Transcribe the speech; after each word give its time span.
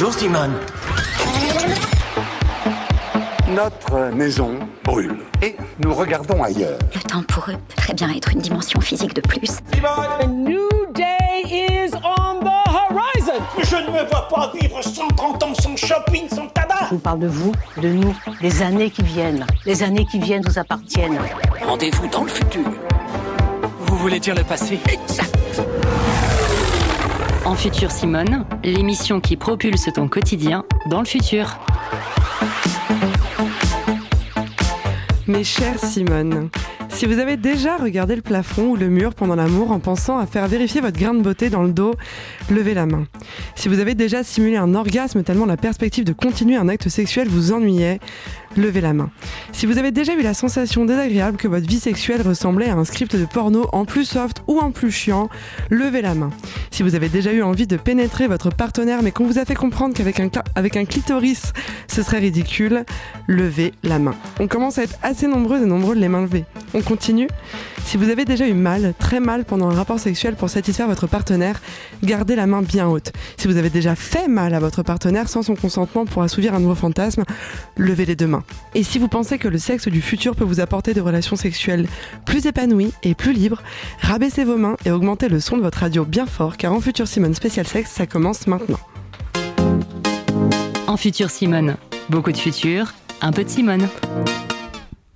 Bonjour 0.00 0.14
Simone. 0.14 0.52
Notre 3.48 4.14
maison 4.14 4.60
brûle 4.84 5.16
et 5.42 5.56
nous 5.80 5.92
regardons 5.92 6.40
ailleurs. 6.40 6.78
Le 6.94 7.00
temps 7.00 7.24
pour 7.24 7.50
eux 7.50 7.56
peut 7.56 7.74
très 7.74 7.94
bien 7.94 8.08
être 8.14 8.30
une 8.30 8.38
dimension 8.38 8.80
physique 8.80 9.12
de 9.12 9.20
plus. 9.22 9.58
A 9.84 10.24
new 10.24 10.68
day 10.94 11.42
is 11.50 11.90
on 11.96 12.38
the 12.44 12.68
horizon. 12.68 13.42
Je 13.58 13.74
ne 13.74 13.90
me 13.90 14.08
vois 14.08 14.28
pas 14.28 14.52
vivre 14.60 14.80
130 14.80 15.42
ans 15.42 15.54
sans 15.54 15.74
shopping, 15.74 16.28
sans 16.28 16.46
tabac. 16.46 16.76
Je 16.90 16.94
vous 16.94 17.00
parle 17.00 17.18
de 17.18 17.26
vous, 17.26 17.50
de 17.82 17.88
nous, 17.88 18.16
des 18.40 18.62
années 18.62 18.90
qui 18.92 19.02
viennent. 19.02 19.44
Les 19.66 19.82
années 19.82 20.06
qui 20.06 20.20
viennent 20.20 20.44
nous 20.46 20.60
appartiennent. 20.60 21.18
Rendez-vous 21.66 22.06
dans 22.06 22.22
le 22.22 22.30
futur. 22.30 22.70
Vous 23.80 23.96
voulez 23.96 24.20
dire 24.20 24.36
le 24.36 24.44
passé? 24.44 24.78
Exact. 24.88 25.34
En 27.48 27.54
Futur 27.54 27.90
Simone, 27.90 28.44
l'émission 28.62 29.22
qui 29.22 29.38
propulse 29.38 29.88
ton 29.94 30.06
quotidien 30.06 30.66
dans 30.90 30.98
le 30.98 31.06
futur. 31.06 31.56
Mes 35.26 35.44
chères 35.44 35.78
Simone, 35.78 36.50
si 36.98 37.06
vous 37.06 37.20
avez 37.20 37.36
déjà 37.36 37.76
regardé 37.76 38.16
le 38.16 38.22
plafond 38.22 38.70
ou 38.70 38.76
le 38.76 38.88
mur 38.88 39.14
pendant 39.14 39.36
l'amour 39.36 39.70
en 39.70 39.78
pensant 39.78 40.18
à 40.18 40.26
faire 40.26 40.48
vérifier 40.48 40.80
votre 40.80 40.98
grain 40.98 41.14
de 41.14 41.20
beauté 41.20 41.48
dans 41.48 41.62
le 41.62 41.70
dos, 41.70 41.94
levez 42.50 42.74
la 42.74 42.86
main. 42.86 43.04
Si 43.54 43.68
vous 43.68 43.78
avez 43.78 43.94
déjà 43.94 44.24
simulé 44.24 44.56
un 44.56 44.74
orgasme 44.74 45.22
tellement 45.22 45.46
la 45.46 45.56
perspective 45.56 46.04
de 46.04 46.12
continuer 46.12 46.56
un 46.56 46.68
acte 46.68 46.88
sexuel 46.88 47.28
vous 47.28 47.52
ennuyait, 47.52 48.00
levez 48.56 48.80
la 48.80 48.94
main. 48.94 49.10
Si 49.52 49.66
vous 49.66 49.78
avez 49.78 49.92
déjà 49.92 50.12
eu 50.14 50.22
la 50.22 50.34
sensation 50.34 50.86
désagréable 50.86 51.36
que 51.36 51.46
votre 51.46 51.68
vie 51.68 51.78
sexuelle 51.78 52.22
ressemblait 52.22 52.68
à 52.68 52.74
un 52.74 52.84
script 52.84 53.14
de 53.14 53.26
porno 53.26 53.68
en 53.72 53.84
plus 53.84 54.04
soft 54.04 54.42
ou 54.48 54.58
en 54.58 54.72
plus 54.72 54.90
chiant, 54.90 55.28
levez 55.70 56.02
la 56.02 56.16
main. 56.16 56.30
Si 56.72 56.82
vous 56.82 56.96
avez 56.96 57.08
déjà 57.08 57.32
eu 57.32 57.42
envie 57.42 57.68
de 57.68 57.76
pénétrer 57.76 58.26
votre 58.26 58.50
partenaire 58.50 59.04
mais 59.04 59.12
qu'on 59.12 59.24
vous 59.24 59.38
a 59.38 59.44
fait 59.44 59.54
comprendre 59.54 59.94
qu'avec 59.94 60.18
un, 60.18 60.30
avec 60.56 60.76
un 60.76 60.84
clitoris 60.84 61.52
ce 61.86 62.02
serait 62.02 62.18
ridicule, 62.18 62.84
levez 63.28 63.72
la 63.84 64.00
main. 64.00 64.16
On 64.40 64.48
commence 64.48 64.78
à 64.78 64.82
être 64.82 64.98
assez 65.04 65.28
nombreux 65.28 65.62
et 65.62 65.66
nombreux 65.66 65.94
de 65.94 66.00
les 66.00 66.08
mains 66.08 66.22
levées. 66.22 66.44
Continue 66.88 67.28
Si 67.84 67.98
vous 67.98 68.08
avez 68.08 68.24
déjà 68.24 68.48
eu 68.48 68.54
mal, 68.54 68.94
très 68.98 69.20
mal 69.20 69.44
pendant 69.44 69.68
un 69.68 69.74
rapport 69.74 70.00
sexuel 70.00 70.36
pour 70.36 70.48
satisfaire 70.48 70.86
votre 70.86 71.06
partenaire, 71.06 71.60
gardez 72.02 72.34
la 72.34 72.46
main 72.46 72.62
bien 72.62 72.88
haute. 72.88 73.12
Si 73.36 73.46
vous 73.46 73.58
avez 73.58 73.68
déjà 73.68 73.94
fait 73.94 74.26
mal 74.26 74.54
à 74.54 74.58
votre 74.58 74.82
partenaire 74.82 75.28
sans 75.28 75.42
son 75.42 75.54
consentement 75.54 76.06
pour 76.06 76.22
assouvir 76.22 76.54
un 76.54 76.60
nouveau 76.60 76.74
fantasme, 76.74 77.24
levez 77.76 78.06
les 78.06 78.16
deux 78.16 78.26
mains. 78.26 78.42
Et 78.74 78.82
si 78.82 78.98
vous 78.98 79.08
pensez 79.08 79.36
que 79.36 79.48
le 79.48 79.58
sexe 79.58 79.88
du 79.88 80.00
futur 80.00 80.34
peut 80.34 80.44
vous 80.44 80.60
apporter 80.60 80.94
des 80.94 81.00
relations 81.00 81.36
sexuelles 81.36 81.86
plus 82.24 82.46
épanouies 82.46 82.94
et 83.02 83.14
plus 83.14 83.34
libres, 83.34 83.62
rabaissez 84.00 84.44
vos 84.44 84.56
mains 84.56 84.76
et 84.86 84.90
augmentez 84.90 85.28
le 85.28 85.40
son 85.40 85.58
de 85.58 85.62
votre 85.62 85.80
radio 85.80 86.06
bien 86.06 86.24
fort 86.24 86.56
car 86.56 86.72
en 86.72 86.80
Futur 86.80 87.06
Simone 87.06 87.34
Spécial 87.34 87.66
Sexe, 87.66 87.90
ça 87.90 88.06
commence 88.06 88.46
maintenant. 88.46 88.80
En 90.86 90.96
Futur 90.96 91.28
Simone, 91.28 91.76
beaucoup 92.08 92.32
de 92.32 92.38
futur, 92.38 92.94
un 93.20 93.32
peu 93.32 93.44
de 93.44 93.50
Simone. 93.50 93.88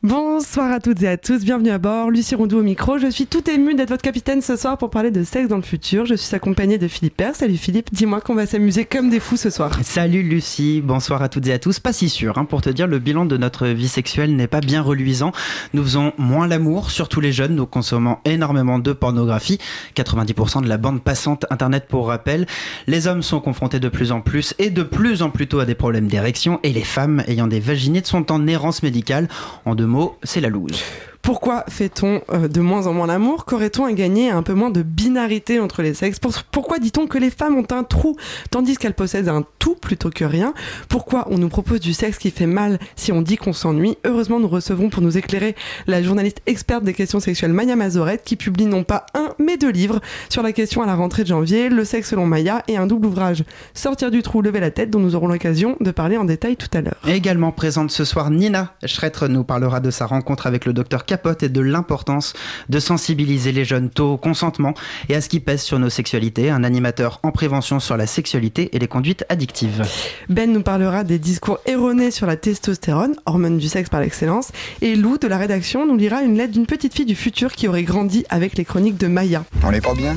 Bonsoir 0.05 0.73
à 0.73 0.81
toutes 0.81 1.01
et 1.05 1.07
à 1.07 1.17
tous, 1.17 1.45
bienvenue 1.45 1.71
à 1.71 1.79
bord, 1.79 2.11
Lucie 2.11 2.35
Rondeau 2.35 2.59
au 2.59 2.65
micro. 2.65 2.99
Je 2.99 3.07
suis 3.07 3.29
tout 3.29 3.49
émue 3.49 3.77
d'être 3.77 3.91
votre 3.91 4.03
capitaine 4.03 4.43
ce 4.43 4.57
soir 4.57 4.77
pour 4.77 4.91
parler 4.91 5.13
de 5.13 5.23
sexe 5.23 5.47
dans 5.47 5.55
le 5.55 5.63
futur. 5.63 6.07
Je 6.07 6.17
suis 6.17 6.35
accompagnée 6.35 6.77
de 6.77 6.89
Philippe 6.89 7.17
Père. 7.17 7.37
Salut 7.37 7.57
Philippe, 7.57 7.91
dis-moi 7.93 8.21
qu'on 8.21 8.35
va 8.35 8.45
s'amuser 8.47 8.85
comme 8.85 9.11
des 9.11 9.21
fous 9.21 9.37
ce 9.37 9.49
soir. 9.49 9.79
Salut 9.85 10.25
Lucie, 10.25 10.81
bonsoir 10.85 11.23
à 11.23 11.29
toutes 11.29 11.47
et 11.47 11.53
à 11.53 11.61
tous. 11.61 11.79
Pas 11.79 11.93
si 11.93 12.09
sûr, 12.09 12.37
hein, 12.37 12.47
pour 12.47 12.63
te 12.63 12.69
dire, 12.69 12.89
le 12.89 12.99
bilan 12.99 13.27
de 13.27 13.37
notre 13.37 13.69
vie 13.69 13.87
sexuelle 13.87 14.35
n'est 14.35 14.49
pas 14.49 14.59
bien 14.59 14.83
reluisant. 14.83 15.31
Nous 15.73 15.85
faisons 15.85 16.13
moins 16.19 16.49
l'amour, 16.49 16.91
surtout 16.91 17.21
les 17.21 17.31
jeunes, 17.31 17.55
nous 17.55 17.67
consommons 17.67 18.19
énormément 18.25 18.81
de 18.81 18.93
pornographie, 18.93 19.61
90% 19.95 20.65
de 20.65 20.69
la 20.69 20.79
bande 20.79 21.01
passante 21.01 21.47
internet 21.49 21.87
pour 21.87 22.09
rappel. 22.09 22.47
Les 22.89 23.07
hommes 23.07 23.23
sont 23.23 23.39
confrontés 23.39 23.79
de 23.79 23.89
plus 23.89 24.11
en 24.11 24.21
plus 24.21 24.53
et 24.59 24.71
de 24.71 24.83
plus 24.83 25.23
en 25.23 25.31
plus 25.31 25.47
tôt 25.47 25.61
à 25.61 25.65
des 25.65 25.77
problèmes 25.77 26.09
d'érection 26.09 26.59
et 26.65 26.73
les 26.73 26.83
femmes 26.83 27.23
ayant 27.29 27.47
des 27.47 27.61
vaginites 27.61 28.09
sont 28.09 28.33
en 28.33 28.49
errance 28.49 28.83
médicale. 28.83 29.29
En 29.65 29.77
mots, 29.93 30.17
c'est 30.23 30.41
la 30.41 30.49
loose. 30.49 30.83
Pourquoi 31.23 31.65
fait-on 31.69 32.21
euh, 32.33 32.49
de 32.49 32.61
moins 32.61 32.89
en 32.89 32.93
moins 32.93 33.07
l'amour? 33.07 33.45
Qu'aurait-on 33.45 33.85
à 33.85 33.93
gagner 33.93 34.31
un 34.31 34.43
peu 34.43 34.55
moins 34.55 34.71
de 34.71 34.83
binarité 34.83 35.61
entre 35.61 35.81
les 35.83 35.95
sexes? 35.95 36.19
Pour- 36.19 36.33
Pourquoi 36.51 36.79
dit-on 36.81 37.07
que 37.07 37.17
les 37.17 37.31
femmes 37.31 37.57
ont 37.57 37.67
un 37.71 37.85
trou 37.85 38.17
tandis 38.51 38.77
qu'elles 38.77 38.95
possèdent 38.95 39.29
un 39.29 39.45
tout 39.61 39.77
plutôt 39.77 40.11
que 40.11 40.25
rien? 40.25 40.53
Pourquoi 40.89 41.29
on 41.31 41.39
nous 41.39 41.49
propose 41.49 41.79
du 41.79 41.93
sexe 41.93 42.19
qui 42.19 42.33
fait 42.33 42.47
mal 42.47 42.81
si 42.97 43.13
on 43.13 43.23
dit 43.23 43.37
qu'on 43.37 43.53
s'ennuie? 43.53 43.97
Heureusement, 44.05 44.41
nous 44.41 44.49
recevons 44.49 44.89
pour 44.91 45.01
nous 45.01 45.17
éclairer 45.17 45.55
la 45.87 46.03
journaliste 46.03 46.43
experte 46.47 46.83
des 46.83 46.93
questions 46.93 47.21
sexuelles 47.21 47.53
Maya 47.53 47.77
Mazorette 47.77 48.23
qui 48.25 48.35
publie 48.35 48.67
non 48.67 48.83
pas 48.83 49.07
un 49.15 49.29
mais 49.39 49.57
deux 49.57 49.71
livres 49.71 50.01
sur 50.29 50.43
la 50.43 50.53
question 50.53 50.83
à 50.83 50.87
la 50.87 50.97
rentrée 50.97 51.23
de 51.23 51.29
janvier, 51.29 51.69
le 51.69 51.85
sexe 51.85 52.11
selon 52.11 52.27
Maya 52.27 52.65
et 52.67 52.77
un 52.77 52.87
double 52.89 53.07
ouvrage 53.07 53.45
Sortir 53.75 54.11
du 54.11 54.23
trou, 54.23 54.43
lever 54.43 54.59
la 54.61 54.73
tête 54.73 54.91
dont 54.91 54.99
nous 54.99 55.15
aurons 55.15 55.29
l'occasion 55.29 55.77
de 55.81 55.91
parler 55.93 56.17
en 56.17 56.25
détail 56.25 56.57
tout 56.57 56.69
à 56.75 56.81
l'heure. 56.81 56.97
Également 57.07 57.53
présente 57.53 57.93
ce 57.93 58.05
soir, 58.05 58.31
Nina 58.31 58.75
Schretter 58.85 59.29
nous 59.29 59.45
parlera 59.45 59.79
de 59.79 59.91
sa 59.93 60.07
rencontre 60.07 60.47
avec 60.49 60.65
le 60.65 60.73
docteur 60.73 61.05
Capote 61.13 61.43
et 61.43 61.51
de 61.51 61.61
l'importance 61.61 62.33
de 62.71 62.81
sensibiliser 62.81 63.53
les 63.53 63.67
jeunes 63.67 63.91
tôt 63.91 64.13
au 64.13 64.17
consentement 64.17 64.73
et 65.11 65.15
à 65.15 65.21
ce 65.21 65.29
qui 65.29 65.41
pèse 65.41 65.61
sur 65.61 65.79
nos 65.79 65.91
sexualités. 65.91 66.49
Un 66.49 66.65
animateur 66.65 67.21
en 67.23 67.33
prévention 67.33 67.81
sur 67.81 67.99
la 67.99 68.07
sexualité 68.07 68.75
et 68.75 68.79
les 68.79 68.89
conduites 68.89 69.27
addictives. 69.29 69.87
Ben 70.31 70.51
nous 70.51 70.63
parlera 70.63 71.05
des 71.05 71.19
discours 71.19 71.59
erronés 71.67 72.11
sur 72.11 72.27
la 72.27 72.37
testostérone, 72.37 73.15
hormone 73.27 73.59
du 73.59 73.69
sexe 73.69 73.91
par 73.91 74.01
l'excellence, 74.01 74.53
et 74.81 74.97
Lou 74.97 75.19
de 75.19 75.29
la 75.29 75.37
rédaction 75.37 75.85
nous 75.87 75.99
lira 75.99 76.23
une 76.23 76.39
lettre 76.39 76.55
d'une 76.55 76.65
petite 76.65 76.95
fille 76.95 77.05
du 77.05 77.15
futur 77.15 77.53
qui 77.53 77.69
aurait 77.69 77.83
grandi 77.83 78.25
avec 78.31 78.57
les 78.57 78.65
chroniques 78.65 78.97
de 78.97 79.07
Maya. 79.07 79.45
On 79.63 79.71
n'est 79.71 79.83
pas 79.83 79.93
bien? 79.93 80.15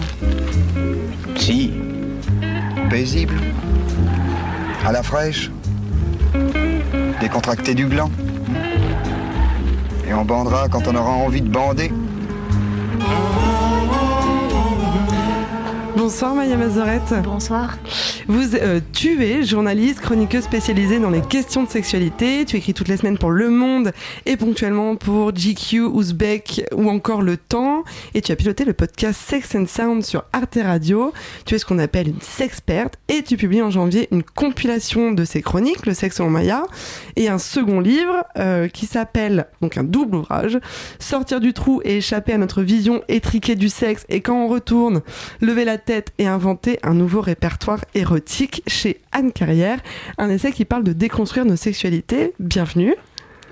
Si. 1.35 1.71
Paisible? 2.89 3.35
À 4.85 4.93
la 4.93 5.03
fraîche? 5.03 5.51
Décontracté 7.19 7.73
du 7.73 7.85
gland? 7.87 8.11
Et 10.07 10.13
on 10.13 10.23
bandera 10.23 10.67
quand 10.69 10.87
on 10.87 10.95
aura 10.95 11.11
envie 11.11 11.41
de 11.41 11.49
bander 11.49 11.91
Bonsoir 15.97 16.35
Maya 16.35 16.57
Mazorette. 16.57 17.13
Bonsoir. 17.23 17.77
Vous, 18.27 18.53
euh, 18.55 18.81
tu 18.91 19.23
es 19.23 19.43
journaliste, 19.43 20.01
chroniqueuse 20.01 20.43
spécialisée 20.43 20.99
dans 20.99 21.09
les 21.09 21.21
questions 21.21 21.63
de 21.63 21.69
sexualité. 21.69 22.43
Tu 22.43 22.57
écris 22.57 22.73
toutes 22.73 22.89
les 22.89 22.97
semaines 22.97 23.17
pour 23.17 23.31
Le 23.31 23.49
Monde 23.49 23.93
et 24.25 24.35
ponctuellement 24.35 24.97
pour 24.97 25.31
GQ, 25.31 25.83
Ouzbek 25.83 26.65
ou 26.75 26.89
encore 26.89 27.21
Le 27.21 27.37
Temps. 27.37 27.85
Et 28.13 28.21
tu 28.21 28.33
as 28.33 28.35
piloté 28.35 28.65
le 28.65 28.73
podcast 28.73 29.21
Sex 29.25 29.55
and 29.55 29.67
Sound 29.67 30.03
sur 30.03 30.25
Arte 30.33 30.59
Radio. 30.61 31.13
Tu 31.45 31.55
es 31.55 31.59
ce 31.59 31.65
qu'on 31.65 31.79
appelle 31.79 32.09
une 32.09 32.21
sexperte 32.21 32.95
et 33.07 33.23
tu 33.23 33.37
publies 33.37 33.61
en 33.61 33.69
janvier 33.69 34.09
une 34.11 34.23
compilation 34.23 35.13
de 35.13 35.23
ces 35.23 35.41
chroniques, 35.41 35.85
Le 35.85 35.93
sexe 35.93 36.17
selon 36.17 36.29
Maya, 36.29 36.65
et 37.15 37.29
un 37.29 37.37
second 37.37 37.79
livre 37.79 38.25
euh, 38.37 38.67
qui 38.67 38.85
s'appelle, 38.85 39.47
donc 39.61 39.77
un 39.77 39.83
double 39.83 40.17
ouvrage, 40.17 40.59
Sortir 40.99 41.39
du 41.39 41.53
trou 41.53 41.81
et 41.85 41.97
échapper 41.97 42.33
à 42.33 42.37
notre 42.37 42.63
vision 42.63 43.01
étriquée 43.07 43.55
du 43.55 43.69
sexe 43.69 44.05
et 44.09 44.19
quand 44.19 44.35
on 44.35 44.47
retourne, 44.47 45.01
lever 45.39 45.63
la 45.63 45.77
tête 45.85 46.11
et 46.17 46.27
inventer 46.27 46.79
un 46.83 46.93
nouveau 46.93 47.21
répertoire 47.21 47.85
érotique 47.93 48.63
chez 48.67 49.01
Anne 49.11 49.31
Carrière, 49.31 49.79
un 50.17 50.29
essai 50.29 50.51
qui 50.51 50.65
parle 50.65 50.83
de 50.83 50.93
déconstruire 50.93 51.45
nos 51.45 51.55
sexualités. 51.55 52.33
Bienvenue. 52.39 52.95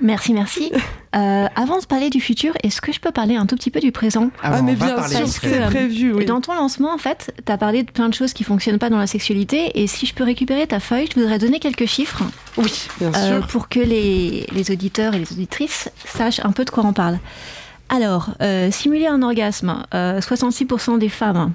Merci, 0.02 0.34
merci. 0.34 0.72
Euh, 1.16 1.46
avant 1.56 1.78
de 1.78 1.86
parler 1.86 2.10
du 2.10 2.20
futur, 2.20 2.54
est-ce 2.64 2.82
que 2.82 2.92
je 2.92 3.00
peux 3.00 3.12
parler 3.12 3.36
un 3.36 3.46
tout 3.46 3.56
petit 3.56 3.70
peu 3.70 3.80
du 3.80 3.92
présent 3.92 4.32
Ah, 4.42 4.64
mais 4.64 4.74
bien 4.74 5.08
sûr, 5.08 5.28
c'est 5.28 5.62
prévu. 5.68 6.12
Oui. 6.12 6.26
Dans 6.26 6.42
ton 6.42 6.56
lancement, 6.56 6.92
en 6.92 6.98
fait, 6.98 7.32
tu 7.46 7.52
as 7.52 7.58
parlé 7.60 7.84
de 7.84 7.92
plein 7.92 8.10
de 8.10 8.16
choses 8.16 8.34
qui 8.34 8.44
fonctionnent 8.44 8.80
pas 8.80 8.90
dans 8.90 8.98
la 8.98 9.06
sexualité. 9.06 9.80
Et 9.80 9.86
si 9.86 10.08
je 10.08 10.16
peux 10.16 10.24
récupérer 10.24 10.66
ta 10.66 10.80
feuille, 10.80 11.08
je 11.14 11.20
voudrais 11.20 11.38
donner 11.38 11.60
quelques 11.60 11.86
chiffres 11.86 12.24
Oui, 12.58 12.88
bien 13.00 13.12
euh, 13.14 13.38
sûr. 13.38 13.48
pour 13.48 13.70
que 13.70 13.80
les, 13.80 14.48
les 14.52 14.72
auditeurs 14.72 15.14
et 15.14 15.20
les 15.20 15.32
auditrices 15.32 15.92
sachent 16.04 16.44
un 16.44 16.52
peu 16.52 16.66
de 16.66 16.72
quoi 16.72 16.84
on 16.84 16.94
parle. 16.94 17.20
Alors, 17.90 18.32
euh, 18.42 18.72
simuler 18.72 19.06
un 19.06 19.22
orgasme, 19.22 19.86
euh, 19.94 20.20
66% 20.20 20.98
des 20.98 21.10
femmes. 21.10 21.54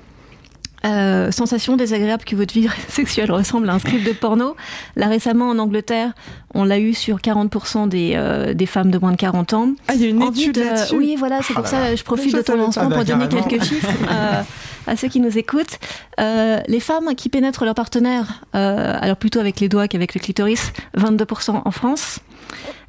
Euh, 0.84 1.32
sensation 1.32 1.76
désagréable 1.76 2.22
que 2.25 2.36
votre 2.36 2.54
vie 2.54 2.69
sexuelle 2.88 3.32
ressemble 3.32 3.69
à 3.69 3.75
un 3.75 3.78
script 3.80 4.06
de 4.06 4.12
porno. 4.12 4.54
Là 4.94 5.08
récemment 5.08 5.48
en 5.50 5.58
Angleterre, 5.58 6.12
on 6.54 6.62
l'a 6.64 6.78
eu 6.78 6.94
sur 6.94 7.19
40% 7.19 7.88
des, 7.88 8.12
euh, 8.14 8.54
des 8.54 8.66
femmes 8.66 8.90
de 8.92 8.98
moins 8.98 9.10
de 9.10 9.16
40 9.16 9.54
ans. 9.54 9.70
Ah, 9.88 9.94
il 9.96 10.02
y 10.02 10.04
a 10.04 10.08
une 10.08 10.22
étude 10.22 10.54
de- 10.54 10.60
là-dessus? 10.62 10.94
Oui, 10.96 11.16
voilà, 11.19 11.40
c'est 11.42 11.52
Oh 11.52 11.54
pour 11.54 11.64
là 11.64 11.69
ça 11.69 11.96
je 11.96 12.02
profite 12.04 12.32
de 12.34 12.42
ton 12.42 12.56
lancement 12.56 12.88
Ah 12.90 12.94
pour 12.94 13.04
donner 13.04 13.26
quelques 13.28 13.64
chiffres 13.64 13.88
euh, 14.10 14.42
à 14.86 14.96
ceux 14.96 15.08
qui 15.08 15.19
nous 15.20 15.36
écoutent. 15.36 15.78
Euh, 16.20 16.60
les 16.69 16.80
femmes 16.80 17.14
qui 17.16 17.28
pénètrent 17.28 17.64
leur 17.64 17.75
partenaire, 17.75 18.42
euh, 18.54 18.96
alors 19.00 19.16
plutôt 19.16 19.40
avec 19.40 19.58
les 19.60 19.69
doigts 19.69 19.88
qu'avec 19.88 20.14
le 20.14 20.20
clitoris, 20.20 20.72
22% 20.96 21.60
en 21.64 21.70
France. 21.72 22.20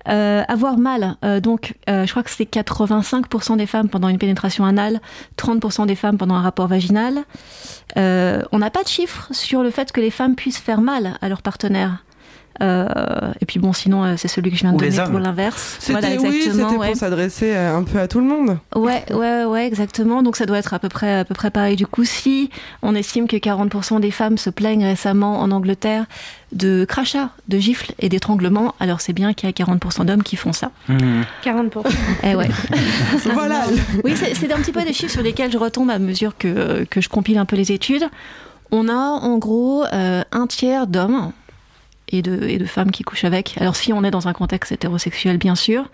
Euh, 0.07 0.43
avoir 0.47 0.77
mal, 0.77 1.17
euh, 1.25 1.39
donc 1.39 1.75
euh, 1.89 2.05
je 2.05 2.11
crois 2.11 2.23
que 2.23 2.29
c'est 2.29 2.49
85% 2.49 3.57
des 3.57 3.65
femmes 3.65 3.89
pendant 3.89 4.07
une 4.07 4.17
pénétration 4.17 4.65
anale, 4.65 5.01
30% 5.37 5.87
des 5.87 5.95
femmes 5.95 6.17
pendant 6.17 6.35
un 6.35 6.41
rapport 6.41 6.67
vaginal. 6.67 7.19
Euh, 7.97 8.41
on 8.51 8.59
n'a 8.59 8.69
pas 8.69 8.83
de 8.83 8.87
chiffres 8.87 9.27
sur 9.31 9.61
le 9.61 9.71
fait 9.71 9.91
que 9.91 9.99
les 9.99 10.09
femmes 10.09 10.35
puissent 10.35 10.57
faire 10.57 10.81
mal 10.81 11.17
à 11.21 11.29
leur 11.29 11.41
partenaire. 11.41 12.03
Euh, 12.61 13.31
et 13.41 13.45
puis 13.45 13.59
bon, 13.59 13.73
sinon, 13.73 14.03
euh, 14.03 14.13
c'est 14.17 14.27
celui 14.27 14.51
que 14.51 14.57
je 14.57 14.61
viens 14.61 14.71
de 14.71 14.77
Ou 14.77 14.79
donner 14.79 14.99
hommes. 14.99 15.11
pour 15.11 15.19
l'inverse. 15.19 15.77
C'était 15.79 15.99
Voilà, 15.99 16.21
oui, 16.21 16.41
exactement. 16.45 16.77
ouais. 16.77 16.87
pour 16.87 16.95
s'adresser 16.97 17.53
euh, 17.55 17.77
un 17.77 17.83
peu 17.83 17.99
à 17.99 18.07
tout 18.07 18.19
le 18.19 18.25
monde. 18.25 18.57
Ouais, 18.75 19.03
ouais, 19.11 19.45
ouais, 19.45 19.67
exactement. 19.67 20.21
Donc 20.23 20.35
ça 20.35 20.45
doit 20.45 20.57
être 20.57 20.73
à 20.73 20.79
peu 20.79 20.89
près, 20.89 21.19
à 21.19 21.25
peu 21.25 21.33
près 21.33 21.51
pareil. 21.51 21.75
Du 21.75 21.87
coup, 21.87 22.03
si 22.05 22.49
on 22.81 22.95
estime 22.95 23.27
que 23.27 23.37
40% 23.37 23.99
des 23.99 24.11
femmes 24.11 24.37
se 24.37 24.49
plaignent 24.49 24.85
récemment 24.85 25.39
en 25.39 25.51
Angleterre 25.51 26.05
de 26.51 26.83
crachats, 26.83 27.29
de 27.47 27.59
gifles 27.59 27.93
et 27.99 28.09
d'étranglements, 28.09 28.73
alors 28.79 29.01
c'est 29.01 29.13
bien 29.13 29.33
qu'il 29.33 29.47
y 29.47 29.51
a 29.51 29.65
40% 29.65 30.05
d'hommes 30.05 30.23
qui 30.23 30.35
font 30.35 30.51
ça. 30.53 30.71
Mmh. 30.87 31.21
40%. 31.45 31.69
Eh 32.23 32.35
ouais. 32.35 32.49
Voilà. 33.33 33.65
Oui, 34.03 34.13
c'est 34.15 34.33
c'est 34.33 34.51
un 34.51 34.57
petit 34.57 34.71
peu 34.71 34.81
des 34.83 34.93
chiffres 34.93 35.11
sur 35.13 35.21
lesquels 35.21 35.51
je 35.51 35.57
retombe 35.57 35.89
à 35.91 35.99
mesure 35.99 36.37
que, 36.37 36.85
que 36.89 37.01
je 37.01 37.09
compile 37.09 37.37
un 37.37 37.45
peu 37.45 37.55
les 37.55 37.71
études. 37.71 38.05
On 38.71 38.87
a 38.87 38.93
en 38.93 39.37
gros 39.37 39.83
euh, 39.93 40.23
un 40.31 40.47
tiers 40.47 40.87
d'hommes 40.87 41.31
et 42.11 42.21
de, 42.21 42.65
femmes 42.65 42.91
qui 42.91 43.03
couchent 43.03 43.23
avec. 43.23 43.55
Alors 43.59 43.75
si 43.75 43.93
on 43.93 44.03
est 44.03 44.11
dans 44.11 44.27
un 44.27 44.33
contexte 44.33 44.71
hétérosexuel, 44.71 45.37
bien 45.37 45.55
sûr, 45.55 45.89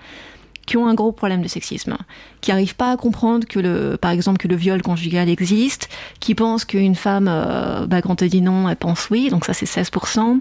qui 0.65 0.77
ont 0.77 0.87
un 0.87 0.93
gros 0.95 1.11
problème 1.11 1.41
de 1.43 1.47
sexisme, 1.47 1.95
qui 2.41 2.49
n'arrivent 2.51 2.75
pas 2.75 2.91
à 2.91 2.97
comprendre 2.97 3.45
que 3.47 3.59
le, 3.59 3.97
par 4.01 4.11
exemple, 4.11 4.37
que 4.39 4.47
le 4.47 4.55
viol 4.55 4.81
conjugal 4.81 5.29
existe, 5.29 5.89
qui 6.19 6.33
pensent 6.35 6.65
qu'une 6.65 6.95
femme, 6.95 7.27
euh, 7.29 7.85
bah, 7.85 8.01
quand 8.01 8.21
elle 8.21 8.29
dit 8.29 8.41
non, 8.41 8.67
elle 8.67 8.75
pense 8.75 9.09
oui, 9.11 9.29
donc 9.29 9.45
ça 9.45 9.53
c'est 9.53 9.65
16%, 9.67 10.39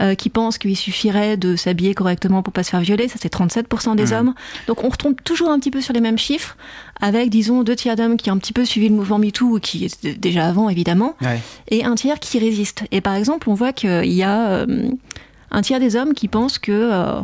euh, 0.00 0.14
qui 0.14 0.28
pensent 0.28 0.58
qu'il 0.58 0.76
suffirait 0.76 1.36
de 1.36 1.56
s'habiller 1.56 1.94
correctement 1.94 2.42
pour 2.42 2.52
pas 2.52 2.62
se 2.62 2.70
faire 2.70 2.80
violer, 2.80 3.08
ça 3.08 3.16
c'est 3.20 3.28
37% 3.32 3.94
des 3.96 4.06
Mhm. 4.06 4.12
hommes. 4.12 4.34
Donc 4.66 4.84
on 4.84 4.88
retombe 4.88 5.14
toujours 5.24 5.50
un 5.50 5.58
petit 5.58 5.70
peu 5.70 5.80
sur 5.80 5.94
les 5.94 6.00
mêmes 6.00 6.18
chiffres, 6.18 6.56
avec 7.00 7.30
disons 7.30 7.62
deux 7.62 7.76
tiers 7.76 7.96
d'hommes 7.96 8.16
qui 8.16 8.30
ont 8.30 8.34
un 8.34 8.38
petit 8.38 8.52
peu 8.52 8.64
suivi 8.64 8.88
le 8.88 8.94
mouvement 8.94 9.18
MeToo, 9.18 9.60
qui 9.60 9.84
est 9.86 10.06
déjà 10.18 10.46
avant 10.46 10.68
évidemment, 10.68 11.14
Ouais. 11.22 11.40
et 11.70 11.84
un 11.84 11.94
tiers 11.94 12.18
qui 12.20 12.38
résiste. 12.38 12.84
Et 12.90 13.00
par 13.00 13.14
exemple, 13.14 13.48
on 13.48 13.54
voit 13.54 13.72
qu'il 13.72 14.12
y 14.12 14.22
a 14.22 14.48
euh, 14.48 14.90
un 15.50 15.62
tiers 15.62 15.78
des 15.80 15.94
hommes 15.96 16.12
qui 16.14 16.26
pensent 16.28 16.58
que 16.58 16.72
euh, 16.72 17.20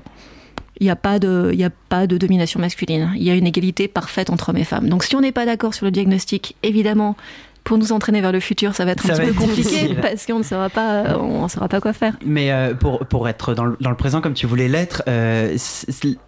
il 0.80 0.84
n'y 0.84 0.90
a, 0.90 0.96
pas 0.96 1.18
de- 1.18 1.50
il 1.52 1.58
y 1.60 1.64
a 1.64 1.70
pas 1.88 2.06
de 2.06 2.16
domination 2.18 2.58
masculine. 2.58 3.12
Il 3.16 3.22
y 3.22 3.30
a 3.30 3.34
une 3.34 3.46
égalité 3.46 3.86
parfaite 3.86 4.30
entre 4.30 4.48
hommes 4.48 4.56
et 4.56 4.64
femmes. 4.64 4.88
Donc 4.88 5.04
si 5.04 5.14
on 5.14 5.20
n'est 5.20 5.32
pas 5.32 5.44
d'accord 5.46 5.74
sur 5.74 5.84
le 5.84 5.90
diagnostic, 5.92 6.56
évidemment, 6.62 7.16
pour 7.62 7.76
nous 7.76 7.92
entraîner 7.92 8.22
vers 8.22 8.32
le 8.32 8.40
futur, 8.40 8.74
ça 8.74 8.86
va 8.86 8.92
être 8.92 9.04
un 9.04 9.14
petit 9.14 9.26
peu 9.26 9.32
compliqué 9.34 9.62
difficile. 9.62 9.96
parce 10.02 10.24
qu'on 10.24 10.38
ne 10.38 10.42
saura 10.42 10.70
pas, 10.70 11.18
on 11.18 11.46
saura 11.48 11.68
pas 11.68 11.78
quoi 11.82 11.92
faire. 11.92 12.14
Mais 12.24 12.50
euh, 12.50 12.72
pour, 12.72 13.00
pour 13.06 13.28
être 13.28 13.52
dans 13.52 13.66
le, 13.66 13.76
dans 13.82 13.90
le 13.90 13.96
présent 13.96 14.22
comme 14.22 14.32
tu 14.32 14.46
voulais 14.46 14.66
l'être, 14.66 15.02
euh, 15.08 15.54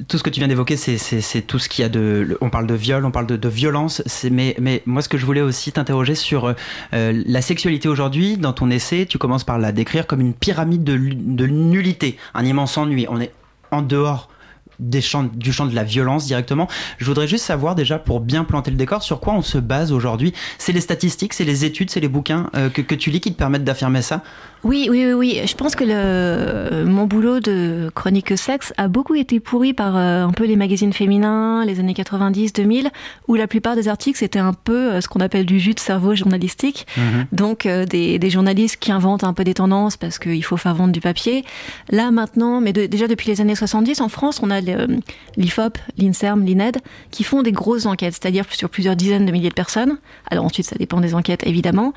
tout 0.08 0.19
ce 0.19 0.22
que 0.22 0.28
tu 0.28 0.40
viens 0.40 0.49
d'évoquer, 0.49 0.76
c'est- 0.76 1.46
tout 1.46 1.58
ce 1.58 1.70
qu'il 1.70 1.82
y 1.82 1.87
a 1.87 1.88
de. 1.88 2.37
On 2.43 2.50
parle 2.50 2.66
de 2.66 2.75
viol, 2.75 3.04
on 3.06 3.10
parle 3.10 3.26
de, 3.26 3.37
de 3.37 3.49
violence. 3.49 4.02
Mais, 4.31 4.54
mais 4.60 4.82
moi, 4.84 5.00
ce 5.00 5.08
que 5.08 5.16
je 5.16 5.25
voulais 5.25 5.40
aussi 5.40 5.72
t'interroger 5.72 6.14
sur 6.14 6.54
euh, 6.93 7.22
la 7.26 7.40
sexualité 7.40 7.88
aujourd'hui, 7.88 8.37
dans 8.37 8.52
ton 8.52 8.70
essai, 8.70 9.06
tu 9.08 9.16
commences 9.16 9.44
par 9.44 9.58
la 9.58 9.72
décrire 9.72 10.06
comme 10.06 10.20
une 10.20 10.34
pyramide 10.34 10.84
de, 10.84 10.99
de 10.99 11.46
nullité, 11.46 12.19
un 12.34 12.44
immense 12.44 12.76
ennui. 12.76 13.06
On 13.08 13.19
est 13.22 13.32
en 13.70 13.81
dehors 13.81 14.28
des 14.82 15.00
champs, 15.00 15.25
du 15.32 15.52
champ 15.52 15.67
de 15.67 15.75
la 15.75 15.84
violence 15.84 16.26
directement. 16.26 16.69
Je 16.99 17.05
voudrais 17.06 17.26
juste 17.29 17.44
savoir 17.44 17.75
déjà, 17.75 17.99
pour 17.99 18.20
bien 18.20 18.44
planter 18.44 18.70
le 18.70 18.76
décor, 18.76 19.02
sur 19.02 19.20
quoi 19.20 19.32
on 19.34 19.43
se 19.43 19.58
base 19.58 19.93
aujourd'hui. 19.93 20.32
C'est 20.58 20.73
les 20.73 20.81
statistiques, 20.81 21.32
c'est 21.34 21.44
les 21.44 21.64
études, 21.64 21.90
c'est 21.90 22.00
les 22.00 22.08
bouquins 22.08 22.50
euh, 22.56 22.69
que, 22.69 22.82
que 22.82 22.94
tu 22.94 23.11
lis 23.11 23.20
qui 23.20 23.32
te 23.32 23.38
permettent 23.38 23.64
d'affirmer 23.64 24.02
ça? 24.02 24.23
Oui, 24.64 24.87
oui, 24.90 25.05
oui, 25.06 25.12
oui. 25.12 25.40
Je 25.44 25.55
pense 25.56 25.75
que 25.75 25.82
le, 25.84 26.84
mon 26.84 27.06
boulot 27.06 27.40
de 27.40 27.90
chronique 27.94 28.37
sexe 28.38 28.73
a 28.76 28.87
beaucoup 28.88 29.14
été 29.17 29.40
pourri 29.40 29.73
par 29.73 29.96
euh, 29.96 30.25
un 30.25 30.31
peu 30.31 30.44
les 30.46 30.55
magazines 30.56 30.93
féminins, 30.93 31.64
les 31.64 31.81
années 31.81 31.94
90, 31.94 32.52
2000, 32.52 32.90
où 33.28 33.35
la 33.35 33.49
plupart 33.49 33.75
des 33.75 33.88
articles 33.88 34.19
c'était 34.19 34.38
un 34.38 34.52
peu 34.52 34.93
euh, 34.93 35.00
ce 35.00 35.08
qu'on 35.08 35.19
appelle 35.20 35.46
du 35.46 35.58
jus 35.58 35.75
de 35.75 35.81
cerveau 35.81 36.14
journalistique. 36.14 36.87
Donc 37.32 37.67
euh, 37.67 37.87
des, 37.87 38.19
des 38.20 38.31
journalistes 38.31 38.76
qui 38.78 38.93
inventent 38.93 39.25
un 39.25 39.32
peu 39.32 39.43
des 39.44 39.55
tendances 39.55 39.96
parce 39.96 40.19
qu'il 40.20 40.44
faut 40.44 40.56
faire 40.56 40.75
vendre 40.75 40.93
du 40.93 41.00
papier. 41.00 41.44
Là 41.90 42.11
maintenant, 42.12 42.61
mais 42.61 42.73
de- 42.73 42.87
déjà 42.87 43.08
depuis 43.08 43.28
les 43.31 43.40
années 43.40 43.56
70, 43.56 44.00
en 44.00 44.08
France, 44.08 44.40
on 44.43 44.50
a 44.50 44.61
le- 44.61 44.71
l'IFOP, 45.36 45.78
l'INSERM, 45.98 46.44
l'INED, 46.44 46.78
qui 47.10 47.24
font 47.24 47.42
des 47.42 47.52
grosses 47.52 47.86
enquêtes, 47.86 48.14
c'est-à-dire 48.14 48.44
sur 48.50 48.70
plusieurs 48.70 48.96
dizaines 48.96 49.26
de 49.26 49.32
milliers 49.32 49.48
de 49.48 49.54
personnes. 49.54 49.98
Alors 50.30 50.44
ensuite, 50.44 50.66
ça 50.66 50.76
dépend 50.76 51.00
des 51.00 51.14
enquêtes, 51.14 51.46
évidemment. 51.46 51.92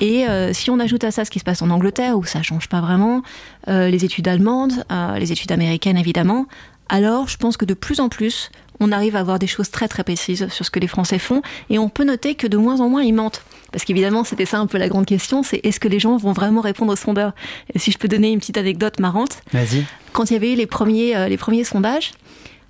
Et 0.00 0.28
euh, 0.28 0.52
si 0.52 0.70
on 0.70 0.78
ajoute 0.78 1.04
à 1.04 1.10
ça 1.10 1.24
ce 1.24 1.30
qui 1.30 1.38
se 1.38 1.44
passe 1.44 1.62
en 1.62 1.70
Angleterre, 1.70 2.18
où 2.18 2.24
ça 2.24 2.42
change 2.42 2.68
pas 2.68 2.80
vraiment, 2.80 3.22
euh, 3.68 3.88
les 3.88 4.04
études 4.04 4.28
allemandes, 4.28 4.84
euh, 4.90 5.18
les 5.18 5.32
études 5.32 5.52
américaines, 5.52 5.96
évidemment, 5.96 6.46
alors 6.88 7.28
je 7.28 7.36
pense 7.36 7.56
que 7.56 7.64
de 7.64 7.74
plus 7.74 8.00
en 8.00 8.08
plus, 8.08 8.50
on 8.80 8.92
arrive 8.92 9.16
à 9.16 9.20
avoir 9.20 9.38
des 9.38 9.46
choses 9.46 9.70
très 9.70 9.88
très 9.88 10.04
précises 10.04 10.48
sur 10.48 10.64
ce 10.64 10.70
que 10.70 10.80
les 10.80 10.86
Français 10.86 11.18
font, 11.18 11.42
et 11.70 11.78
on 11.78 11.88
peut 11.88 12.04
noter 12.04 12.34
que 12.34 12.46
de 12.46 12.56
moins 12.56 12.80
en 12.80 12.88
moins 12.88 13.02
ils 13.02 13.14
mentent. 13.14 13.42
Parce 13.72 13.84
qu'évidemment, 13.84 14.24
c'était 14.24 14.46
ça 14.46 14.58
un 14.58 14.66
peu 14.66 14.78
la 14.78 14.88
grande 14.88 15.06
question, 15.06 15.42
c'est 15.42 15.60
est-ce 15.64 15.80
que 15.80 15.88
les 15.88 15.98
gens 15.98 16.16
vont 16.16 16.32
vraiment 16.32 16.60
répondre 16.60 16.92
aux 16.92 16.96
sondeurs 16.96 17.34
Et 17.74 17.78
si 17.78 17.90
je 17.92 17.98
peux 17.98 18.08
donner 18.08 18.30
une 18.30 18.38
petite 18.38 18.58
anecdote 18.58 19.00
marrante, 19.00 19.42
Vas-y. 19.52 19.84
quand 20.12 20.30
il 20.30 20.34
y 20.34 20.36
avait 20.36 20.52
eu 20.52 20.56
les 20.56 20.66
premiers, 20.66 21.16
euh, 21.16 21.28
les 21.28 21.36
premiers 21.36 21.64
sondages, 21.64 22.12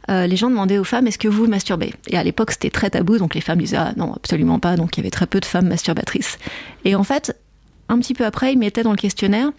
euh, 0.08 0.26
les 0.26 0.36
gens 0.36 0.48
demandaient 0.48 0.78
aux 0.78 0.84
femmes 0.84 1.06
est-ce 1.06 1.18
que 1.18 1.28
vous 1.28 1.46
masturbez? 1.46 1.92
Et 2.08 2.16
à 2.16 2.22
l'époque, 2.22 2.52
c'était 2.52 2.70
très 2.70 2.90
tabou, 2.90 3.18
donc 3.18 3.34
les 3.34 3.40
femmes 3.40 3.58
disaient 3.58 3.76
ah, 3.76 3.92
non, 3.96 4.14
absolument 4.14 4.58
pas. 4.58 4.76
Donc 4.76 4.96
il 4.96 5.00
y 5.00 5.02
avait 5.02 5.10
très 5.10 5.26
peu 5.26 5.40
de 5.40 5.44
femmes 5.44 5.68
masturbatrices. 5.68 6.38
Et 6.84 6.94
en 6.94 7.02
fait, 7.02 7.36
un 7.88 7.98
petit 7.98 8.14
peu 8.14 8.24
après, 8.24 8.52
ils 8.52 8.58
mettaient 8.58 8.84
dans 8.84 8.92
le 8.92 8.96
questionnaire 8.96 9.50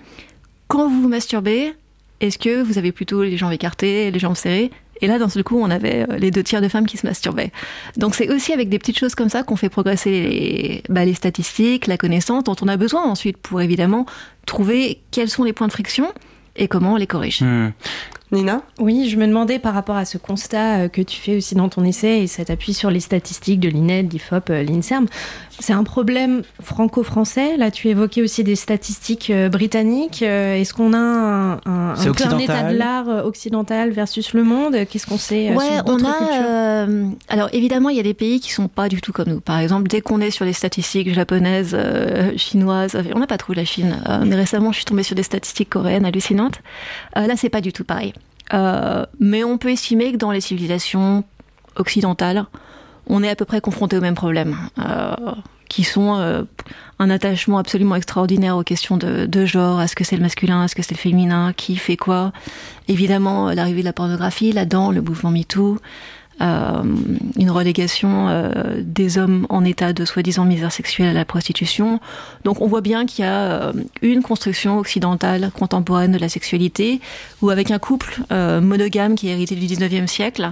quand 0.68 0.90
vous 0.90 1.02
vous 1.02 1.08
masturbez, 1.08 1.74
est-ce 2.20 2.38
que 2.38 2.62
vous 2.62 2.78
avez 2.78 2.92
plutôt 2.92 3.24
les 3.24 3.38
jambes 3.38 3.54
écartées, 3.54 4.12
les 4.12 4.20
jambes 4.20 4.36
serrées? 4.36 4.72
Et 5.02 5.08
là, 5.08 5.20
d'un 5.20 5.30
seul 5.30 5.44
coup, 5.44 5.60
on 5.60 5.70
avait 5.70 6.06
euh, 6.10 6.18
les 6.18 6.32
deux 6.32 6.44
tiers 6.44 6.62
de 6.62 6.68
femmes 6.68 6.86
qui 6.86 6.98
se 6.98 7.06
masturbaient. 7.06 7.52
Donc 7.98 8.16
c'est 8.16 8.30
aussi 8.30 8.54
avec 8.54 8.70
des 8.70 8.80
petites 8.80 8.98
choses 8.98 9.16
comme 9.16 9.30
ça 9.30 9.44
qu'on 9.44 9.56
fait 9.56 9.70
progresser 9.70 10.12
les, 10.12 10.84
bah, 10.90 11.02
statistiques, 11.14 11.88
la 11.88 11.98
connaissance 11.98 12.44
dont 12.44 12.56
on 12.62 12.68
a 12.68 12.78
besoin 12.78 13.04
ensuite 13.04 13.38
pour 13.38 13.62
évidemment 13.62 14.06
trouver 14.46 15.02
quels 15.12 15.30
sont 15.30 15.44
les 15.44 15.54
points 15.54 15.68
de 15.68 15.72
friction 15.74 16.12
et 16.56 16.68
comment 16.68 16.94
on 16.94 16.96
les 16.98 17.08
corrige. 17.08 17.42
Hmm. 17.42 17.70
Nina 18.32 18.62
Oui, 18.80 19.08
je 19.10 19.16
me 19.18 19.26
demandais 19.26 19.58
par 19.58 19.74
rapport 19.74 19.96
à 19.96 20.04
ce 20.04 20.18
constat 20.18 20.80
euh, 20.80 20.88
que 20.90 21.02
tu 21.02 21.18
fais 21.20 21.38
aussi 21.38 21.56
dans 21.56 21.70
ton 21.70 21.86
essai, 21.86 22.20
et 22.24 22.28
cet 22.28 22.50
appui 22.50 22.74
sur 22.74 22.92
les 22.92 23.00
statistiques 23.00 23.62
de 23.62 23.70
l'INED, 23.70 24.12
l'IFOP, 24.12 24.50
euh, 24.50 24.64
l'INSERM. 24.64 25.06
C'est 25.60 25.72
un 25.74 25.84
problème 25.86 26.44
franco-français. 26.62 27.56
Là, 27.58 27.72
tu 27.72 27.88
évoquais 27.88 28.22
aussi 28.22 28.44
des 28.44 28.58
statistiques 28.58 29.30
euh, 29.30 29.48
britanniques. 29.48 30.22
Euh, 30.24 30.56
Est-ce 30.56 30.74
qu'on 30.74 30.92
a 30.94 30.98
un, 30.98 31.54
un, 31.66 31.96
C'est 31.96 32.10
un 32.10 32.12
peu 32.14 32.24
un 32.26 32.28
occidental. 32.34 32.42
état 32.44 32.64
de 32.74 32.78
l'art 32.78 33.26
occidental 33.26 33.92
versus 33.92 34.34
le 34.34 34.44
monde? 34.44 34.76
Qu'est-ce 34.90 35.08
qu'on 35.08 35.18
sait 35.18 35.56
Ouais, 35.56 35.66
sur 35.66 35.84
on 35.88 35.96
a. 36.04 36.14
cultures? 36.14 36.28
euh, 36.46 37.10
alors 37.30 37.50
évidemment, 37.54 37.90
il 37.90 37.96
y 37.98 38.00
a 38.02 38.04
des 38.04 38.14
pays 38.14 38.42
qui 38.42 38.52
sont 38.52 38.68
pas 38.68 38.90
du 38.90 39.00
tout 39.02 39.14
comme 39.14 39.30
nous. 39.30 39.40
Par 39.40 39.60
exemple, 39.60 39.88
dès 39.88 40.02
qu'on 40.02 40.20
est 40.20 40.32
sur 40.32 40.46
des 40.46 40.54
statistiques 40.54 41.14
japonaises, 41.14 41.72
euh, 41.74 42.34
chinoises, 42.38 42.98
on 43.16 43.20
n'a 43.20 43.28
pas 43.28 43.38
trop 43.38 43.54
la 43.54 43.64
Chine. 43.66 43.98
euh, 44.10 44.20
mais 44.26 44.36
récemment, 44.36 44.72
je 44.74 44.78
suis 44.78 44.86
tombée 44.86 45.04
sur 45.04 45.16
des 45.16 45.24
statistiques 45.24 45.70
coréennes 45.70 46.06
hallucinantes. 46.06 46.60
Euh, 47.18 47.26
là, 47.26 47.36
c'est 47.38 47.50
pas 47.50 47.62
du 47.62 47.72
tout 47.74 47.86
pareil. 47.86 48.14
Euh, 48.54 49.06
mais 49.20 49.44
on 49.44 49.58
peut 49.58 49.72
estimer 49.72 50.12
que 50.12 50.18
dans 50.18 50.32
les 50.32 50.42
civilisations 50.42 51.24
occidentales, 51.76 52.46
on 53.08 53.24
est 53.24 53.30
à 53.30 53.36
peu 53.36 53.46
près 53.46 53.62
confronté 53.62 53.98
aux 53.98 54.02
mêmes 54.02 54.16
problèmes, 54.16 54.58
euh, 54.80 55.16
qui 55.70 55.84
sont 55.84 56.16
euh, 56.18 56.44
un 57.00 57.10
attachement 57.10 57.58
absolument 57.58 57.96
extraordinaire 57.96 58.58
aux 58.58 58.64
questions 58.64 58.98
de, 58.98 59.26
de 59.26 59.46
genre, 59.46 59.82
est-ce 59.82 59.96
que 59.96 60.04
c'est 60.04 60.16
le 60.18 60.22
masculin, 60.22 60.64
est-ce 60.64 60.76
que 60.76 60.82
c'est 60.82 60.96
le 60.96 61.00
féminin, 61.00 61.54
qui 61.56 61.76
fait 61.78 61.98
quoi. 61.98 62.32
Évidemment, 62.88 63.52
l'arrivée 63.52 63.82
de 63.82 63.86
la 63.86 63.94
pornographie 63.94 64.52
là-dedans, 64.52 64.92
le 64.92 65.02
mouvement 65.02 65.32
MeToo, 65.32 65.80
euh, 66.40 66.84
une 67.36 67.50
relégation 67.50 68.28
euh, 68.30 68.82
des 68.82 69.18
hommes 69.18 69.48
en 69.50 69.66
état 69.66 69.92
de 69.92 70.06
soi-disant 70.06 70.46
misère 70.46 70.72
sexuelle 70.72 71.10
à 71.10 71.14
la 71.14 71.26
prostitution. 71.26 72.00
Donc 72.44 72.62
on 72.62 72.68
voit 72.68 72.82
bien 72.82 73.06
qu'il 73.08 73.26
y 73.26 73.28
a 73.28 73.52
euh, 73.52 73.74
une 74.04 74.22
construction 74.22 74.78
occidentale 74.78 75.52
contemporaine 75.58 76.12
de 76.12 76.20
la 76.20 76.30
sexualité, 76.30 77.02
où 77.42 77.50
avec 77.50 77.72
un 77.72 77.80
couple 77.80 78.22
monogame 78.30 79.16
qui 79.16 79.30
est 79.30 79.32
hérité 79.32 79.56
du 79.56 79.66
19e 79.66 80.08
siècle, 80.08 80.52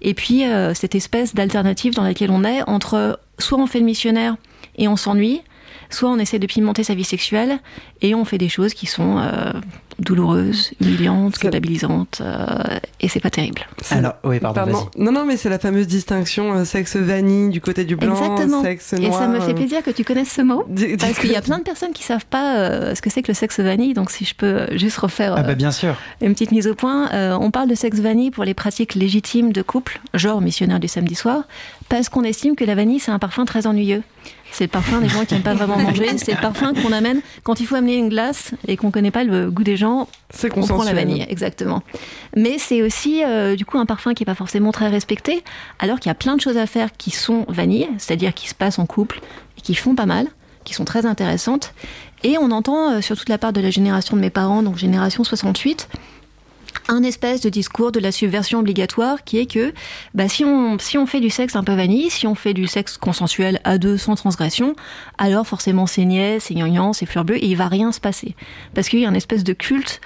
et 0.00 0.14
puis 0.14 0.44
cette 0.74 0.94
espèce 0.94 1.34
d'alternative 1.34 1.94
dans 1.94 2.04
laquelle 2.04 2.30
on 2.30 2.44
est 2.44 2.62
entre 2.68 3.18
soit 3.38 3.58
on 3.58 3.66
fait 3.66 3.80
le 3.80 3.84
missionnaire 3.84 4.36
et 4.76 4.88
on 4.88 4.96
s'ennuie, 4.96 5.42
soit 5.90 6.10
on 6.10 6.18
essaie 6.18 6.38
de 6.38 6.46
pimenter 6.46 6.84
sa 6.84 6.94
vie 6.94 7.04
sexuelle 7.04 7.58
et 8.02 8.14
on 8.14 8.24
fait 8.24 8.38
des 8.38 8.48
choses 8.48 8.74
qui 8.74 8.86
sont 8.86 9.18
euh, 9.18 9.52
douloureuses, 9.98 10.70
humiliantes, 10.80 11.38
culpabilisantes, 11.38 12.20
euh, 12.20 12.78
et 13.00 13.08
c'est 13.08 13.18
pas 13.20 13.30
terrible. 13.30 13.66
Alors, 13.90 14.14
oui, 14.24 14.38
pardon. 14.38 14.88
Non, 14.96 15.10
non, 15.12 15.24
mais 15.24 15.36
c'est 15.36 15.48
la 15.48 15.58
fameuse 15.58 15.86
distinction 15.88 16.52
euh, 16.52 16.64
sexe 16.64 16.96
vanille 16.96 17.50
du 17.50 17.60
côté 17.60 17.84
du 17.84 17.96
blanc, 17.96 18.14
Exactement. 18.14 18.62
sexe 18.62 18.92
et 18.92 19.10
ça 19.10 19.26
me 19.26 19.40
fait 19.40 19.54
plaisir 19.54 19.82
que 19.82 19.90
tu 19.90 20.04
connaisses 20.04 20.30
ce 20.32 20.42
mot, 20.42 20.64
parce 21.00 21.18
qu'il 21.18 21.32
y 21.32 21.36
a 21.36 21.42
plein 21.42 21.58
de 21.58 21.64
personnes 21.64 21.92
qui 21.92 22.04
savent 22.04 22.26
pas 22.26 22.58
euh, 22.58 22.94
ce 22.94 23.02
que 23.02 23.10
c'est 23.10 23.22
que 23.22 23.28
le 23.28 23.34
sexe 23.34 23.58
vanille. 23.60 23.94
Donc 23.94 24.10
si 24.10 24.24
je 24.24 24.34
peux 24.34 24.66
juste 24.76 24.98
refaire 24.98 25.34
Ah 25.36 25.42
bah 25.42 25.54
bien 25.54 25.72
sûr. 25.72 25.96
une 26.20 26.32
petite 26.32 26.52
mise 26.52 26.68
au 26.68 26.74
point, 26.74 27.10
euh, 27.12 27.36
on 27.40 27.50
parle 27.50 27.68
de 27.68 27.74
sexe 27.74 27.98
vanille 27.98 28.30
pour 28.30 28.44
les 28.44 28.54
pratiques 28.54 28.94
légitimes 28.94 29.52
de 29.52 29.62
couple, 29.62 30.00
genre 30.14 30.40
missionnaire 30.40 30.78
du 30.78 30.88
samedi 30.88 31.16
soir, 31.16 31.42
parce 31.88 32.08
qu'on 32.08 32.22
estime 32.22 32.54
que 32.54 32.64
la 32.64 32.74
vanille 32.76 33.00
c'est 33.00 33.10
un 33.10 33.18
parfum 33.18 33.44
très 33.44 33.66
ennuyeux. 33.66 34.02
C'est 34.52 34.64
le 34.64 34.70
parfum 34.70 35.00
des 35.00 35.08
gens 35.08 35.24
qui 35.24 35.34
n'aiment 35.34 35.42
pas 35.42 35.54
vraiment 35.54 35.78
manger. 35.78 36.08
C'est 36.18 36.32
le 36.32 36.40
parfum 36.40 36.72
qu'on 36.74 36.92
amène 36.92 37.20
quand 37.42 37.60
il 37.60 37.66
faut 37.66 37.76
amener 37.76 37.96
une 37.96 38.08
glace 38.08 38.52
et 38.66 38.76
qu'on 38.76 38.90
connaît 38.90 39.10
pas 39.10 39.24
le 39.24 39.50
goût 39.50 39.64
des 39.64 39.76
gens. 39.76 40.08
C'est 40.30 40.50
On 40.56 40.66
prend 40.66 40.82
la 40.82 40.92
vanille, 40.92 41.24
exactement. 41.28 41.82
Mais 42.36 42.58
c'est 42.58 42.82
aussi 42.82 43.24
euh, 43.24 43.56
du 43.56 43.64
coup 43.64 43.78
un 43.78 43.86
parfum 43.86 44.14
qui 44.14 44.24
est 44.24 44.26
pas 44.26 44.34
forcément 44.34 44.72
très 44.72 44.88
respecté, 44.88 45.42
alors 45.78 46.00
qu'il 46.00 46.10
y 46.10 46.12
a 46.12 46.14
plein 46.14 46.36
de 46.36 46.40
choses 46.40 46.56
à 46.56 46.66
faire 46.66 46.92
qui 46.96 47.10
sont 47.10 47.46
vanille, 47.48 47.88
c'est-à-dire 47.98 48.34
qui 48.34 48.48
se 48.48 48.54
passent 48.54 48.78
en 48.78 48.86
couple 48.86 49.20
et 49.56 49.60
qui 49.60 49.74
font 49.74 49.94
pas 49.94 50.06
mal, 50.06 50.26
qui 50.64 50.74
sont 50.74 50.84
très 50.84 51.06
intéressantes. 51.06 51.72
Et 52.24 52.36
on 52.38 52.50
entend 52.50 52.90
euh, 52.90 53.00
sur 53.00 53.16
toute 53.16 53.28
la 53.28 53.38
part 53.38 53.52
de 53.52 53.60
la 53.60 53.70
génération 53.70 54.16
de 54.16 54.20
mes 54.20 54.30
parents, 54.30 54.62
donc 54.62 54.76
génération 54.76 55.24
68, 55.24 55.88
un 56.88 57.02
espèce 57.02 57.40
de 57.40 57.48
discours 57.48 57.92
de 57.92 58.00
la 58.00 58.12
subversion 58.12 58.60
obligatoire 58.60 59.24
qui 59.24 59.38
est 59.38 59.46
que 59.46 59.72
bah, 60.14 60.28
si, 60.28 60.44
on, 60.44 60.78
si 60.78 60.96
on 60.96 61.06
fait 61.06 61.20
du 61.20 61.30
sexe 61.30 61.54
un 61.56 61.64
peu 61.64 61.74
vanille, 61.74 62.10
si 62.10 62.26
on 62.26 62.34
fait 62.34 62.54
du 62.54 62.66
sexe 62.66 62.96
consensuel 62.96 63.60
à 63.64 63.78
deux 63.78 63.96
sans 63.96 64.14
transgression, 64.14 64.74
alors 65.18 65.46
forcément 65.46 65.86
c'est 65.86 66.04
niais, 66.04 66.38
c'est 66.40 66.54
gnangnan, 66.54 66.92
c'est 66.92 67.06
fleur 67.06 67.24
bleue 67.24 67.36
et 67.36 67.46
il 67.46 67.56
va 67.56 67.68
rien 67.68 67.92
se 67.92 68.00
passer. 68.00 68.34
Parce 68.74 68.88
qu'il 68.88 69.00
y 69.00 69.06
a 69.06 69.08
une 69.08 69.16
espèce 69.16 69.44
de 69.44 69.52
culte 69.52 70.00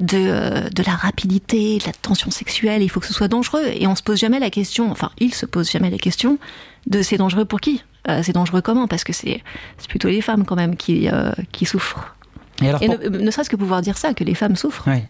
de, 0.00 0.16
euh, 0.16 0.68
de 0.70 0.82
la 0.82 0.92
rapidité, 0.92 1.78
de 1.78 1.84
la 1.86 1.92
tension 1.92 2.30
sexuelle, 2.30 2.82
il 2.82 2.88
faut 2.88 3.00
que 3.00 3.06
ce 3.06 3.14
soit 3.14 3.28
dangereux 3.28 3.66
et 3.74 3.86
on 3.86 3.94
se 3.94 4.02
pose 4.02 4.18
jamais 4.18 4.38
la 4.38 4.50
question, 4.50 4.90
enfin 4.90 5.10
il 5.18 5.34
se 5.34 5.46
pose 5.46 5.70
jamais 5.70 5.90
la 5.90 5.98
question 5.98 6.38
de 6.86 7.02
c'est 7.02 7.18
dangereux 7.18 7.44
pour 7.44 7.60
qui? 7.60 7.82
Euh, 8.08 8.22
C'est 8.24 8.32
dangereux 8.32 8.62
comment? 8.62 8.88
Parce 8.88 9.04
que 9.04 9.12
c'est 9.12 9.42
plutôt 9.88 10.08
les 10.08 10.22
femmes 10.22 10.44
quand 10.44 10.56
même 10.56 10.76
qui, 10.76 11.08
euh, 11.08 11.32
qui 11.52 11.66
souffrent. 11.66 12.16
Et, 12.60 12.68
alors, 12.68 12.80
ne, 12.80 13.08
ne 13.08 13.30
serait-ce 13.30 13.50
que 13.50 13.56
pouvoir 13.56 13.82
dire 13.82 13.96
ça, 13.96 14.14
que 14.14 14.24
les 14.24 14.34
femmes 14.34 14.56
souffrent. 14.56 14.84
Oui 14.88 15.02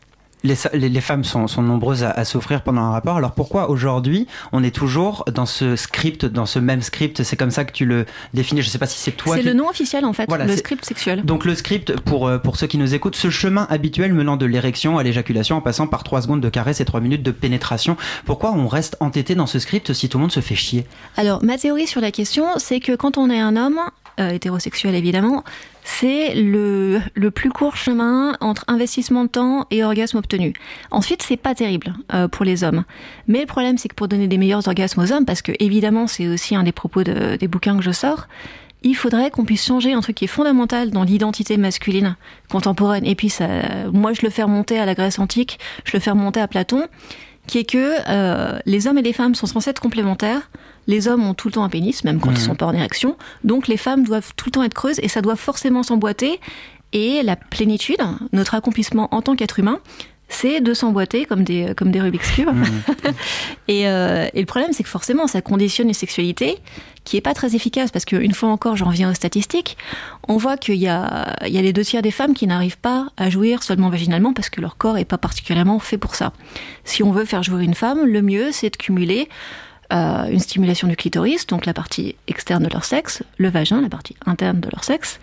les, 0.44 0.56
les, 0.75 1.00
femmes 1.00 1.25
sont, 1.25 1.46
sont 1.46 1.62
nombreuses 1.62 2.04
à, 2.04 2.11
à, 2.11 2.25
souffrir 2.25 2.62
pendant 2.62 2.82
un 2.82 2.90
rapport. 2.90 3.16
Alors 3.16 3.32
pourquoi 3.32 3.70
aujourd'hui 3.70 4.26
on 4.52 4.62
est 4.62 4.75
toujours 4.75 5.25
dans 5.32 5.46
ce 5.46 5.76
script, 5.76 6.26
dans 6.26 6.46
ce 6.46 6.58
même 6.58 6.82
script? 6.82 7.22
C'est 7.22 7.37
comme 7.37 7.50
ça 7.50 7.64
que 7.64 7.72
tu 7.72 7.84
le 7.84 8.06
définis. 8.34 8.62
Je 8.62 8.68
ne 8.68 8.70
sais 8.70 8.78
pas 8.78 8.87
si 8.87 8.99
c'est 8.99 9.12
toi. 9.12 9.37
C'est 9.37 9.42
qui... 9.42 9.46
le 9.46 9.54
nom 9.54 9.68
officiel 9.68 10.04
en 10.04 10.12
fait, 10.12 10.26
voilà, 10.28 10.46
le 10.46 10.56
script 10.56 10.84
sexuel. 10.84 11.22
Donc 11.25 11.44
le 11.44 11.54
script 11.54 11.99
pour 12.00 12.26
euh, 12.26 12.38
pour 12.38 12.56
ceux 12.56 12.66
qui 12.66 12.78
nous 12.78 12.94
écoutent, 12.94 13.16
ce 13.16 13.30
chemin 13.30 13.66
habituel 13.70 14.12
menant 14.12 14.37
de 14.37 14.46
l'érection 14.46 14.99
à 14.99 15.02
l'éjaculation 15.02 15.56
en 15.56 15.61
passant 15.61 15.87
par 15.87 16.04
3 16.04 16.22
secondes 16.22 16.40
de 16.40 16.49
caresse 16.49 16.80
et 16.80 16.84
3 16.84 17.00
minutes 17.00 17.22
de 17.22 17.30
pénétration. 17.30 17.96
Pourquoi 18.25 18.52
on 18.52 18.66
reste 18.66 18.96
entêté 19.00 19.34
dans 19.34 19.46
ce 19.46 19.58
script 19.58 19.92
si 19.92 20.08
tout 20.08 20.18
le 20.18 20.22
monde 20.22 20.32
se 20.32 20.40
fait 20.40 20.54
chier? 20.54 20.87
Alors 21.16 21.42
ma 21.44 21.58
théorie 21.58 21.87
sur 21.87 22.00
la 22.00 22.11
question, 22.11 22.46
c'est 22.58 22.80
que 22.80 22.94
quand 22.94 23.18
on 23.18 23.30
est 23.30 23.40
un 23.40 23.56
homme 23.56 23.80
euh, 24.21 24.31
hétérosexuel 24.31 24.95
évidemment, 24.95 25.45
c'est 25.85 26.35
le, 26.35 27.00
le 27.14 27.31
plus 27.31 27.50
court 27.50 27.76
chemin 27.76 28.37
entre 28.40 28.64
investissement 28.69 29.25
de 29.25 29.28
temps 29.28 29.66
et 29.71 29.83
orgasme 29.83 30.19
obtenu. 30.19 30.52
Ensuite, 30.90 31.23
c'est 31.23 31.37
pas 31.37 31.54
terrible 31.54 31.95
euh, 32.14 32.28
pour 32.28 32.45
les 32.45 32.62
hommes. 32.64 32.85
Mais 33.26 33.40
le 33.40 33.47
problème, 33.47 33.78
c'est 33.78 33.88
que 33.88 33.95
pour 33.95 34.09
donner 34.09 34.28
des 34.28 34.38
meilleurs 34.38 34.66
orgasmes 34.69 35.00
aux 35.00 35.12
hommes, 35.12 35.25
parce 35.25 35.42
que 35.42 35.52
évidemment, 35.59 36.07
c'est 36.07 36.28
aussi 36.28 36.54
un 36.54 36.62
des 36.62 36.73
propos 36.73 37.02
de, 37.02 37.37
des 37.37 37.49
bouquins 37.49 37.76
que 37.76 37.83
je 37.83 37.90
sors, 37.90 38.28
il 38.85 38.95
faudrait 38.95 39.31
qu'on 39.31 39.45
puisse 39.45 39.64
changer 39.64 39.92
un 39.92 40.00
truc 40.00 40.16
qui 40.16 40.25
est 40.25 40.28
fondamental 40.28 40.90
dans 40.90 41.04
l'identité 41.04 41.57
masculine 41.57 42.16
contemporaine. 42.50 43.07
Et 43.07 43.14
puis, 43.14 43.28
ça, 43.28 43.47
moi, 43.92 44.12
je 44.12 44.23
le 44.23 44.31
fais 44.31 44.42
remonter 44.42 44.78
à 44.78 44.87
la 44.87 44.95
Grèce 44.95 45.19
antique, 45.19 45.59
je 45.85 45.92
le 45.97 46.00
fais 46.00 46.11
remonter 46.11 46.40
à 46.40 46.49
Platon, 46.49 46.88
qui 47.46 47.58
est 47.58 47.64
que 47.64 47.96
euh, 48.08 48.58
les 48.66 48.87
hommes 48.87 48.99
et 48.99 49.02
les 49.02 49.12
femmes 49.12 49.34
sont 49.34 49.46
censés 49.46 49.70
être 49.70 49.80
complémentaires. 49.80 50.50
Les 50.87 51.08
hommes 51.08 51.25
ont 51.25 51.34
tout 51.34 51.49
le 51.49 51.52
temps 51.52 51.64
un 51.64 51.68
pénis, 51.68 52.04
même 52.04 52.20
quand 52.20 52.30
mmh. 52.30 52.34
ils 52.34 52.40
sont 52.40 52.54
pas 52.54 52.66
en 52.66 52.75
érection. 52.75 53.16
Donc 53.44 53.68
les 53.68 53.76
femmes 53.76 54.04
doivent 54.04 54.32
tout 54.37 54.46
le 54.46 54.52
temps 54.52 54.62
être 54.62 54.75
creuses 54.75 54.99
et 55.00 55.08
ça 55.08 55.20
doit 55.20 55.37
forcément 55.37 55.82
s'emboîter. 55.82 56.40
Et 56.92 57.22
la 57.22 57.37
plénitude, 57.37 58.00
notre 58.32 58.54
accomplissement 58.54 59.08
en 59.14 59.22
tant 59.22 59.34
qu'être 59.34 59.58
humain, 59.58 59.80
c'est 60.32 60.60
de 60.60 60.74
s'emboîter 60.74 61.24
comme 61.24 61.44
des, 61.44 61.74
comme 61.76 61.90
des 61.90 62.00
Rubik's 62.00 62.30
Cube. 62.32 62.48
Mmh. 62.48 62.64
et, 63.68 63.88
euh, 63.88 64.28
et, 64.32 64.40
le 64.40 64.46
problème, 64.46 64.72
c'est 64.72 64.82
que 64.82 64.88
forcément, 64.88 65.26
ça 65.26 65.42
conditionne 65.42 65.88
une 65.88 65.94
sexualité 65.94 66.58
qui 67.04 67.16
est 67.16 67.20
pas 67.20 67.34
très 67.34 67.54
efficace 67.54 67.90
parce 67.90 68.04
qu'une 68.04 68.32
fois 68.32 68.48
encore, 68.48 68.76
j'en 68.76 68.86
reviens 68.86 69.10
aux 69.10 69.14
statistiques, 69.14 69.76
on 70.28 70.36
voit 70.36 70.56
qu'il 70.56 70.76
y 70.76 70.88
a, 70.88 71.36
il 71.46 71.52
y 71.52 71.58
a 71.58 71.62
les 71.62 71.72
deux 71.72 71.84
tiers 71.84 72.02
des 72.02 72.10
femmes 72.10 72.34
qui 72.34 72.46
n'arrivent 72.46 72.78
pas 72.78 73.08
à 73.16 73.28
jouir 73.28 73.62
seulement 73.62 73.90
vaginalement 73.90 74.32
parce 74.32 74.50
que 74.50 74.60
leur 74.60 74.76
corps 74.76 74.98
est 74.98 75.04
pas 75.04 75.18
particulièrement 75.18 75.78
fait 75.78 75.98
pour 75.98 76.14
ça. 76.14 76.32
Si 76.84 77.02
on 77.02 77.10
veut 77.10 77.24
faire 77.24 77.42
jouir 77.42 77.60
une 77.60 77.74
femme, 77.74 78.04
le 78.04 78.22
mieux, 78.22 78.52
c'est 78.52 78.70
de 78.70 78.76
cumuler 78.76 79.28
euh, 79.92 80.24
une 80.30 80.38
stimulation 80.38 80.88
du 80.88 80.96
clitoris, 80.96 81.46
donc 81.46 81.66
la 81.66 81.74
partie 81.74 82.16
externe 82.26 82.64
de 82.64 82.70
leur 82.70 82.84
sexe, 82.84 83.22
le 83.36 83.50
vagin, 83.50 83.82
la 83.82 83.90
partie 83.90 84.16
interne 84.24 84.60
de 84.60 84.70
leur 84.70 84.84
sexe, 84.84 85.20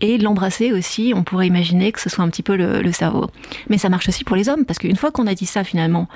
et 0.00 0.18
l'embrasser 0.18 0.72
aussi, 0.72 1.12
on 1.14 1.24
pourrait 1.24 1.46
imaginer 1.46 1.92
que 1.92 2.00
ce 2.00 2.08
soit 2.08 2.24
un 2.24 2.28
petit 2.28 2.42
peu 2.42 2.56
le, 2.56 2.82
le 2.82 2.92
cerveau. 2.92 3.30
Mais 3.68 3.78
ça 3.78 3.88
marche 3.88 4.08
aussi 4.08 4.24
pour 4.24 4.36
les 4.36 4.48
hommes, 4.48 4.64
parce 4.64 4.78
qu'une 4.78 4.96
fois 4.96 5.10
qu'on 5.10 5.26
a 5.26 5.34
dit 5.34 5.46
ça 5.46 5.64
finalement, 5.64 6.08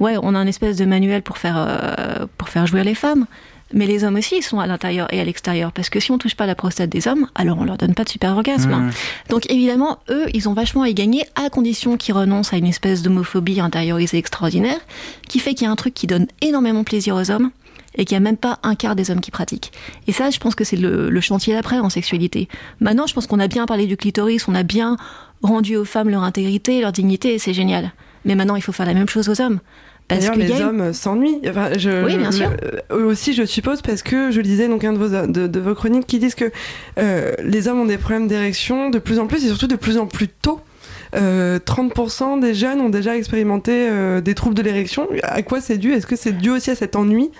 ouais, 0.00 0.16
on 0.22 0.34
a 0.34 0.38
un 0.38 0.46
espèce 0.46 0.76
de 0.76 0.84
manuel 0.84 1.22
pour 1.22 1.38
faire, 1.38 1.56
euh, 1.58 2.26
pour 2.38 2.48
faire 2.48 2.66
jouir 2.66 2.84
les 2.84 2.94
femmes, 2.94 3.26
mais 3.72 3.86
les 3.86 4.04
hommes 4.04 4.14
aussi, 4.14 4.36
ils 4.36 4.42
sont 4.42 4.60
à 4.60 4.66
l'intérieur 4.66 5.12
et 5.12 5.20
à 5.20 5.24
l'extérieur. 5.24 5.72
Parce 5.72 5.90
que 5.90 5.98
si 5.98 6.12
on 6.12 6.18
touche 6.18 6.36
pas 6.36 6.46
la 6.46 6.54
prostate 6.54 6.88
des 6.88 7.08
hommes, 7.08 7.28
alors 7.34 7.58
on 7.58 7.64
leur 7.64 7.76
donne 7.76 7.94
pas 7.94 8.04
de 8.04 8.08
super 8.08 8.32
orgasme. 8.32 8.70
Mmh. 8.70 8.90
Donc 9.30 9.50
évidemment, 9.50 9.98
eux, 10.08 10.26
ils 10.34 10.48
ont 10.48 10.52
vachement 10.52 10.82
à 10.82 10.88
y 10.88 10.94
gagner 10.94 11.24
à 11.34 11.50
condition 11.50 11.96
qu'ils 11.96 12.14
renoncent 12.14 12.52
à 12.52 12.56
une 12.56 12.66
espèce 12.66 13.02
d'homophobie 13.02 13.60
intériorisée 13.60 14.18
extraordinaire, 14.18 14.78
qui 15.28 15.40
fait 15.40 15.54
qu'il 15.54 15.64
y 15.64 15.68
a 15.68 15.72
un 15.72 15.76
truc 15.76 15.94
qui 15.94 16.06
donne 16.06 16.28
énormément 16.42 16.80
de 16.80 16.84
plaisir 16.84 17.16
aux 17.16 17.30
hommes 17.30 17.50
et 17.96 18.04
qu'il 18.04 18.14
n'y 18.16 18.24
a 18.24 18.28
même 18.28 18.36
pas 18.36 18.58
un 18.62 18.74
quart 18.74 18.96
des 18.96 19.10
hommes 19.10 19.20
qui 19.20 19.30
pratiquent. 19.30 19.72
Et 20.06 20.12
ça, 20.12 20.30
je 20.30 20.38
pense 20.38 20.54
que 20.54 20.64
c'est 20.64 20.76
le, 20.76 21.10
le, 21.10 21.20
chantier 21.20 21.54
d'après 21.54 21.78
en 21.78 21.90
sexualité. 21.90 22.48
Maintenant, 22.80 23.06
je 23.06 23.14
pense 23.14 23.26
qu'on 23.26 23.40
a 23.40 23.48
bien 23.48 23.66
parlé 23.66 23.86
du 23.86 23.96
clitoris, 23.96 24.46
on 24.48 24.54
a 24.54 24.62
bien 24.62 24.96
rendu 25.42 25.76
aux 25.76 25.84
femmes 25.84 26.10
leur 26.10 26.22
intégrité, 26.22 26.80
leur 26.80 26.92
dignité, 26.92 27.34
et 27.34 27.38
c'est 27.38 27.54
génial. 27.54 27.92
Mais 28.24 28.34
maintenant, 28.34 28.56
il 28.56 28.62
faut 28.62 28.72
faire 28.72 28.86
la 28.86 28.94
même 28.94 29.08
chose 29.08 29.28
aux 29.28 29.40
hommes. 29.40 29.60
D'ailleurs, 30.08 30.36
les 30.36 30.60
a... 30.60 30.68
hommes 30.68 30.92
s'ennuient. 30.92 31.40
Enfin, 31.48 31.70
je, 31.76 32.04
oui, 32.04 32.16
bien 32.16 32.30
sûr. 32.30 32.50
eux 32.92 33.04
aussi, 33.04 33.32
je 33.32 33.44
suppose, 33.44 33.82
parce 33.82 34.02
que 34.02 34.30
je 34.30 34.40
lisais 34.40 34.68
donc 34.68 34.84
un 34.84 34.92
de 34.92 34.98
vos, 34.98 35.26
de, 35.26 35.46
de 35.46 35.60
vos 35.60 35.74
chroniques 35.74 36.06
qui 36.06 36.18
disent 36.18 36.36
que 36.36 36.50
euh, 36.98 37.32
les 37.42 37.66
hommes 37.66 37.80
ont 37.80 37.86
des 37.86 37.98
problèmes 37.98 38.28
d'érection 38.28 38.90
de 38.90 38.98
plus 38.98 39.18
en 39.18 39.26
plus 39.26 39.44
et 39.44 39.48
surtout 39.48 39.66
de 39.66 39.76
plus 39.76 39.98
en 39.98 40.06
plus 40.06 40.28
tôt. 40.28 40.60
Euh, 41.14 41.58
30% 41.58 42.40
des 42.40 42.54
jeunes 42.54 42.80
ont 42.80 42.88
déjà 42.88 43.16
expérimenté 43.16 43.88
euh, 43.90 44.20
des 44.20 44.34
troubles 44.34 44.54
de 44.54 44.62
l'érection. 44.62 45.08
À 45.22 45.42
quoi 45.42 45.60
c'est 45.60 45.78
dû? 45.78 45.92
Est-ce 45.92 46.06
que 46.06 46.16
c'est 46.16 46.32
dû 46.32 46.50
aussi 46.50 46.70
à 46.70 46.74
cet 46.74 46.94
ennui? 46.94 47.30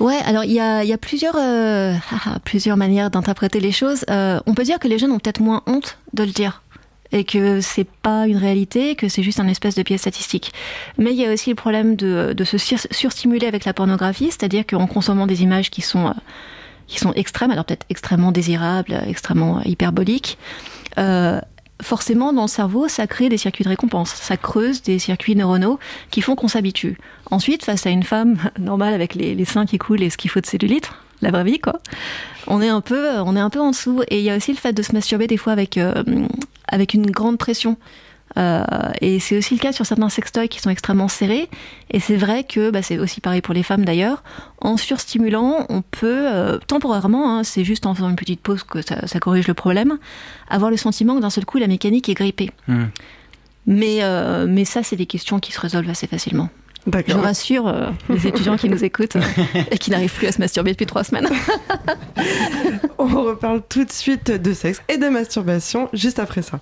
Ouais, 0.00 0.18
alors 0.24 0.44
il 0.44 0.52
y 0.52 0.60
a, 0.60 0.84
y 0.84 0.92
a 0.92 0.98
plusieurs, 0.98 1.34
euh, 1.36 1.94
plusieurs 2.44 2.76
manières 2.76 3.10
d'interpréter 3.10 3.60
les 3.60 3.72
choses. 3.72 4.04
Euh, 4.10 4.40
on 4.46 4.54
peut 4.54 4.62
dire 4.62 4.78
que 4.78 4.88
les 4.88 4.98
jeunes 4.98 5.12
ont 5.12 5.18
peut-être 5.18 5.40
moins 5.40 5.62
honte 5.66 5.98
de 6.12 6.24
le 6.24 6.30
dire 6.30 6.62
et 7.10 7.24
que 7.24 7.60
c'est 7.60 7.88
pas 8.02 8.26
une 8.26 8.36
réalité, 8.36 8.94
que 8.94 9.08
c'est 9.08 9.22
juste 9.22 9.40
un 9.40 9.48
espèce 9.48 9.74
de 9.74 9.82
pièce 9.82 10.02
statistique. 10.02 10.52
Mais 10.98 11.12
il 11.12 11.16
y 11.16 11.24
a 11.24 11.32
aussi 11.32 11.50
le 11.50 11.56
problème 11.56 11.96
de, 11.96 12.34
se 12.44 12.58
sur 12.58 12.78
surstimuler 12.90 13.46
avec 13.46 13.64
la 13.64 13.72
pornographie, 13.72 14.26
c'est-à-dire 14.26 14.66
qu'en 14.66 14.86
consommant 14.86 15.26
des 15.26 15.42
images 15.42 15.70
qui 15.70 15.80
sont, 15.80 16.08
euh, 16.08 16.12
qui 16.86 16.98
sont 16.98 17.12
extrêmes, 17.14 17.50
alors 17.50 17.64
peut-être 17.64 17.86
extrêmement 17.88 18.32
désirables, 18.32 19.00
extrêmement 19.06 19.62
hyperboliques, 19.62 20.38
euh, 20.98 21.40
forcément 21.82 22.32
dans 22.32 22.42
le 22.42 22.48
cerveau, 22.48 22.88
ça 22.88 23.06
crée 23.06 23.28
des 23.28 23.36
circuits 23.36 23.64
de 23.64 23.68
récompense, 23.68 24.10
ça 24.10 24.36
creuse 24.36 24.82
des 24.82 24.98
circuits 24.98 25.36
neuronaux 25.36 25.78
qui 26.10 26.20
font 26.20 26.34
qu'on 26.34 26.48
s'habitue. 26.48 26.98
Ensuite, 27.30 27.64
face 27.64 27.86
à 27.86 27.90
une 27.90 28.02
femme 28.02 28.36
normale 28.58 28.94
avec 28.94 29.14
les, 29.14 29.44
seins 29.44 29.66
qui 29.66 29.78
coulent 29.78 30.02
et 30.02 30.10
ce 30.10 30.16
qu'il 30.16 30.30
faut 30.30 30.40
de 30.40 30.46
cellulite, 30.46 30.90
la 31.22 31.30
vraie 31.30 31.44
vie 31.44 31.58
quoi. 31.58 31.80
On 32.46 32.62
est 32.62 32.68
un 32.68 32.80
peu, 32.80 33.08
on 33.18 33.36
est 33.36 33.40
un 33.40 33.50
peu 33.50 33.60
en 33.60 33.70
dessous. 33.70 34.02
Et 34.08 34.18
il 34.18 34.24
y 34.24 34.30
a 34.30 34.36
aussi 34.36 34.52
le 34.52 34.58
fait 34.58 34.72
de 34.72 34.82
se 34.82 34.92
masturber 34.92 35.26
des 35.26 35.36
fois 35.36 35.52
avec 35.52 35.76
euh, 35.76 36.02
avec 36.68 36.94
une 36.94 37.10
grande 37.10 37.38
pression. 37.38 37.76
Euh, 38.38 38.62
et 39.00 39.18
c'est 39.20 39.36
aussi 39.36 39.54
le 39.54 39.60
cas 39.60 39.72
sur 39.72 39.84
certains 39.84 40.08
sextoys 40.08 40.48
qui 40.48 40.60
sont 40.60 40.70
extrêmement 40.70 41.08
serrés. 41.08 41.48
Et 41.90 42.00
c'est 42.00 42.16
vrai 42.16 42.44
que 42.44 42.70
bah, 42.70 42.82
c'est 42.82 42.98
aussi 42.98 43.20
pareil 43.20 43.40
pour 43.40 43.54
les 43.54 43.62
femmes 43.62 43.84
d'ailleurs. 43.84 44.22
En 44.60 44.76
surstimulant, 44.76 45.66
on 45.68 45.82
peut 45.82 46.26
euh, 46.26 46.58
temporairement, 46.66 47.38
hein, 47.38 47.44
c'est 47.44 47.64
juste 47.64 47.86
en 47.86 47.94
faisant 47.94 48.10
une 48.10 48.16
petite 48.16 48.40
pause 48.40 48.62
que 48.62 48.82
ça, 48.82 49.06
ça 49.06 49.18
corrige 49.20 49.48
le 49.48 49.54
problème, 49.54 49.98
avoir 50.48 50.70
le 50.70 50.76
sentiment 50.76 51.16
que 51.16 51.20
d'un 51.20 51.30
seul 51.30 51.44
coup 51.44 51.58
la 51.58 51.66
mécanique 51.66 52.08
est 52.08 52.14
grippée. 52.14 52.50
Mmh. 52.68 52.84
Mais, 53.68 53.98
euh, 54.00 54.46
mais 54.48 54.64
ça, 54.64 54.82
c'est 54.82 54.96
des 54.96 55.06
questions 55.06 55.40
qui 55.40 55.52
se 55.52 55.60
résolvent 55.60 55.90
assez 55.90 56.06
facilement. 56.06 56.48
Je 57.06 57.14
rassure 57.14 57.68
euh, 57.68 57.90
les 58.08 58.26
étudiants 58.26 58.56
qui 58.56 58.70
nous 58.70 58.82
écoutent 58.82 59.18
et 59.70 59.76
qui 59.76 59.90
n'arrivent 59.90 60.14
plus 60.14 60.26
à 60.26 60.32
se 60.32 60.38
masturber 60.38 60.70
depuis 60.70 60.86
trois 60.86 61.04
semaines. 61.04 61.28
On 62.98 63.24
reparle 63.24 63.62
tout 63.68 63.84
de 63.84 63.92
suite 63.92 64.30
de 64.30 64.52
sexe 64.54 64.80
et 64.88 64.96
de 64.96 65.08
masturbation 65.08 65.90
juste 65.92 66.18
après 66.18 66.40
ça. 66.40 66.60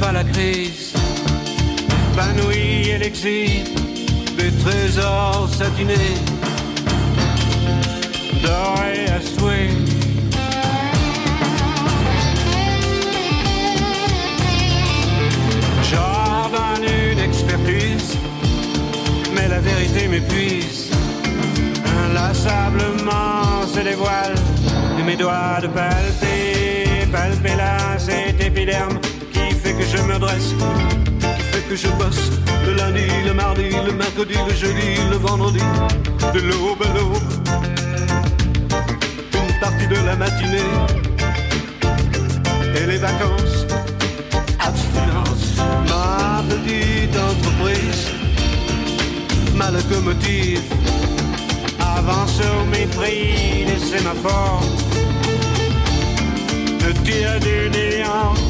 Pas 0.00 0.12
la 0.12 0.24
crise, 0.24 0.92
panouille 2.16 2.90
et 2.90 2.98
l'exil, 2.98 3.64
des 4.38 4.50
trésors 4.64 5.48
satinés, 5.52 6.16
dorés 8.42 9.06
à 9.16 9.20
souhait. 9.20 9.70
J'ordonne 15.90 16.86
une 17.12 17.18
expertise, 17.18 18.16
mais 19.34 19.48
la 19.48 19.60
vérité 19.60 20.08
m'épuise. 20.08 20.90
Inlassablement 22.06 23.66
se 23.74 23.80
dévoile 23.80 24.34
de 24.98 25.02
mes 25.02 25.16
doigts 25.16 25.60
de 25.60 25.68
palper, 25.68 27.06
palper 27.12 27.56
là 27.56 27.98
cet 27.98 28.40
épiderme 28.42 28.98
je 29.92 30.02
me 30.02 30.18
dresse, 30.18 30.54
qui 31.20 31.42
fait 31.52 31.68
que 31.68 31.76
je 31.76 31.88
bosse 31.98 32.30
le 32.66 32.74
lundi, 32.74 33.06
le 33.26 33.34
mardi, 33.34 33.70
le 33.86 33.92
mercredi, 33.92 34.34
le 34.48 34.54
jeudi, 34.54 34.96
le 35.10 35.16
vendredi, 35.16 35.64
de 36.34 36.40
l'aube 36.40 36.82
à 36.82 36.94
l'aube. 36.96 37.30
partie 39.60 39.86
de 39.88 40.06
la 40.06 40.16
matinée. 40.16 40.72
Et 42.76 42.86
les 42.86 42.98
vacances, 42.98 43.66
abstinence. 44.58 45.46
Ma 45.88 46.42
petite 46.48 47.16
entreprise, 47.16 48.06
ma 49.56 49.70
locomotive, 49.70 50.62
avance 51.78 52.40
au 52.40 52.64
mépris 52.66 53.66
des 53.66 53.78
sémaphores. 53.78 54.64
Ne 56.80 56.92
tire 57.04 57.38
du 57.40 57.70
néant. 57.70 58.49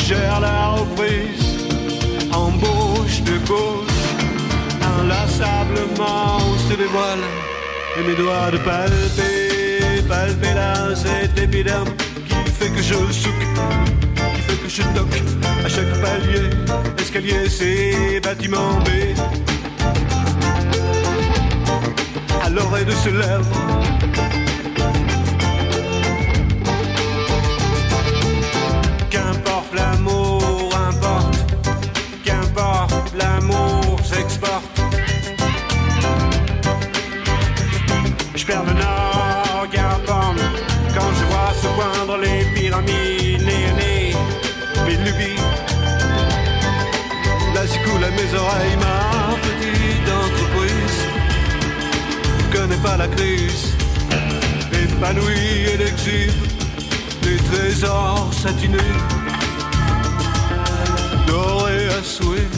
suggère 0.00 0.40
la 0.40 0.68
reprise, 0.70 1.66
embauche 2.32 3.22
de 3.22 3.36
gauche, 3.46 4.08
inlassablement 4.98 6.40
se 6.68 6.74
dévoile, 6.74 7.24
et 7.98 8.02
mes 8.08 8.14
doigts 8.14 8.50
de 8.50 8.58
palper, 8.58 10.02
palper 10.08 10.54
là 10.54 10.94
cet 10.94 11.38
épiderme 11.38 11.90
qui 12.28 12.50
fait 12.50 12.70
que 12.70 12.82
je 12.82 12.94
souque, 13.12 13.46
qui 14.34 14.42
fait 14.42 14.62
que 14.62 14.68
je 14.68 14.82
toque 14.96 15.22
à 15.64 15.68
chaque 15.68 15.92
palier, 16.00 16.50
escalier, 16.98 17.48
c'est 17.48 18.20
bâtiment 18.20 18.78
B. 18.84 18.88
À 22.42 22.48
l'oreille 22.48 22.86
de 22.86 22.92
ce 22.92 23.08
lèvre, 23.10 23.56
mes 42.82 43.38
lubies. 45.04 45.40
Là 47.54 47.62
j'écoule 47.66 48.04
à 48.04 48.10
mes 48.10 48.34
oreilles 48.38 48.76
ma 48.80 49.36
petite 49.46 50.08
entreprise. 50.24 51.00
Connais 52.52 52.82
pas 52.82 52.96
la 52.96 53.08
crise, 53.08 53.76
épanouie 54.72 55.66
et 55.72 55.76
l'exhibe 55.76 56.32
des 57.22 57.36
trésors 57.36 58.30
satinés, 58.32 58.78
dorés 61.26 61.88
à 61.88 62.02
souhait. 62.02 62.48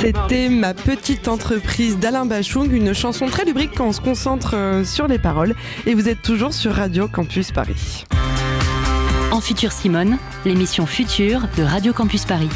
C'était 0.00 0.48
ma 0.48 0.72
petite 0.72 1.28
entreprise 1.28 1.98
d'Alain 1.98 2.24
Bachung, 2.24 2.72
une 2.72 2.94
chanson 2.94 3.26
très 3.26 3.44
lubrique 3.44 3.72
quand 3.76 3.88
on 3.88 3.92
se 3.92 4.00
concentre 4.00 4.56
euh, 4.56 4.82
sur 4.82 5.06
les 5.06 5.18
paroles. 5.18 5.54
Et 5.84 5.92
vous 5.92 6.08
êtes 6.08 6.22
toujours 6.22 6.54
sur 6.54 6.72
Radio 6.72 7.06
Campus 7.06 7.52
Paris. 7.52 8.06
En 9.30 9.42
Futur 9.42 9.72
Simone, 9.72 10.16
l'émission 10.46 10.86
Future 10.86 11.42
de 11.58 11.62
Radio 11.62 11.92
Campus 11.92 12.24
Paris. 12.24 12.48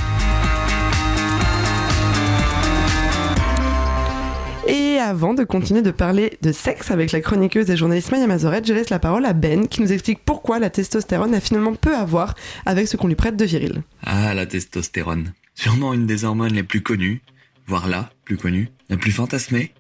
Et 4.66 4.98
avant 4.98 5.34
de 5.34 5.44
continuer 5.44 5.82
de 5.82 5.90
parler 5.90 6.38
de 6.40 6.50
sexe 6.50 6.90
avec 6.90 7.12
la 7.12 7.20
chroniqueuse 7.20 7.68
et 7.68 7.76
journaliste 7.76 8.10
Maya 8.10 8.26
Mazoret, 8.26 8.62
je 8.64 8.72
laisse 8.72 8.88
la 8.88 8.98
parole 8.98 9.26
à 9.26 9.34
Ben 9.34 9.68
qui 9.68 9.82
nous 9.82 9.92
explique 9.92 10.20
pourquoi 10.24 10.58
la 10.60 10.70
testostérone 10.70 11.34
a 11.34 11.40
finalement 11.40 11.74
peu 11.74 11.94
à 11.94 12.06
voir 12.06 12.36
avec 12.64 12.88
ce 12.88 12.96
qu'on 12.96 13.08
lui 13.08 13.16
prête 13.16 13.36
de 13.36 13.44
viril. 13.44 13.82
Ah, 14.02 14.32
la 14.32 14.46
testostérone. 14.46 15.34
Sûrement 15.54 15.92
une 15.92 16.06
des 16.06 16.24
hormones 16.24 16.54
les 16.54 16.64
plus 16.64 16.80
connues, 16.80 17.20
voire 17.66 17.88
la 17.88 18.10
plus 18.24 18.36
connue, 18.36 18.70
la 18.88 18.96
plus 18.96 19.12
fantasmée, 19.12 19.72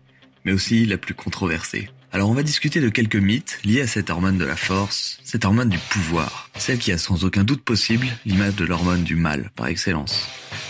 mais 0.44 0.52
aussi 0.52 0.86
la 0.86 0.98
plus 0.98 1.14
controversée. 1.14 1.88
Alors 2.12 2.30
on 2.30 2.34
va 2.34 2.44
discuter 2.44 2.80
de 2.80 2.90
quelques 2.90 3.16
mythes 3.16 3.58
liés 3.64 3.80
à 3.80 3.88
cette 3.88 4.08
hormone 4.08 4.38
de 4.38 4.44
la 4.44 4.54
force, 4.54 5.18
cette 5.24 5.44
hormone 5.44 5.68
du 5.68 5.78
pouvoir, 5.78 6.48
celle 6.56 6.78
qui 6.78 6.92
a 6.92 6.98
sans 6.98 7.24
aucun 7.24 7.42
doute 7.42 7.64
possible 7.64 8.06
l'image 8.24 8.54
de 8.54 8.64
l'hormone 8.64 9.02
du 9.02 9.16
mal 9.16 9.50
par 9.56 9.66
excellence. 9.66 10.28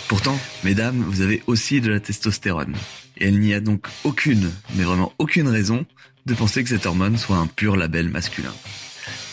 Pourtant, 0.09 0.41
mesdames, 0.63 1.05
vous 1.07 1.21
avez 1.21 1.43
aussi 1.47 1.83
de 1.83 1.91
la 1.91 2.01
testostérone. 2.01 2.75
Et 3.19 3.29
il 3.29 3.41
n'y 3.41 3.53
a 3.53 3.61
donc 3.61 3.87
aucune, 4.05 4.51
mais 4.75 4.85
vraiment 4.85 5.13
aucune 5.19 5.49
raison 5.49 5.85
de 6.25 6.35
penser 6.35 6.63
que 6.63 6.71
cette 6.71 6.87
hormone 6.87 7.19
soit 7.19 7.37
un 7.37 7.47
pur 7.47 7.77
label 7.77 8.09
masculin. 8.09 8.55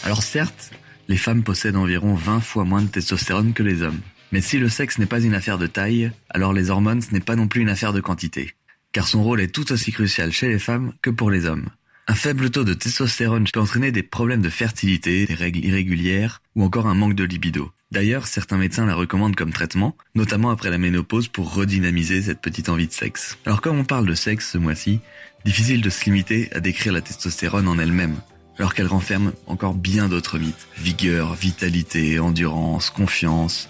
Alors 0.03 0.21
certes, 0.21 0.71
les 1.07 1.17
femmes 1.17 1.43
possèdent 1.43 1.77
environ 1.77 2.13
20 2.13 2.41
fois 2.41 2.65
moins 2.65 2.81
de 2.81 2.87
testostérone 2.87 3.53
que 3.53 3.63
les 3.63 3.83
hommes. 3.83 4.01
Mais 4.31 4.41
si 4.41 4.57
le 4.57 4.69
sexe 4.69 4.97
n'est 4.97 5.05
pas 5.05 5.21
une 5.21 5.35
affaire 5.35 5.57
de 5.57 5.67
taille, 5.67 6.11
alors 6.29 6.53
les 6.53 6.69
hormones 6.69 7.01
ce 7.01 7.13
n'est 7.13 7.19
pas 7.19 7.35
non 7.35 7.47
plus 7.47 7.61
une 7.61 7.69
affaire 7.69 7.93
de 7.93 8.01
quantité. 8.01 8.53
Car 8.93 9.07
son 9.07 9.23
rôle 9.23 9.41
est 9.41 9.53
tout 9.53 9.71
aussi 9.71 9.91
crucial 9.91 10.31
chez 10.31 10.47
les 10.47 10.59
femmes 10.59 10.93
que 11.01 11.09
pour 11.09 11.31
les 11.31 11.45
hommes. 11.45 11.69
Un 12.07 12.15
faible 12.15 12.49
taux 12.49 12.63
de 12.63 12.73
testostérone 12.73 13.45
peut 13.51 13.59
entraîner 13.59 13.91
des 13.91 14.03
problèmes 14.03 14.41
de 14.41 14.49
fertilité, 14.49 15.25
des 15.25 15.33
règles 15.33 15.63
irrégulières 15.63 16.41
ou 16.55 16.63
encore 16.63 16.87
un 16.87 16.95
manque 16.95 17.15
de 17.15 17.23
libido. 17.23 17.71
D'ailleurs, 17.91 18.25
certains 18.25 18.57
médecins 18.57 18.85
la 18.85 18.95
recommandent 18.95 19.35
comme 19.35 19.53
traitement, 19.53 19.95
notamment 20.15 20.49
après 20.49 20.69
la 20.69 20.77
ménopause 20.77 21.27
pour 21.27 21.53
redynamiser 21.53 22.21
cette 22.21 22.41
petite 22.41 22.69
envie 22.69 22.87
de 22.87 22.93
sexe. 22.93 23.37
Alors 23.45 23.61
comme 23.61 23.77
on 23.77 23.83
parle 23.83 24.05
de 24.05 24.13
sexe 24.13 24.51
ce 24.51 24.57
mois-ci, 24.57 24.99
difficile 25.45 25.81
de 25.81 25.89
se 25.89 26.05
limiter 26.05 26.49
à 26.53 26.59
décrire 26.59 26.93
la 26.93 27.01
testostérone 27.01 27.67
en 27.67 27.77
elle-même, 27.77 28.15
alors 28.57 28.73
qu'elle 28.73 28.87
renferme 28.87 29.33
encore 29.45 29.73
bien 29.73 30.07
d'autres 30.07 30.39
mythes. 30.39 30.67
Vigueur, 30.77 31.35
vitalité, 31.35 32.19
endurance, 32.19 32.89
confiance, 32.89 33.69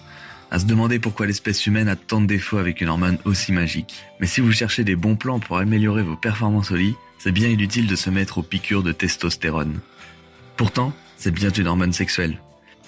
à 0.51 0.59
se 0.59 0.65
demander 0.65 0.99
pourquoi 0.99 1.25
l'espèce 1.25 1.65
humaine 1.65 1.87
a 1.87 1.95
tant 1.95 2.19
de 2.19 2.27
défauts 2.27 2.57
avec 2.57 2.81
une 2.81 2.89
hormone 2.89 3.17
aussi 3.23 3.53
magique. 3.53 4.03
Mais 4.19 4.27
si 4.27 4.41
vous 4.41 4.51
cherchez 4.51 4.83
des 4.83 4.97
bons 4.97 5.15
plans 5.15 5.39
pour 5.39 5.57
améliorer 5.57 6.03
vos 6.03 6.17
performances 6.17 6.71
au 6.71 6.75
lit, 6.75 6.93
c'est 7.17 7.31
bien 7.31 7.47
inutile 7.47 7.87
de 7.87 7.95
se 7.95 8.09
mettre 8.09 8.39
aux 8.39 8.43
piqûres 8.43 8.83
de 8.83 8.91
testostérone. 8.91 9.79
Pourtant, 10.57 10.93
c'est 11.15 11.31
bien 11.31 11.51
une 11.51 11.67
hormone 11.67 11.93
sexuelle. 11.93 12.37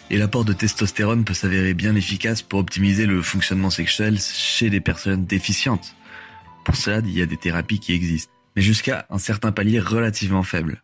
Et 0.10 0.18
l'apport 0.18 0.44
de 0.44 0.52
testostérone 0.52 1.24
peut 1.24 1.34
s'avérer 1.34 1.74
bien 1.74 1.96
efficace 1.96 2.42
pour 2.42 2.60
optimiser 2.60 3.06
le 3.06 3.22
fonctionnement 3.22 3.70
sexuel 3.70 4.20
chez 4.20 4.70
des 4.70 4.82
personnes 4.82 5.26
déficientes. 5.26 5.96
Pour 6.66 6.76
cela, 6.76 7.00
il 7.00 7.18
y 7.18 7.22
a 7.22 7.26
des 7.26 7.38
thérapies 7.38 7.80
qui 7.80 7.94
existent, 7.94 8.32
mais 8.56 8.62
jusqu'à 8.62 9.06
un 9.10 9.18
certain 9.18 9.54
palier 9.54 9.80
relativement 9.80 10.44
faible. 10.44 10.84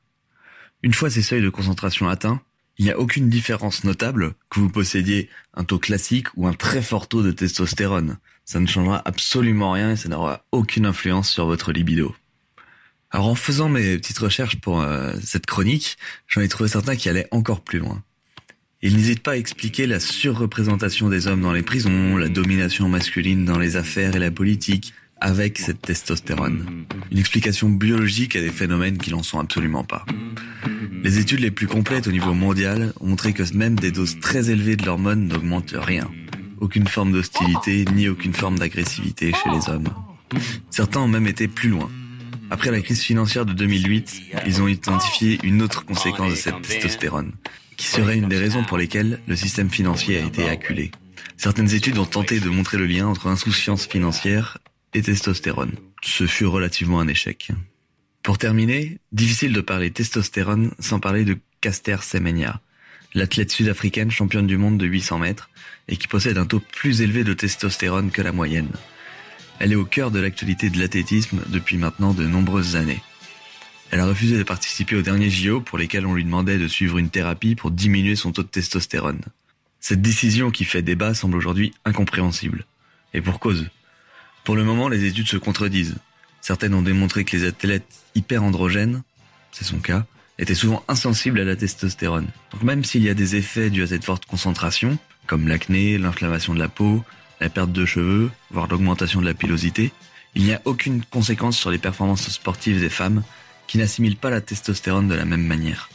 Une 0.82 0.94
fois 0.94 1.10
ces 1.10 1.22
seuils 1.22 1.42
de 1.42 1.50
concentration 1.50 2.08
atteints, 2.08 2.42
il 2.80 2.86
n'y 2.86 2.92
a 2.92 2.98
aucune 2.98 3.30
différence 3.30 3.84
notable 3.84 4.34
que 4.50 4.62
vous 4.62 4.70
possédiez 4.70 5.30
un 5.54 5.66
taux 5.66 5.80
classique 5.80 6.28
ou 6.38 6.48
un 6.48 6.54
très 6.54 6.82
fort 6.82 7.10
taux 7.10 7.22
de 7.22 7.32
testostérone. 7.32 8.18
Ça 8.46 8.62
ne 8.62 8.68
changera 8.68 9.02
absolument 9.04 9.74
rien 9.74 9.92
et 9.92 9.96
ça 9.98 10.08
n'aura 10.08 10.46
aucune 10.54 10.86
influence 10.86 11.30
sur 11.30 11.46
votre 11.46 11.74
libido. 11.74 12.16
Alors 13.12 13.28
en 13.28 13.36
faisant 13.36 13.68
mes 13.68 13.98
petites 13.98 14.20
recherches 14.20 14.56
pour 14.56 14.82
euh, 14.82 15.14
cette 15.22 15.46
chronique, 15.46 15.98
j'en 16.28 16.40
ai 16.40 16.48
trouvé 16.48 16.70
certains 16.70 16.96
qui 16.96 17.10
allaient 17.10 17.28
encore 17.32 17.62
plus 17.62 17.80
loin. 17.80 18.02
Ils 18.82 18.96
n'hésitent 18.96 19.24
pas 19.24 19.34
à 19.34 19.38
expliquer 19.38 19.86
la 19.86 20.00
surreprésentation 20.00 21.10
des 21.10 21.28
hommes 21.28 21.42
dans 21.42 21.52
les 21.52 21.64
prisons, 21.64 22.16
la 22.16 22.30
domination 22.30 22.88
masculine 22.88 23.44
dans 23.44 23.60
les 23.60 23.76
affaires 23.76 24.16
et 24.16 24.20
la 24.20 24.32
politique, 24.32 24.94
avec 25.22 25.58
cette 25.58 25.82
testostérone. 25.82 26.86
Une 27.12 27.18
explication 27.18 27.70
biologique 27.70 28.36
à 28.36 28.42
des 28.42 28.52
phénomènes 28.52 28.98
qui 28.98 29.12
n'en 29.12 29.24
sont 29.24 29.40
absolument 29.40 29.84
pas. 29.84 30.06
Les 31.04 31.20
études 31.20 31.40
les 31.40 31.52
plus 31.52 31.68
complètes 31.68 32.08
au 32.08 32.12
niveau 32.12 32.34
mondial 32.34 32.94
ont 33.00 33.08
montré 33.08 33.34
que 33.34 33.44
même 33.54 33.80
des 33.80 33.92
doses 33.92 34.20
très 34.20 34.50
élevées 34.50 34.76
de 34.76 34.86
l'hormone 34.86 35.28
n'augmentent 35.28 35.76
rien. 35.76 36.10
Aucune 36.60 36.88
forme 36.88 37.12
d'hostilité 37.12 37.86
ni 37.94 38.10
aucune 38.10 38.34
forme 38.34 38.60
d'agressivité 38.60 39.32
chez 39.32 39.50
les 39.50 39.70
hommes. 39.70 39.88
Certains 40.70 41.02
ont 41.02 41.08
même 41.08 41.28
été 41.28 41.48
plus 41.48 41.70
loin. 41.70 41.90
Après 42.52 42.72
la 42.72 42.82
crise 42.82 43.02
financière 43.02 43.46
de 43.46 43.54
2008, 43.54 44.22
ils 44.46 44.62
ont 44.62 44.68
identifié 44.68 45.40
une 45.44 45.62
autre 45.62 45.86
conséquence 45.86 46.32
de 46.32 46.36
cette 46.36 46.62
testostérone, 46.62 47.34
qui 47.78 47.88
serait 47.88 48.18
une 48.18 48.28
des 48.28 48.38
raisons 48.38 48.64
pour 48.64 48.78
lesquelles 48.78 49.20
le 49.28 49.36
système 49.36 49.70
financier 49.70 50.18
a 50.18 50.26
été 50.26 50.50
acculé. 50.50 50.92
Certaines 51.38 51.74
études 51.74 51.98
ont 51.98 52.06
tenté 52.06 52.40
de 52.40 52.50
montrer 52.50 52.78
le 52.78 52.86
lien 52.86 53.08
entre 53.08 53.28
insouciance 53.28 53.86
financière 53.86 54.58
et 54.94 55.02
testostérone. 55.02 55.74
Ce 56.02 56.26
fut 56.28 56.46
relativement 56.46 57.00
un 57.00 57.08
échec. 57.08 57.52
Pour 58.24 58.38
terminer, 58.38 59.00
difficile 59.12 59.54
de 59.54 59.62
parler 59.62 59.92
testostérone 59.92 60.72
sans 60.80 61.00
parler 61.00 61.26
de 61.26 61.38
Caster 61.62 61.98
Semenya, 62.02 62.62
l'athlète 63.14 63.52
sud-africaine 63.52 64.12
championne 64.12 64.48
du 64.48 64.58
monde 64.58 64.78
de 64.78 64.86
800 64.86 65.20
mètres 65.20 65.50
et 65.88 65.98
qui 65.98 66.08
possède 66.08 66.38
un 66.38 66.46
taux 66.46 66.60
plus 66.60 67.02
élevé 67.02 67.24
de 67.24 67.34
testostérone 67.34 68.12
que 68.12 68.22
la 68.22 68.32
moyenne. 68.32 68.72
Elle 69.60 69.74
est 69.74 69.76
au 69.76 69.86
cœur 69.86 70.12
de 70.12 70.20
l'actualité 70.20 70.70
de 70.70 70.80
l'athlétisme 70.80 71.42
depuis 71.48 71.78
maintenant 71.78 72.14
de 72.14 72.26
nombreuses 72.26 72.76
années. 72.76 73.02
Elle 73.92 74.00
a 74.00 74.06
refusé 74.06 74.38
de 74.38 74.44
participer 74.44 74.96
aux 74.96 75.02
derniers 75.02 75.30
JO 75.30 75.62
pour 75.62 75.78
lesquels 75.78 76.06
on 76.06 76.14
lui 76.14 76.24
demandait 76.24 76.60
de 76.60 76.68
suivre 76.68 76.98
une 76.98 77.10
thérapie 77.10 77.56
pour 77.56 77.72
diminuer 77.72 78.16
son 78.16 78.32
taux 78.32 78.44
de 78.44 78.48
testostérone. 78.48 79.22
Cette 79.80 80.02
décision 80.02 80.52
qui 80.52 80.66
fait 80.66 80.82
débat 80.82 81.14
semble 81.14 81.38
aujourd'hui 81.38 81.74
incompréhensible. 81.86 82.66
Et 83.14 83.22
pour 83.22 83.40
cause. 83.40 83.68
Pour 84.44 84.56
le 84.56 84.64
moment, 84.64 84.90
les 84.90 85.06
études 85.06 85.28
se 85.28 85.38
contredisent. 85.38 85.98
Certaines 86.42 86.74
ont 86.74 86.82
démontré 86.82 87.26
que 87.26 87.36
les 87.36 87.46
athlètes 87.46 88.04
hyperandrogènes, 88.16 89.04
c'est 89.52 89.66
son 89.66 89.80
cas, 89.80 90.06
étaient 90.40 90.56
souvent 90.56 90.84
insensibles 90.88 91.40
à 91.40 91.44
la 91.44 91.56
testostérone. 91.56 92.28
Donc 92.52 92.64
même 92.64 92.84
s'il 92.84 93.04
y 93.04 93.10
a 93.10 93.14
des 93.14 93.36
effets 93.36 93.70
dus 93.70 93.84
à 93.84 93.88
cette 93.88 94.06
forte 94.06 94.26
concentration, 94.26 94.98
comme 95.28 95.48
l'acné, 95.48 95.98
l'inflammation 95.98 96.54
de 96.54 96.60
la 96.60 96.70
peau, 96.70 97.04
la 97.42 97.50
perte 97.50 97.72
de 97.72 97.86
cheveux, 97.86 98.32
voire 98.52 98.68
l'augmentation 98.68 99.22
de 99.22 99.26
la 99.26 99.34
pilosité, 99.34 99.92
il 100.36 100.44
n'y 100.44 100.54
a 100.54 100.62
aucune 100.66 101.04
conséquence 101.04 101.58
sur 101.58 101.72
les 101.72 101.78
performances 101.78 102.30
sportives 102.30 102.80
des 102.80 102.90
femmes 102.90 103.24
qui 103.68 103.78
n'assimilent 103.78 104.18
pas 104.18 104.30
la 104.30 104.42
testostérone 104.42 105.08
de 105.08 105.16
la 105.16 105.26
même 105.26 105.46
manière. 105.46 105.90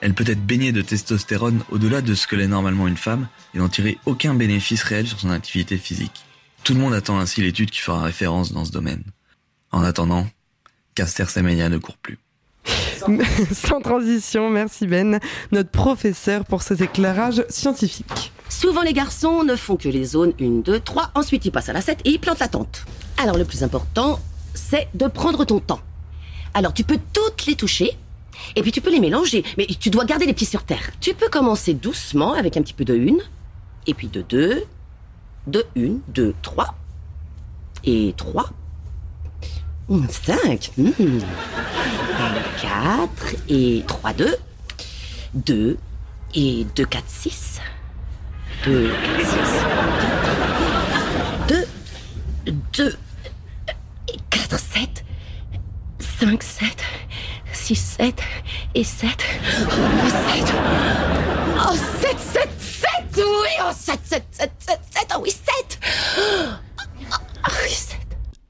Elle 0.00 0.14
peut 0.14 0.24
être 0.26 0.44
baignée 0.44 0.72
de 0.72 0.82
testostérone 0.82 1.62
au-delà 1.70 2.02
de 2.02 2.14
ce 2.14 2.26
que 2.26 2.36
l'est 2.36 2.48
normalement 2.48 2.86
une 2.86 2.98
femme 2.98 3.28
et 3.54 3.58
n'en 3.58 3.68
tirer 3.68 3.98
aucun 4.04 4.34
bénéfice 4.34 4.82
réel 4.82 5.06
sur 5.06 5.18
son 5.18 5.30
activité 5.30 5.78
physique. 5.78 6.25
Tout 6.66 6.74
le 6.74 6.80
monde 6.80 6.94
attend 6.94 7.20
ainsi 7.20 7.42
l'étude 7.42 7.70
qui 7.70 7.78
fera 7.78 8.02
référence 8.02 8.52
dans 8.52 8.64
ce 8.64 8.72
domaine. 8.72 9.04
En 9.70 9.84
attendant, 9.84 10.26
Caster 10.96 11.26
Semenya 11.26 11.68
ne 11.68 11.78
court 11.78 11.96
plus. 11.96 12.18
Sans 13.52 13.80
transition, 13.80 14.50
merci 14.50 14.88
Ben, 14.88 15.20
notre 15.52 15.70
professeur 15.70 16.44
pour 16.44 16.62
ces 16.62 16.82
éclairages 16.82 17.44
scientifiques. 17.48 18.32
Souvent 18.48 18.82
les 18.82 18.94
garçons 18.94 19.44
ne 19.44 19.54
font 19.54 19.76
que 19.76 19.88
les 19.88 20.04
zones 20.06 20.32
1, 20.40 20.62
2, 20.62 20.80
3, 20.80 21.12
ensuite 21.14 21.44
ils 21.44 21.52
passent 21.52 21.68
à 21.68 21.72
la 21.72 21.80
7 21.80 22.00
et 22.04 22.10
ils 22.10 22.18
plantent 22.18 22.40
la 22.40 22.48
tente. 22.48 22.84
Alors 23.16 23.38
le 23.38 23.44
plus 23.44 23.62
important, 23.62 24.18
c'est 24.52 24.88
de 24.92 25.06
prendre 25.06 25.44
ton 25.44 25.60
temps. 25.60 25.82
Alors 26.52 26.74
tu 26.74 26.82
peux 26.82 26.98
toutes 27.12 27.46
les 27.46 27.54
toucher, 27.54 27.92
et 28.56 28.62
puis 28.62 28.72
tu 28.72 28.80
peux 28.80 28.90
les 28.90 28.98
mélanger, 28.98 29.44
mais 29.56 29.66
tu 29.66 29.88
dois 29.88 30.04
garder 30.04 30.26
les 30.26 30.34
pieds 30.34 30.48
sur 30.48 30.64
terre. 30.64 30.90
Tu 30.98 31.14
peux 31.14 31.28
commencer 31.28 31.74
doucement 31.74 32.32
avec 32.32 32.56
un 32.56 32.62
petit 32.62 32.74
peu 32.74 32.84
de 32.84 32.98
1, 32.98 33.18
et 33.86 33.94
puis 33.94 34.08
de 34.08 34.20
2, 35.46 35.52
de 35.52 35.66
1, 35.76 36.00
2, 36.08 36.34
3, 36.42 36.74
et 37.84 38.14
3, 38.16 38.50
5, 40.08 40.72
4, 42.60 43.36
et 43.48 43.84
3, 43.86 44.12
2, 44.14 44.36
2, 45.34 45.78
et 46.34 46.66
2, 46.74 46.84
4, 46.84 47.04
6, 47.06 47.60
2, 48.64 48.90
4, 49.18 49.26
6, 49.26 49.36
2, 51.48 52.52
2, 52.72 52.96
4, 54.30 54.58
7, 54.58 55.04
5, 56.00 56.42
7, 56.42 56.82
6, 57.52 57.76
7 57.76 58.22
et 58.74 58.84
7. 58.84 59.24
Oh, 59.60 60.08
7. 60.30 60.54
Oh, 61.68 61.74
7, 62.00 62.18
7, 62.18 62.48
7. 62.58 62.95
Oui, 63.16 63.48
oh, 63.62 63.72
7, 63.74 64.00
7, 64.04 64.24
7, 64.30 64.50
7, 64.58 64.80
7. 64.90 65.06
Oh, 65.16 65.20
oui, 65.22 65.30
7. 65.30 65.78
Oh, 66.18 67.50
oui, 67.62 67.70
7. 67.70 67.96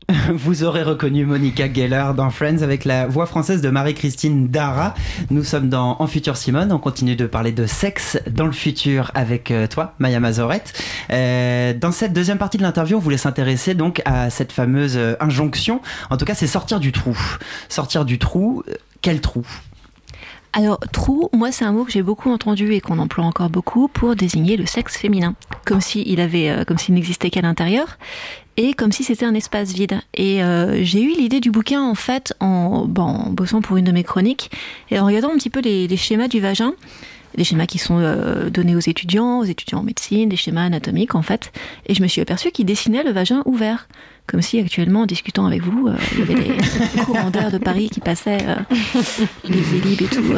Vous 0.35 0.65
aurez 0.65 0.83
reconnu 0.83 1.25
Monica 1.25 1.73
Geller 1.73 2.07
dans 2.17 2.31
Friends 2.31 2.63
avec 2.63 2.85
la 2.85 3.07
voix 3.07 3.27
française 3.27 3.61
de 3.61 3.69
Marie-Christine 3.71 4.49
Dara. 4.49 4.95
Nous 5.31 5.45
sommes 5.45 5.69
dans 5.69 5.97
En 6.01 6.07
Futur 6.07 6.37
Simone. 6.37 6.73
On 6.73 6.79
continue 6.79 7.17
de 7.17 7.27
parler 7.27 7.53
de 7.53 7.67
sexe 7.67 8.19
dans 8.29 8.47
le 8.47 8.53
futur 8.53 9.11
avec 9.15 9.51
euh, 9.51 9.67
toi, 9.67 9.95
Maya 9.99 10.21
Mazorette. 10.21 10.81
Euh, 11.11 11.73
dans 11.75 11.93
cette 11.93 12.13
deuxième 12.13 12.39
partie 12.39 12.59
de 12.59 12.63
l'interview, 12.63 12.97
on 12.97 13.01
voulait 13.01 13.17
s'intéresser 13.17 13.75
donc 13.75 14.03
à 14.05 14.31
cette 14.31 14.53
fameuse 14.53 14.97
euh, 14.97 15.15
injonction. 15.21 15.81
En 16.11 16.17
tout 16.17 16.25
cas, 16.25 16.35
c'est 16.35 16.47
sortir 16.47 16.81
du 16.81 16.93
trou. 16.93 17.17
Sortir 17.69 18.05
du 18.05 18.19
trou. 18.19 18.63
Quel 19.03 19.21
trou? 19.21 19.45
Alors, 20.59 20.79
trou, 20.91 21.29
moi, 21.35 21.53
c'est 21.53 21.67
un 21.67 21.73
mot 21.73 21.85
que 21.85 21.93
j'ai 21.93 22.01
beaucoup 22.01 22.31
entendu 22.31 22.73
et 22.73 22.81
qu'on 22.81 22.99
emploie 22.99 23.27
encore 23.27 23.51
beaucoup 23.51 23.89
pour 23.89 24.17
désigner 24.17 24.57
le 24.57 24.65
sexe 24.65 24.97
féminin, 24.97 25.35
comme 25.67 25.83
s'il 25.83 26.19
avait, 26.19 26.49
euh, 26.49 26.65
comme 26.65 26.79
s'il 26.79 26.95
n'existait 26.95 27.29
qu'à 27.29 27.43
l'intérieur 27.43 27.99
et 28.57 28.73
comme 28.73 28.91
si 28.91 29.05
c'était 29.05 29.27
un 29.27 29.35
espace 29.35 29.75
vide. 29.75 30.01
Et 30.15 30.43
euh, 30.43 30.83
j'ai 30.83 31.03
eu 31.03 31.11
l'idée 31.11 31.41
du 31.41 31.51
bouquin 31.51 31.83
en 31.83 31.95
fait 31.95 32.33
en, 32.41 32.89
en 32.97 33.31
bossant 33.33 33.61
pour 33.61 33.77
une 33.77 33.85
de 33.85 33.93
mes 33.93 34.03
chroniques 34.03 34.51
et 34.91 34.99
en 34.99 35.05
regardant 35.05 35.29
un 35.29 35.37
petit 35.37 35.51
peu 35.51 35.61
les, 35.61 35.89
les 35.89 35.97
schémas 35.99 36.29
du 36.29 36.41
vagin, 36.41 36.73
des 37.37 37.45
schémas 37.45 37.67
qui 37.67 37.79
sont 37.79 37.99
euh, 37.99 38.51
donnés 38.51 38.77
aux 38.77 38.81
étudiants, 38.81 39.41
aux 39.41 39.45
étudiants 39.45 39.79
en 39.79 39.83
médecine, 39.83 40.29
des 40.29 40.37
schémas 40.37 40.65
anatomiques 40.65 41.15
en 41.15 41.23
fait. 41.23 41.53
Et 41.87 41.95
je 41.95 42.03
me 42.03 42.09
suis 42.09 42.21
aperçue 42.21 42.51
qu'ils 42.51 42.67
dessinaient 42.67 43.03
le 43.03 43.13
vagin 43.13 43.43
ouvert. 43.45 43.89
Comme 44.27 44.43
si 44.43 44.59
actuellement, 44.59 45.03
en 45.03 45.07
discutant 45.07 45.47
avec 45.47 45.63
vous, 45.63 45.87
euh, 45.87 45.95
il 46.13 46.19
y 46.19 46.23
avait 46.23 46.35
des 46.35 47.03
courants 47.05 47.31
d'air 47.31 47.53
de 47.53 47.59
Paris 47.59 47.89
qui 47.91 48.01
passaient, 48.01 48.45
euh, 48.45 48.57
les 49.45 49.61
Vélib 49.61 50.03
et 50.03 50.07
tout. 50.07 50.33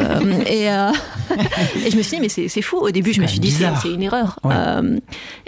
et, 0.45 0.65
et 0.65 1.91
je 1.91 1.97
me 1.97 2.03
suis 2.03 2.17
dit, 2.17 2.21
mais 2.21 2.29
c'est 2.29 2.61
fou. 2.61 2.77
Au 2.77 2.91
début, 2.91 3.13
je 3.13 3.21
me 3.21 3.25
suis 3.25 3.39
dit, 3.39 3.49
c'est 3.51 3.91
une 3.91 4.03
erreur. 4.03 4.39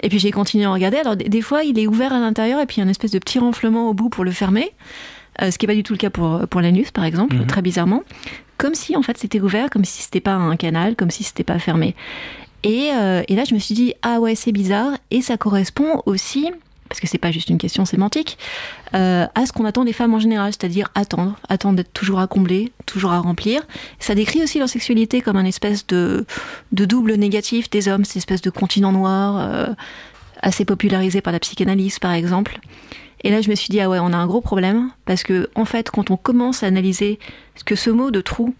Et 0.00 0.08
puis 0.08 0.18
j'ai 0.18 0.32
continué 0.32 0.64
à 0.64 0.72
regarder. 0.72 0.96
Alors 0.96 1.14
des, 1.14 1.28
des 1.28 1.40
fois, 1.40 1.62
il 1.62 1.78
est 1.78 1.86
ouvert 1.86 2.12
à 2.12 2.18
l'intérieur 2.18 2.60
et 2.60 2.66
puis 2.66 2.76
il 2.76 2.80
y 2.80 2.82
a 2.82 2.84
une 2.84 2.90
espèce 2.90 3.12
de 3.12 3.20
petit 3.20 3.38
renflement 3.38 3.88
au 3.88 3.94
bout 3.94 4.08
pour 4.08 4.24
le 4.24 4.32
fermer. 4.32 4.72
Euh, 5.40 5.50
ce 5.50 5.56
qui 5.58 5.66
n'est 5.66 5.72
pas 5.72 5.76
du 5.76 5.82
tout 5.82 5.94
le 5.94 5.98
cas 5.98 6.10
pour, 6.10 6.46
pour 6.48 6.60
l'anus, 6.60 6.90
par 6.90 7.04
exemple, 7.04 7.36
Mhm. 7.36 7.46
très 7.46 7.62
bizarrement. 7.62 8.02
Comme 8.58 8.74
si, 8.74 8.96
en 8.96 9.02
fait, 9.02 9.16
c'était 9.18 9.40
ouvert, 9.40 9.70
comme 9.70 9.84
si 9.84 10.02
c'était 10.02 10.20
pas 10.20 10.34
un 10.34 10.56
canal, 10.56 10.94
comme 10.94 11.10
si 11.10 11.24
c'était 11.24 11.42
pas 11.44 11.58
fermé. 11.58 11.94
Et, 12.64 12.90
euh, 12.94 13.22
et 13.26 13.34
là, 13.34 13.44
je 13.48 13.54
me 13.54 13.58
suis 13.58 13.74
dit, 13.74 13.94
ah 14.02 14.20
ouais, 14.20 14.34
c'est 14.34 14.52
bizarre. 14.52 14.92
Et 15.10 15.20
ça 15.22 15.36
correspond 15.36 16.02
aussi, 16.06 16.48
parce 16.88 17.00
que 17.00 17.06
c'est 17.08 17.18
pas 17.18 17.32
juste 17.32 17.48
une 17.48 17.58
question 17.58 17.84
sémantique, 17.84 18.38
euh, 18.94 19.26
à 19.34 19.46
ce 19.46 19.52
qu'on 19.52 19.64
attend 19.64 19.84
des 19.84 19.94
femmes 19.94 20.14
en 20.14 20.20
général, 20.20 20.52
c'est-à-dire 20.52 20.90
attendre, 20.94 21.34
attendre 21.48 21.76
d'être 21.76 21.92
toujours 21.92 22.20
à 22.20 22.26
combler, 22.28 22.70
toujours 22.86 23.10
à 23.12 23.18
remplir. 23.18 23.62
Ça 23.98 24.14
décrit 24.14 24.42
aussi 24.42 24.58
leur 24.60 24.68
sexualité 24.68 25.22
comme 25.22 25.36
un 25.38 25.44
espèce 25.46 25.86
de, 25.86 26.24
de 26.72 26.84
double 26.84 27.14
négatif 27.14 27.68
des 27.70 27.88
hommes, 27.88 28.04
cette 28.04 28.18
espèce 28.18 28.42
de 28.42 28.50
continent 28.50 28.92
noir, 28.92 29.38
euh, 29.40 29.66
assez 30.42 30.64
popularisé 30.64 31.20
par 31.20 31.32
la 31.32 31.40
psychanalyse, 31.40 31.98
par 31.98 32.12
exemple. 32.12 32.60
Et 33.24 33.30
là, 33.30 33.40
je 33.40 33.50
me 33.50 33.54
suis 33.54 33.68
dit, 33.68 33.80
ah 33.80 33.88
ouais, 33.88 33.98
on 34.00 34.12
a 34.12 34.16
un 34.16 34.26
gros 34.26 34.40
problème, 34.40 34.90
parce 35.04 35.22
que, 35.22 35.48
en 35.54 35.64
fait, 35.64 35.90
quand 35.90 36.10
on 36.10 36.16
commence 36.16 36.62
à 36.62 36.66
analyser 36.66 37.18
ce 37.54 37.64
que 37.64 37.76
ce 37.76 37.90
mot 37.90 38.10
de 38.10 38.20
trou 38.20 38.54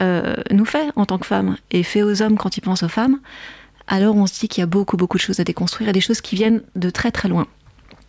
euh, 0.00 0.36
nous 0.50 0.64
fait 0.64 0.90
en 0.96 1.04
tant 1.04 1.18
que 1.18 1.26
femmes, 1.26 1.56
et 1.70 1.82
fait 1.82 2.02
aux 2.02 2.22
hommes 2.22 2.38
quand 2.38 2.56
ils 2.56 2.62
pensent 2.62 2.82
aux 2.82 2.88
femmes, 2.88 3.20
alors 3.86 4.16
on 4.16 4.26
se 4.26 4.40
dit 4.40 4.48
qu'il 4.48 4.62
y 4.62 4.64
a 4.64 4.66
beaucoup, 4.66 4.96
beaucoup 4.96 5.18
de 5.18 5.22
choses 5.22 5.40
à 5.40 5.44
déconstruire, 5.44 5.90
et 5.90 5.92
des 5.92 6.00
choses 6.00 6.20
qui 6.20 6.36
viennent 6.36 6.62
de 6.76 6.90
très, 6.90 7.10
très 7.10 7.28
loin. 7.28 7.46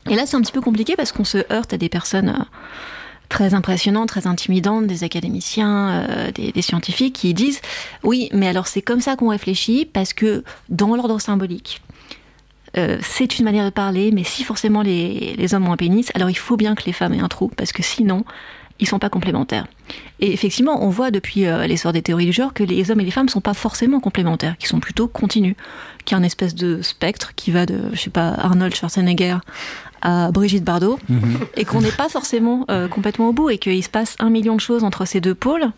Et 0.09 0.15
là, 0.15 0.25
c'est 0.25 0.37
un 0.37 0.41
petit 0.41 0.53
peu 0.53 0.61
compliqué, 0.61 0.95
parce 0.95 1.11
qu'on 1.11 1.25
se 1.25 1.39
heurte 1.51 1.73
à 1.73 1.77
des 1.77 1.89
personnes 1.89 2.29
euh, 2.29 2.43
très 3.27 3.53
impressionnantes, 3.53 4.07
très 4.07 4.27
intimidantes, 4.27 4.87
des 4.87 5.03
académiciens, 5.03 6.05
euh, 6.09 6.31
des 6.31 6.61
scientifiques, 6.61 7.15
qui 7.15 7.33
disent, 7.33 7.59
oui, 8.03 8.29
mais 8.31 8.47
alors 8.47 8.67
c'est 8.67 8.81
comme 8.81 9.01
ça 9.01 9.17
qu'on 9.17 9.29
réfléchit, 9.29 9.85
parce 9.85 10.13
que 10.13 10.45
dans 10.69 10.95
l'ordre 10.95 11.19
symbolique, 11.19 11.81
euh, 12.77 12.97
c'est 13.01 13.39
une 13.39 13.45
manière 13.45 13.65
de 13.65 13.69
parler, 13.69 14.11
mais 14.11 14.23
si 14.23 14.43
forcément 14.43 14.81
les, 14.81 15.35
les 15.37 15.53
hommes 15.53 15.67
ont 15.67 15.73
un 15.73 15.77
pénis, 15.77 16.11
alors 16.15 16.29
il 16.29 16.37
faut 16.37 16.57
bien 16.57 16.75
que 16.75 16.83
les 16.85 16.93
femmes 16.93 17.13
aient 17.13 17.19
un 17.21 17.27
trou, 17.27 17.51
parce 17.55 17.71
que 17.71 17.83
sinon, 17.83 18.23
ils 18.79 18.87
sont 18.87 18.99
pas 18.99 19.09
complémentaires. 19.09 19.67
Et 20.19 20.33
effectivement, 20.33 20.83
on 20.83 20.89
voit 20.89 21.11
depuis 21.11 21.45
euh, 21.45 21.67
l'essor 21.67 21.93
des 21.93 22.01
théories 22.01 22.25
du 22.25 22.33
genre 22.33 22.53
que 22.53 22.63
les 22.63 22.89
hommes 22.89 22.99
et 22.99 23.05
les 23.05 23.11
femmes 23.11 23.29
sont 23.29 23.41
pas 23.41 23.53
forcément 23.53 23.99
complémentaires, 23.99 24.57
qui 24.57 24.67
sont 24.67 24.79
plutôt 24.79 25.07
continus, 25.07 25.55
qu'il 26.03 26.15
y 26.15 26.19
a 26.19 26.21
un 26.21 26.25
espèce 26.25 26.55
de 26.55 26.81
spectre 26.81 27.33
qui 27.35 27.51
va 27.51 27.65
de, 27.65 27.79
je 27.93 27.99
sais 27.99 28.09
pas, 28.09 28.29
Arnold 28.29 28.73
Schwarzenegger 28.73 29.37
à 30.01 30.31
Brigitte 30.31 30.63
Bardot, 30.63 30.97
et 31.55 31.63
qu'on 31.63 31.81
n'est 31.81 31.91
pas 31.91 32.09
forcément 32.09 32.65
euh, 32.71 32.87
complètement 32.87 33.29
au 33.29 33.33
bout, 33.33 33.51
et 33.51 33.59
qu'il 33.59 33.83
se 33.83 33.89
passe 33.89 34.15
un 34.17 34.31
million 34.31 34.55
de 34.55 34.59
choses 34.59 34.83
entre 34.83 35.05
ces 35.05 35.21
deux 35.21 35.35
pôles, 35.35 35.71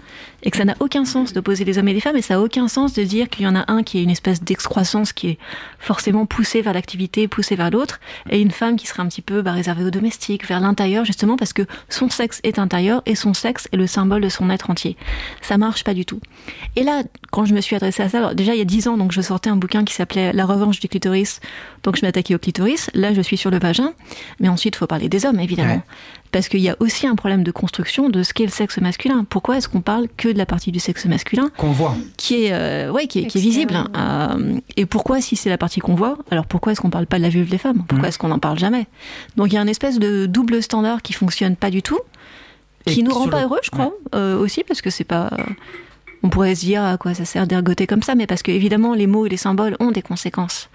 et 0.43 0.51
que 0.51 0.57
ça 0.57 0.65
n'a 0.65 0.75
aucun 0.79 1.05
sens 1.05 1.33
d'opposer 1.33 1.65
les 1.65 1.77
hommes 1.77 1.87
et 1.87 1.93
les 1.93 1.99
femmes, 1.99 2.17
et 2.17 2.21
ça 2.21 2.35
n'a 2.35 2.41
aucun 2.41 2.67
sens 2.67 2.93
de 2.93 3.03
dire 3.03 3.29
qu'il 3.29 3.45
y 3.45 3.47
en 3.47 3.55
a 3.55 3.71
un 3.71 3.83
qui 3.83 3.99
est 3.99 4.03
une 4.03 4.09
espèce 4.09 4.43
d'excroissance 4.43 5.13
qui 5.13 5.29
est 5.29 5.37
forcément 5.79 6.25
poussé 6.25 6.61
vers 6.61 6.73
l'activité, 6.73 7.27
poussé 7.27 7.55
vers 7.55 7.71
l'autre, 7.71 7.99
et 8.29 8.41
une 8.41 8.51
femme 8.51 8.75
qui 8.75 8.87
serait 8.87 9.01
un 9.01 9.07
petit 9.07 9.21
peu 9.21 9.41
bah, 9.41 9.51
réservée 9.51 9.85
aux 9.85 9.91
domestiques, 9.91 10.47
vers 10.47 10.59
l'intérieur, 10.59 11.05
justement 11.05 11.37
parce 11.37 11.53
que 11.53 11.63
son 11.89 12.09
sexe 12.09 12.39
est 12.43 12.59
intérieur 12.59 13.01
et 13.05 13.15
son 13.15 13.33
sexe 13.33 13.67
est 13.71 13.77
le 13.77 13.87
symbole 13.87 14.21
de 14.21 14.29
son 14.29 14.49
être 14.49 14.69
entier. 14.69 14.97
Ça 15.41 15.57
marche 15.57 15.83
pas 15.83 15.93
du 15.93 16.05
tout. 16.05 16.19
Et 16.75 16.83
là, 16.83 17.03
quand 17.31 17.45
je 17.45 17.53
me 17.53 17.61
suis 17.61 17.75
adressée 17.75 18.03
à 18.03 18.09
ça, 18.09 18.17
alors 18.17 18.35
déjà 18.35 18.53
il 18.53 18.59
y 18.59 18.61
a 18.61 18.65
dix 18.65 18.87
ans, 18.87 18.97
donc 18.97 19.11
je 19.11 19.21
sortais 19.21 19.49
un 19.49 19.55
bouquin 19.55 19.83
qui 19.83 19.93
s'appelait 19.93 20.33
La 20.33 20.45
revanche 20.45 20.79
du 20.79 20.87
clitoris, 20.87 21.39
donc 21.83 21.97
je 21.97 22.05
m'attaquais 22.05 22.35
au 22.35 22.39
clitoris. 22.39 22.89
Là, 22.93 23.13
je 23.13 23.21
suis 23.21 23.37
sur 23.37 23.51
le 23.51 23.59
vagin. 23.59 23.93
Mais 24.39 24.49
ensuite, 24.49 24.75
faut 24.75 24.87
parler 24.87 25.09
des 25.09 25.25
hommes, 25.25 25.39
évidemment. 25.39 25.83
Parce 26.33 26.49
qu'il 26.49 26.59
y 26.59 26.67
a 26.69 26.75
aussi 26.81 27.07
un 27.07 27.15
problème 27.15 27.43
de 27.43 27.51
construction 27.51 28.09
de 28.09 28.23
ce 28.23 28.33
qu'est 28.33 28.43
le 28.43 28.49
sexe 28.51 28.77
masculin. 28.79 29.23
Pourquoi 29.29 29.57
est-ce 29.57 29.69
qu'on 29.69 29.79
parle 29.81 30.07
que 30.17 30.27
de 30.27 30.37
la 30.37 30.45
partie 30.45 30.71
du 30.73 30.79
sexe 30.79 31.05
masculin 31.05 31.49
Qu'on 31.57 31.71
voit. 31.71 31.95
qui 32.17 32.43
est, 32.45 32.51
euh, 32.53 32.91
ouais, 32.91 33.07
qui 33.07 33.19
est, 33.19 33.27
qui 33.27 33.37
est 33.37 33.41
visible. 33.41 33.75
Euh, 33.95 34.57
et 34.75 34.85
pourquoi, 34.85 35.21
si 35.21 35.35
c'est 35.37 35.49
la 35.49 35.57
partie 35.57 35.79
qu'on 35.79 35.95
voit, 35.95 36.17
alors 36.31 36.45
pourquoi 36.47 36.71
est-ce 36.73 36.81
qu'on 36.81 36.89
parle 36.89 37.05
pas 37.05 37.17
de 37.19 37.23
la 37.23 37.29
vulve 37.29 37.49
des 37.49 37.57
femmes? 37.59 37.83
Pourquoi 37.87 38.07
est-ce 38.09 38.17
qu'on 38.17 38.27
n'en 38.29 38.39
parle 38.39 38.57
jamais? 38.59 38.87
Donc 39.37 39.47
il 39.51 39.55
y 39.55 39.57
a 39.57 39.61
une 39.61 39.69
espèce 39.69 39.99
de 39.99 40.25
double 40.25 40.61
standard 40.63 41.01
qui 41.03 41.13
fonctionne 41.13 41.55
pas 41.55 41.69
du 41.69 41.81
tout, 41.83 41.99
qui 42.87 42.99
Et 42.99 43.03
nous 43.03 43.13
rend 43.13 43.27
pas 43.29 43.37
le- 43.37 43.43
heureux, 43.43 43.59
je 43.63 43.69
crois, 43.69 43.93
euh, 44.15 44.37
aussi, 44.37 44.63
parce 44.67 44.81
que 44.81 44.89
c'est 44.89 45.03
pas. 45.05 45.29
On 46.23 46.29
pourrait 46.29 46.55
se 46.55 46.61
dire 46.61 46.83
à 46.83 46.97
quoi 46.97 47.13
ça 47.13 47.25
sert 47.25 47.45
d'ergoter 47.47 47.85
comme 47.85 48.01
ça, 48.01 48.15
mais 48.15 48.25
parce 48.27 48.41
que 48.41 48.51
évidemment 48.51 48.93
les 48.95 49.07
mots 49.07 49.25
et 49.25 49.29
les 49.29 49.37
symboles 49.37 49.75
ont 49.79 49.91
des 49.91 50.01
conséquences. 50.01 50.69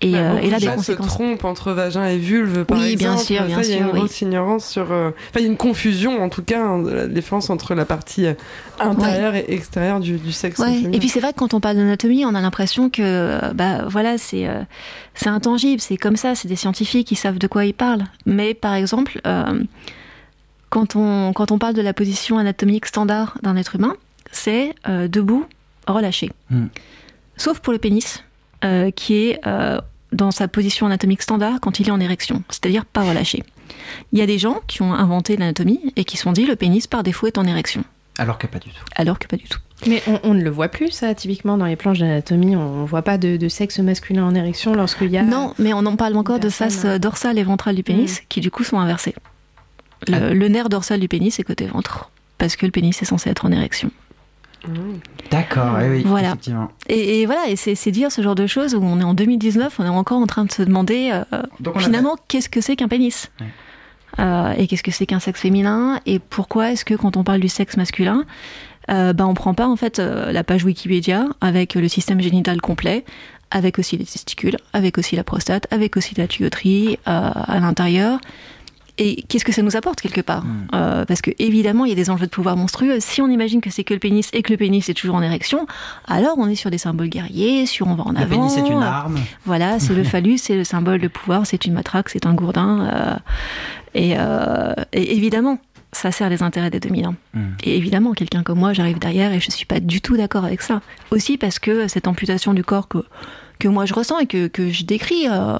Et, 0.00 0.12
Bah, 0.12 0.18
euh, 0.18 0.38
et 0.38 0.48
là, 0.48 0.56
de 0.56 0.60
des 0.60 0.66
gens 0.66 0.72
se 0.74 0.76
conséquences. 0.92 1.06
trompent 1.08 1.44
entre 1.44 1.72
vagin 1.72 2.04
et 2.06 2.18
vulve, 2.18 2.64
par 2.64 2.78
Oui, 2.78 2.92
exemple. 2.92 3.14
bien 3.16 3.24
sûr, 3.24 3.38
Ça, 3.38 3.44
bien 3.46 3.62
il 3.62 3.68
y 3.68 3.72
a 3.72 3.76
une 3.78 3.82
sûr, 3.84 3.92
oui. 3.94 3.98
grosse 3.98 4.20
ignorance 4.20 4.64
sur. 4.68 4.92
euh, 4.92 5.10
Enfin, 5.10 5.40
il 5.40 5.42
y 5.42 5.44
a 5.46 5.48
une 5.48 5.56
confusion, 5.56 6.22
en 6.22 6.28
tout 6.28 6.42
cas, 6.44 6.62
hein, 6.64 6.78
de 6.84 6.90
la 6.90 7.06
différence 7.08 7.50
entre 7.50 7.74
la 7.74 7.84
partie 7.84 8.26
euh, 8.26 8.34
intérieure 8.78 9.34
et 9.34 9.44
extérieure 9.48 9.98
du, 9.98 10.18
du 10.18 10.30
sexe. 10.30 10.60
Ouais. 10.60 10.82
Et 10.92 11.00
puis 11.00 11.08
c'est 11.08 11.18
vrai 11.18 11.32
que 11.32 11.38
quand 11.38 11.52
on 11.52 11.58
parle 11.58 11.76
d'anatomie, 11.78 12.24
on 12.24 12.34
a 12.36 12.40
l'impression 12.40 12.90
que 12.90 13.02
euh, 13.02 13.52
bah 13.54 13.86
voilà, 13.88 14.18
c'est 14.18 14.46
euh, 14.48 14.62
c'est 15.14 15.30
intangible, 15.30 15.80
c'est 15.80 15.96
comme 15.96 16.16
ça, 16.16 16.36
c'est 16.36 16.46
des 16.46 16.54
scientifiques 16.56 17.08
qui 17.08 17.16
savent 17.16 17.38
de 17.38 17.46
quoi 17.48 17.64
ils 17.64 17.74
parlent. 17.74 18.04
Mais 18.24 18.54
par 18.54 18.74
exemple, 18.74 19.20
euh, 19.26 19.64
quand 20.70 20.94
on 20.94 21.32
quand 21.32 21.50
on 21.50 21.58
parle 21.58 21.74
de 21.74 21.82
la 21.82 21.92
position 21.92 22.38
anatomique 22.38 22.86
standard 22.86 23.36
d'un 23.42 23.56
être 23.56 23.74
humain, 23.74 23.96
c'est 24.30 24.74
euh, 24.88 25.08
debout, 25.08 25.44
relâché. 25.88 26.30
Hmm. 26.50 26.66
Sauf 27.36 27.58
pour 27.60 27.72
le 27.72 27.78
pénis, 27.80 28.22
euh, 28.64 28.90
qui 28.90 29.14
est 29.28 29.40
euh, 29.46 29.80
dans 30.12 30.30
sa 30.30 30.48
position 30.48 30.86
anatomique 30.86 31.22
standard 31.22 31.60
quand 31.60 31.80
il 31.80 31.88
est 31.88 31.92
en 31.92 32.00
érection, 32.00 32.42
c'est-à-dire 32.50 32.84
pas 32.84 33.02
relâché. 33.02 33.42
Il 34.12 34.18
y 34.18 34.22
a 34.22 34.26
des 34.26 34.38
gens 34.38 34.60
qui 34.66 34.82
ont 34.82 34.92
inventé 34.94 35.36
l'anatomie 35.36 35.92
et 35.96 36.04
qui 36.04 36.16
se 36.16 36.22
sont 36.24 36.32
dit 36.32 36.46
le 36.46 36.56
pénis 36.56 36.86
par 36.86 37.02
défaut 37.02 37.26
est 37.26 37.38
en 37.38 37.44
érection, 37.44 37.84
Alors 38.18 38.38
que 38.38 38.46
pas 38.46 38.58
du 38.58 38.70
tout. 38.70 38.84
alors 38.96 39.18
que 39.18 39.26
pas 39.26 39.36
du 39.36 39.44
tout. 39.44 39.58
Mais 39.86 40.02
on, 40.08 40.18
on 40.24 40.34
ne 40.34 40.42
le 40.42 40.50
voit 40.50 40.68
plus, 40.68 40.90
ça, 40.90 41.14
typiquement, 41.14 41.56
dans 41.56 41.66
les 41.66 41.76
planches 41.76 42.00
d'anatomie. 42.00 42.56
On 42.56 42.82
ne 42.82 42.86
voit 42.86 43.02
pas 43.02 43.16
de, 43.16 43.36
de 43.36 43.48
sexe 43.48 43.78
masculin 43.78 44.24
en 44.24 44.34
érection 44.34 44.74
lorsqu'il 44.74 45.08
y 45.10 45.18
a. 45.18 45.22
Non, 45.22 45.54
mais 45.60 45.72
on 45.72 45.86
en 45.86 45.94
parle 45.94 46.16
encore 46.16 46.38
de 46.38 46.48
personne, 46.48 46.70
face 46.70 46.84
euh, 46.84 46.98
dorsale 46.98 47.38
et 47.38 47.44
ventrale 47.44 47.76
du 47.76 47.84
pénis, 47.84 48.22
qui 48.28 48.40
du 48.40 48.50
coup 48.50 48.64
sont 48.64 48.80
inversées. 48.80 49.14
Le, 50.08 50.14
Ah. 50.14 50.34
le 50.34 50.48
nerf 50.48 50.68
dorsal 50.68 50.98
du 50.98 51.06
pénis 51.06 51.38
est 51.38 51.44
côté 51.44 51.66
ventre, 51.66 52.10
parce 52.38 52.56
que 52.56 52.66
le 52.66 52.72
pénis 52.72 53.00
est 53.00 53.04
censé 53.04 53.30
être 53.30 53.44
en 53.44 53.52
érection. 53.52 53.90
D'accord, 55.30 55.76
oui, 55.80 56.02
Voilà. 56.04 56.28
effectivement. 56.28 56.70
Et, 56.88 57.20
et 57.20 57.26
voilà, 57.26 57.48
et 57.48 57.56
c'est 57.56 57.90
dire 57.90 58.10
ce 58.10 58.22
genre 58.22 58.34
de 58.34 58.46
choses 58.46 58.74
où 58.74 58.82
on 58.82 59.00
est 59.00 59.04
en 59.04 59.14
2019, 59.14 59.78
on 59.78 59.84
est 59.84 59.88
encore 59.88 60.18
en 60.18 60.26
train 60.26 60.44
de 60.44 60.52
se 60.52 60.62
demander 60.62 61.10
euh, 61.12 61.42
Donc 61.60 61.76
on 61.76 61.78
a- 61.78 61.82
finalement 61.82 62.16
qu'est-ce 62.28 62.48
que 62.48 62.60
c'est 62.60 62.76
qu'un 62.76 62.88
pénis 62.88 63.30
Ouais. 63.40 63.46
Euh, 64.20 64.52
et 64.56 64.66
qu'est-ce 64.66 64.82
que 64.82 64.90
c'est 64.90 65.06
qu'un 65.06 65.20
sexe 65.20 65.40
féminin 65.40 66.00
et 66.06 66.18
pourquoi 66.18 66.72
est-ce 66.72 66.84
que 66.84 66.94
quand 66.94 67.16
on 67.16 67.22
parle 67.24 67.40
du 67.40 67.48
sexe 67.48 67.76
masculin, 67.76 68.24
euh, 68.90 69.12
bah, 69.12 69.26
on 69.26 69.34
prend 69.34 69.54
pas 69.54 69.68
en 69.68 69.76
fait 69.76 69.98
euh, 70.00 70.32
la 70.32 70.42
page 70.42 70.64
Wikipédia 70.64 71.26
avec 71.40 71.74
le 71.74 71.86
système 71.88 72.20
génital 72.20 72.60
complet, 72.60 73.04
avec 73.50 73.78
aussi 73.78 73.96
les 73.96 74.04
testicules, 74.06 74.56
avec 74.72 74.98
aussi 74.98 75.14
la 75.14 75.24
prostate, 75.24 75.66
avec 75.72 75.96
aussi 75.96 76.14
la 76.16 76.26
tuyauterie 76.26 76.98
à 77.04 77.60
l'intérieur. 77.60 78.18
Et 78.98 79.22
qu'est-ce 79.28 79.44
que 79.44 79.52
ça 79.52 79.62
nous 79.62 79.76
apporte 79.76 80.00
quelque 80.00 80.20
part 80.20 80.44
Euh, 80.74 81.04
Parce 81.04 81.22
que 81.22 81.30
évidemment, 81.38 81.84
il 81.84 81.90
y 81.90 81.92
a 81.92 81.94
des 81.94 82.10
enjeux 82.10 82.26
de 82.26 82.30
pouvoir 82.30 82.56
monstrueux. 82.56 82.96
Si 83.00 83.22
on 83.22 83.28
imagine 83.28 83.60
que 83.60 83.70
c'est 83.70 83.84
que 83.84 83.94
le 83.94 84.00
pénis 84.00 84.28
et 84.32 84.42
que 84.42 84.50
le 84.52 84.56
pénis 84.56 84.88
est 84.88 84.94
toujours 84.94 85.14
en 85.14 85.22
érection, 85.22 85.66
alors 86.06 86.34
on 86.38 86.48
est 86.48 86.56
sur 86.56 86.70
des 86.70 86.78
symboles 86.78 87.08
guerriers, 87.08 87.64
sur 87.66 87.86
on 87.86 87.94
va 87.94 88.04
en 88.04 88.12
Le 88.12 88.18
avant. 88.18 88.28
pénis 88.48 88.56
est 88.56 88.68
une 88.68 88.82
arme. 88.82 89.18
Voilà, 89.44 89.78
c'est 89.78 89.94
le 89.94 90.02
phallus, 90.12 90.38
c'est 90.38 90.56
le 90.56 90.64
symbole 90.64 91.00
de 91.00 91.08
pouvoir, 91.08 91.46
c'est 91.46 91.64
une 91.64 91.72
matraque, 91.74 92.08
c'est 92.08 92.26
un 92.26 92.34
gourdin. 92.34 92.88
euh, 92.92 93.16
et, 93.94 94.14
euh, 94.18 94.74
et 94.92 95.16
évidemment, 95.16 95.58
ça 95.92 96.10
sert 96.12 96.28
les 96.28 96.42
intérêts 96.42 96.70
des 96.70 96.80
dominants. 96.80 97.14
Mm. 97.34 97.40
Et 97.64 97.76
évidemment, 97.76 98.12
quelqu'un 98.12 98.42
comme 98.42 98.58
moi, 98.58 98.72
j'arrive 98.72 98.98
derrière 98.98 99.32
et 99.32 99.40
je 99.40 99.50
suis 99.50 99.64
pas 99.64 99.80
du 99.80 100.00
tout 100.00 100.16
d'accord 100.16 100.44
avec 100.44 100.60
ça. 100.60 100.82
Aussi 101.10 101.38
parce 101.38 101.58
que 101.58 101.88
cette 101.88 102.06
amputation 102.06 102.52
du 102.52 102.62
corps 102.64 102.88
que 102.88 102.98
que 103.58 103.68
moi 103.68 103.86
je 103.86 103.94
ressens 103.94 104.18
et 104.20 104.26
que, 104.26 104.46
que 104.46 104.70
je 104.70 104.84
décris, 104.84 105.26
euh, 105.28 105.58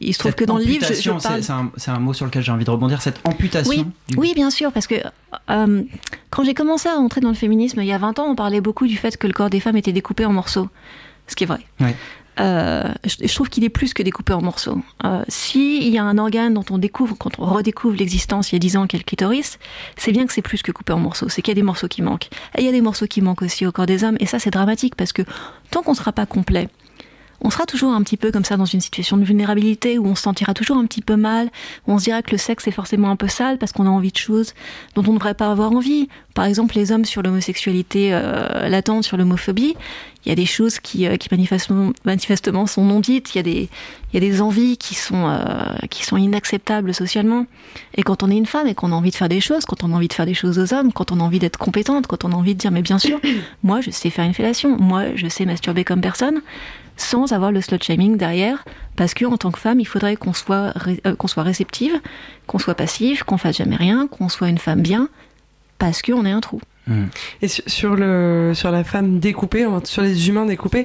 il 0.00 0.12
se 0.14 0.18
trouve 0.18 0.30
Cette 0.32 0.38
que 0.40 0.44
dans 0.44 0.56
le 0.58 0.64
livre, 0.64 0.86
je, 0.88 0.94
je 0.94 1.10
parle. 1.10 1.42
c'est- 1.42 1.50
un, 1.52 1.70
un 1.94 1.98
mot 1.98 2.12
sur 2.12 2.24
lequel 2.26 2.42
j'ai 2.42 2.52
envie 2.52 2.64
de 2.64 2.70
rebondir, 2.70 3.02
cette 3.02 3.20
amputation. 3.24 3.70
Oui, 3.70 3.84
du- 4.08 4.16
oui, 4.18 4.32
bien 4.34 4.50
sûr, 4.50 4.72
parce 4.72 4.86
que 4.86 4.96
euh, 5.50 5.82
quand 6.30 6.44
j'ai 6.44 6.54
commencé 6.54 6.88
à 6.88 6.96
entrer 6.96 7.20
dans 7.20 7.28
le 7.28 7.34
féminisme 7.34 7.80
il 7.82 7.86
y 7.86 7.92
a 7.92 7.98
20 7.98 8.18
ans, 8.18 8.26
on 8.30 8.34
parlait 8.34 8.60
beaucoup 8.60 8.86
du 8.86 8.96
fait 8.96 9.16
que 9.16 9.26
le 9.26 9.32
corps 9.32 9.50
des 9.50 9.60
femmes 9.60 9.76
était 9.76 9.92
découpé 9.92 10.24
en 10.24 10.32
morceaux, 10.32 10.68
ce 11.26 11.36
qui 11.36 11.44
est 11.44 11.46
vrai. 11.46 11.60
Ouais. 11.80 11.94
Euh, 12.40 12.82
je, 13.04 13.28
je 13.28 13.32
trouve 13.32 13.48
qu'il 13.48 13.62
est 13.62 13.68
plus 13.68 13.94
que 13.94 14.02
découpé 14.02 14.32
en 14.32 14.42
morceaux. 14.42 14.82
Euh, 15.04 15.22
S'il 15.28 15.88
y 15.88 15.98
a 15.98 16.02
un 16.02 16.18
organe 16.18 16.52
dont 16.54 16.64
on 16.70 16.78
découvre, 16.78 17.14
quand 17.16 17.38
on 17.38 17.44
redécouvre 17.46 17.94
l'existence 17.96 18.50
il 18.50 18.54
y 18.54 18.56
a 18.56 18.58
10 18.58 18.76
ans, 18.76 18.86
qui 18.88 18.96
est 18.96 18.98
le 18.98 19.04
clitoris, 19.04 19.60
c'est 19.96 20.10
bien 20.10 20.26
que 20.26 20.32
c'est 20.32 20.42
plus 20.42 20.60
que 20.62 20.72
coupé 20.72 20.92
en 20.92 20.98
morceaux, 20.98 21.28
c'est 21.28 21.42
qu'il 21.42 21.52
y 21.52 21.56
a 21.56 21.60
des 21.60 21.62
morceaux 21.62 21.86
qui 21.86 22.02
manquent. 22.02 22.28
Et 22.58 22.62
il 22.62 22.64
y 22.64 22.68
a 22.68 22.72
des 22.72 22.80
morceaux 22.80 23.06
qui 23.06 23.20
manquent 23.20 23.42
aussi 23.42 23.66
au 23.66 23.70
corps 23.70 23.86
des 23.86 24.02
hommes, 24.02 24.16
et 24.18 24.26
ça 24.26 24.40
c'est 24.40 24.50
dramatique 24.50 24.96
parce 24.96 25.12
que 25.12 25.22
tant 25.70 25.82
qu'on 25.82 25.92
ne 25.92 25.96
sera 25.96 26.10
pas 26.10 26.26
complet, 26.26 26.68
on 27.44 27.50
sera 27.50 27.66
toujours 27.66 27.92
un 27.92 28.02
petit 28.02 28.16
peu 28.16 28.32
comme 28.32 28.44
ça 28.44 28.56
dans 28.56 28.64
une 28.64 28.80
situation 28.80 29.18
de 29.18 29.24
vulnérabilité 29.24 29.98
où 29.98 30.06
on 30.06 30.14
se 30.14 30.22
sentira 30.22 30.54
toujours 30.54 30.78
un 30.78 30.86
petit 30.86 31.02
peu 31.02 31.14
mal, 31.14 31.50
où 31.86 31.92
on 31.92 31.98
se 31.98 32.04
dira 32.04 32.22
que 32.22 32.30
le 32.30 32.38
sexe 32.38 32.66
est 32.66 32.72
forcément 32.72 33.10
un 33.10 33.16
peu 33.16 33.28
sale 33.28 33.58
parce 33.58 33.72
qu'on 33.72 33.86
a 33.86 33.90
envie 33.90 34.12
de 34.12 34.16
choses 34.16 34.54
dont 34.94 35.04
on 35.06 35.12
ne 35.12 35.18
devrait 35.18 35.34
pas 35.34 35.50
avoir 35.50 35.70
envie. 35.72 36.08
Par 36.32 36.46
exemple, 36.46 36.74
les 36.74 36.90
hommes 36.90 37.04
sur 37.04 37.22
l'homosexualité 37.22 38.08
euh, 38.12 38.68
latente, 38.68 39.04
sur 39.04 39.18
l'homophobie, 39.18 39.76
il 40.24 40.30
y 40.30 40.32
a 40.32 40.34
des 40.34 40.46
choses 40.46 40.78
qui, 40.78 41.06
euh, 41.06 41.16
qui 41.16 41.28
manifestement, 41.30 41.92
manifestement 42.06 42.66
sont 42.66 42.82
non 42.82 43.00
dites, 43.00 43.34
il 43.34 43.38
y 43.38 43.40
a 43.40 43.42
des, 43.42 43.68
il 44.12 44.14
y 44.14 44.16
a 44.16 44.20
des 44.20 44.40
envies 44.40 44.78
qui 44.78 44.94
sont, 44.94 45.28
euh, 45.28 45.76
qui 45.90 46.02
sont 46.02 46.16
inacceptables 46.16 46.94
socialement. 46.94 47.46
Et 47.94 48.02
quand 48.02 48.22
on 48.22 48.30
est 48.30 48.36
une 48.36 48.46
femme 48.46 48.66
et 48.68 48.74
qu'on 48.74 48.90
a 48.90 48.94
envie 48.94 49.10
de 49.10 49.16
faire 49.16 49.28
des 49.28 49.42
choses, 49.42 49.66
quand 49.66 49.84
on 49.84 49.92
a 49.92 49.96
envie 49.96 50.08
de 50.08 50.14
faire 50.14 50.26
des 50.26 50.34
choses 50.34 50.58
aux 50.58 50.72
hommes, 50.72 50.92
quand 50.92 51.12
on 51.12 51.20
a 51.20 51.22
envie 51.22 51.40
d'être 51.40 51.58
compétente, 51.58 52.06
quand 52.06 52.24
on 52.24 52.32
a 52.32 52.34
envie 52.34 52.54
de 52.54 52.58
dire 52.58 52.70
mais 52.70 52.82
bien 52.82 52.98
sûr, 52.98 53.20
moi 53.62 53.82
je 53.82 53.90
sais 53.90 54.08
faire 54.08 54.24
une 54.24 54.34
fellation, 54.34 54.78
moi 54.78 55.14
je 55.14 55.28
sais 55.28 55.44
masturber 55.44 55.84
comme 55.84 56.00
personne, 56.00 56.40
sans 56.96 57.32
avoir 57.32 57.52
le 57.52 57.60
slut 57.60 57.78
shaming 57.82 58.16
derrière, 58.16 58.64
parce 58.96 59.14
que 59.14 59.24
en 59.24 59.36
tant 59.36 59.50
que 59.50 59.58
femme, 59.58 59.80
il 59.80 59.86
faudrait 59.86 60.16
qu'on 60.16 60.32
soit, 60.32 60.72
ré- 60.76 61.00
euh, 61.06 61.14
qu'on 61.16 61.28
soit 61.28 61.42
réceptive, 61.42 61.94
qu'on 62.46 62.58
soit 62.58 62.74
passive, 62.74 63.24
qu'on 63.24 63.38
fasse 63.38 63.56
jamais 63.56 63.76
rien, 63.76 64.06
qu'on 64.06 64.28
soit 64.28 64.48
une 64.48 64.58
femme 64.58 64.80
bien, 64.82 65.08
parce 65.78 66.02
qu'on 66.02 66.24
est 66.24 66.30
un 66.30 66.40
trou. 66.40 66.60
Et 67.40 67.48
sur, 67.48 67.96
le, 67.96 68.52
sur 68.54 68.70
la 68.70 68.84
femme 68.84 69.18
découpée, 69.18 69.66
sur 69.84 70.02
les 70.02 70.28
humains 70.28 70.44
découpés, 70.44 70.84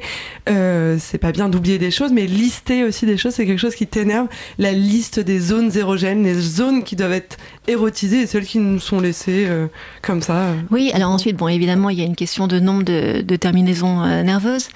euh, 0.50 0.96
c'est 0.98 1.18
pas 1.18 1.34
bien 1.34 1.50
d'oublier 1.50 1.78
des 1.78 1.92
choses, 1.92 2.14
mais 2.14 2.26
lister 2.26 2.86
aussi 2.86 3.06
des 3.06 3.18
choses, 3.18 3.34
c'est 3.34 3.46
quelque 3.46 3.60
chose 3.60 3.76
qui 3.76 3.86
t'énerve. 3.86 4.28
La 4.60 4.72
liste 4.72 5.20
des 5.20 5.40
zones 5.42 5.76
érogènes, 5.76 6.24
les 6.24 6.36
zones 6.40 6.86
qui 6.86 6.96
doivent 6.96 7.12
être 7.12 7.36
érotisées 7.68 8.22
et 8.22 8.28
celles 8.28 8.46
qui 8.46 8.60
nous 8.60 8.80
sont 8.80 9.02
laissées 9.02 9.46
euh, 9.50 9.68
comme 10.02 10.22
ça. 10.22 10.38
euh. 10.38 10.56
Oui, 10.72 10.90
alors 10.94 11.12
ensuite, 11.12 11.36
bon, 11.36 11.50
évidemment, 11.50 11.90
il 11.90 12.00
y 12.00 12.02
a 12.02 12.06
une 12.06 12.16
question 12.16 12.48
de 12.48 12.62
nombre 12.62 12.84
de, 12.84 13.20
de 13.20 13.36
terminaisons 13.36 14.02
euh, 14.02 14.24
nerveuses, 14.24 14.70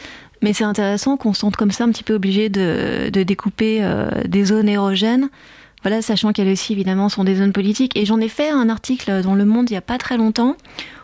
mais 0.43 0.51
c'est 0.51 0.65
intéressant 0.65 1.15
qu'on 1.15 1.33
se 1.33 1.39
sente 1.39 1.55
comme 1.55 1.71
ça 1.71 1.85
un 1.85 1.89
petit 1.89 2.03
peu 2.03 2.13
obligé 2.13 2.49
de, 2.49 3.09
découper 3.09 3.79
euh, 3.81 4.09
des 4.25 4.43
zones 4.45 4.67
érogènes. 4.67 5.29
Voilà, 5.83 6.01
sachant 6.01 6.33
qu'elles 6.33 6.51
aussi, 6.51 6.73
évidemment, 6.73 7.07
sont 7.09 7.23
des 7.23 7.35
zones 7.35 7.53
politiques. 7.53 7.97
Et 7.97 8.05
j'en 8.05 8.19
ai 8.19 8.27
fait 8.27 8.49
un 8.49 8.69
article 8.69 9.21
dans 9.21 9.35
Le 9.35 9.45
Monde 9.45 9.69
il 9.69 9.73
y 9.73 9.77
a 9.77 9.81
pas 9.81 9.97
très 9.97 10.17
longtemps, 10.17 10.57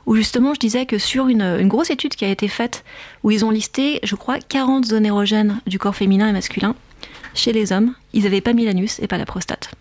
où 0.05 0.15
justement 0.15 0.53
je 0.53 0.59
disais 0.59 0.85
que 0.85 0.97
sur 0.97 1.29
une, 1.29 1.41
une 1.41 1.69
grosse 1.69 1.89
étude 1.89 2.15
qui 2.15 2.25
a 2.25 2.29
été 2.29 2.49
faite, 2.49 2.83
où 3.23 3.31
ils 3.31 3.45
ont 3.45 3.49
listé, 3.49 3.99
je 4.03 4.15
crois, 4.15 4.39
40 4.39 4.85
zones 4.85 5.05
érogènes 5.05 5.59
du 5.67 5.79
corps 5.79 5.95
féminin 5.95 6.27
et 6.27 6.33
masculin, 6.33 6.75
chez 7.33 7.53
les 7.53 7.71
hommes, 7.71 7.93
ils 8.13 8.23
n'avaient 8.23 8.41
pas 8.41 8.53
mis 8.53 8.65
l'anus 8.65 8.99
et 8.99 9.07
pas 9.07 9.17
la 9.17 9.25
prostate. 9.25 9.71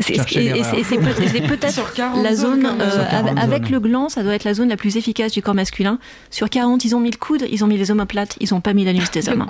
C'est- 0.00 1.46
peut-être 1.46 1.70
Sur 1.72 1.92
40 1.92 2.22
la 2.24 2.34
zone, 2.34 2.66
euh, 2.66 2.90
Sur 2.90 3.08
40 3.08 3.38
avec, 3.38 3.62
zones. 3.64 3.72
le 3.72 3.80
gland, 3.80 4.08
ça 4.08 4.22
doit 4.22 4.34
être 4.34 4.44
la 4.44 4.54
zone 4.54 4.68
la 4.68 4.76
plus 4.76 4.96
efficace 4.96 5.32
du 5.32 5.42
corps 5.42 5.54
masculin. 5.54 5.98
Sur 6.30 6.48
40, 6.50 6.84
ils 6.84 6.94
ont 6.96 7.00
mis 7.00 7.10
le 7.10 7.16
coude, 7.16 7.44
ils 7.50 7.62
ont 7.64 7.66
mis 7.66 7.76
les 7.76 7.90
omoplates, 7.90 8.36
ils 8.40 8.48
n'ont 8.52 8.60
pas 8.60 8.72
mis 8.72 8.84
l'anus 8.84 9.10
des 9.10 9.28
hommes. 9.28 9.46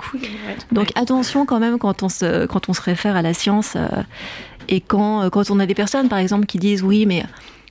Donc 0.71 0.91
attention 0.95 1.45
quand 1.45 1.59
même 1.59 1.77
quand 1.79 2.03
on 2.03 2.09
se, 2.09 2.45
quand 2.45 2.69
on 2.69 2.73
se 2.73 2.81
réfère 2.81 3.15
à 3.15 3.21
la 3.21 3.33
science 3.33 3.73
euh, 3.75 3.87
et 4.69 4.81
quand, 4.81 5.23
euh, 5.23 5.29
quand 5.29 5.49
on 5.49 5.59
a 5.59 5.65
des 5.65 5.73
personnes 5.75 6.09
par 6.09 6.19
exemple 6.19 6.45
qui 6.45 6.59
disent 6.59 6.83
oui 6.83 7.05
mais 7.05 7.25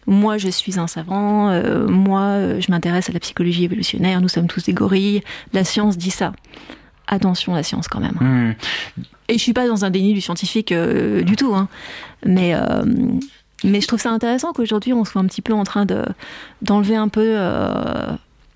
moi 0.06 0.38
je 0.38 0.48
suis 0.48 0.78
un 0.78 0.86
savant, 0.86 1.50
euh, 1.50 1.86
moi 1.86 2.22
euh, 2.22 2.60
je 2.60 2.70
m'intéresse 2.70 3.08
à 3.10 3.12
la 3.12 3.20
psychologie 3.20 3.64
évolutionnaire, 3.64 4.20
nous 4.20 4.28
sommes 4.28 4.46
tous 4.48 4.64
des 4.64 4.72
gorilles, 4.72 5.22
la 5.52 5.64
science 5.64 5.96
dit 5.98 6.10
ça. 6.10 6.32
Attention 7.06 7.54
la 7.54 7.62
science 7.62 7.88
quand 7.88 8.00
même. 8.00 8.16
Hmm. 8.20 8.54
Et 9.30 9.34
je 9.34 9.42
suis 9.42 9.52
pas 9.52 9.68
dans 9.68 9.84
un 9.84 9.90
déni 9.90 10.12
du 10.12 10.20
scientifique 10.20 10.72
euh, 10.72 11.22
du 11.22 11.36
tout, 11.36 11.54
hein. 11.54 11.68
mais 12.26 12.52
euh, 12.52 12.82
mais 13.62 13.80
je 13.80 13.86
trouve 13.86 14.00
ça 14.00 14.10
intéressant 14.10 14.52
qu'aujourd'hui 14.52 14.92
on 14.92 15.04
soit 15.04 15.20
un 15.20 15.26
petit 15.26 15.40
peu 15.40 15.52
en 15.52 15.62
train 15.62 15.84
de 15.84 16.04
d'enlever 16.62 16.96
un 16.96 17.06
peu 17.06 17.34
euh, 17.36 18.06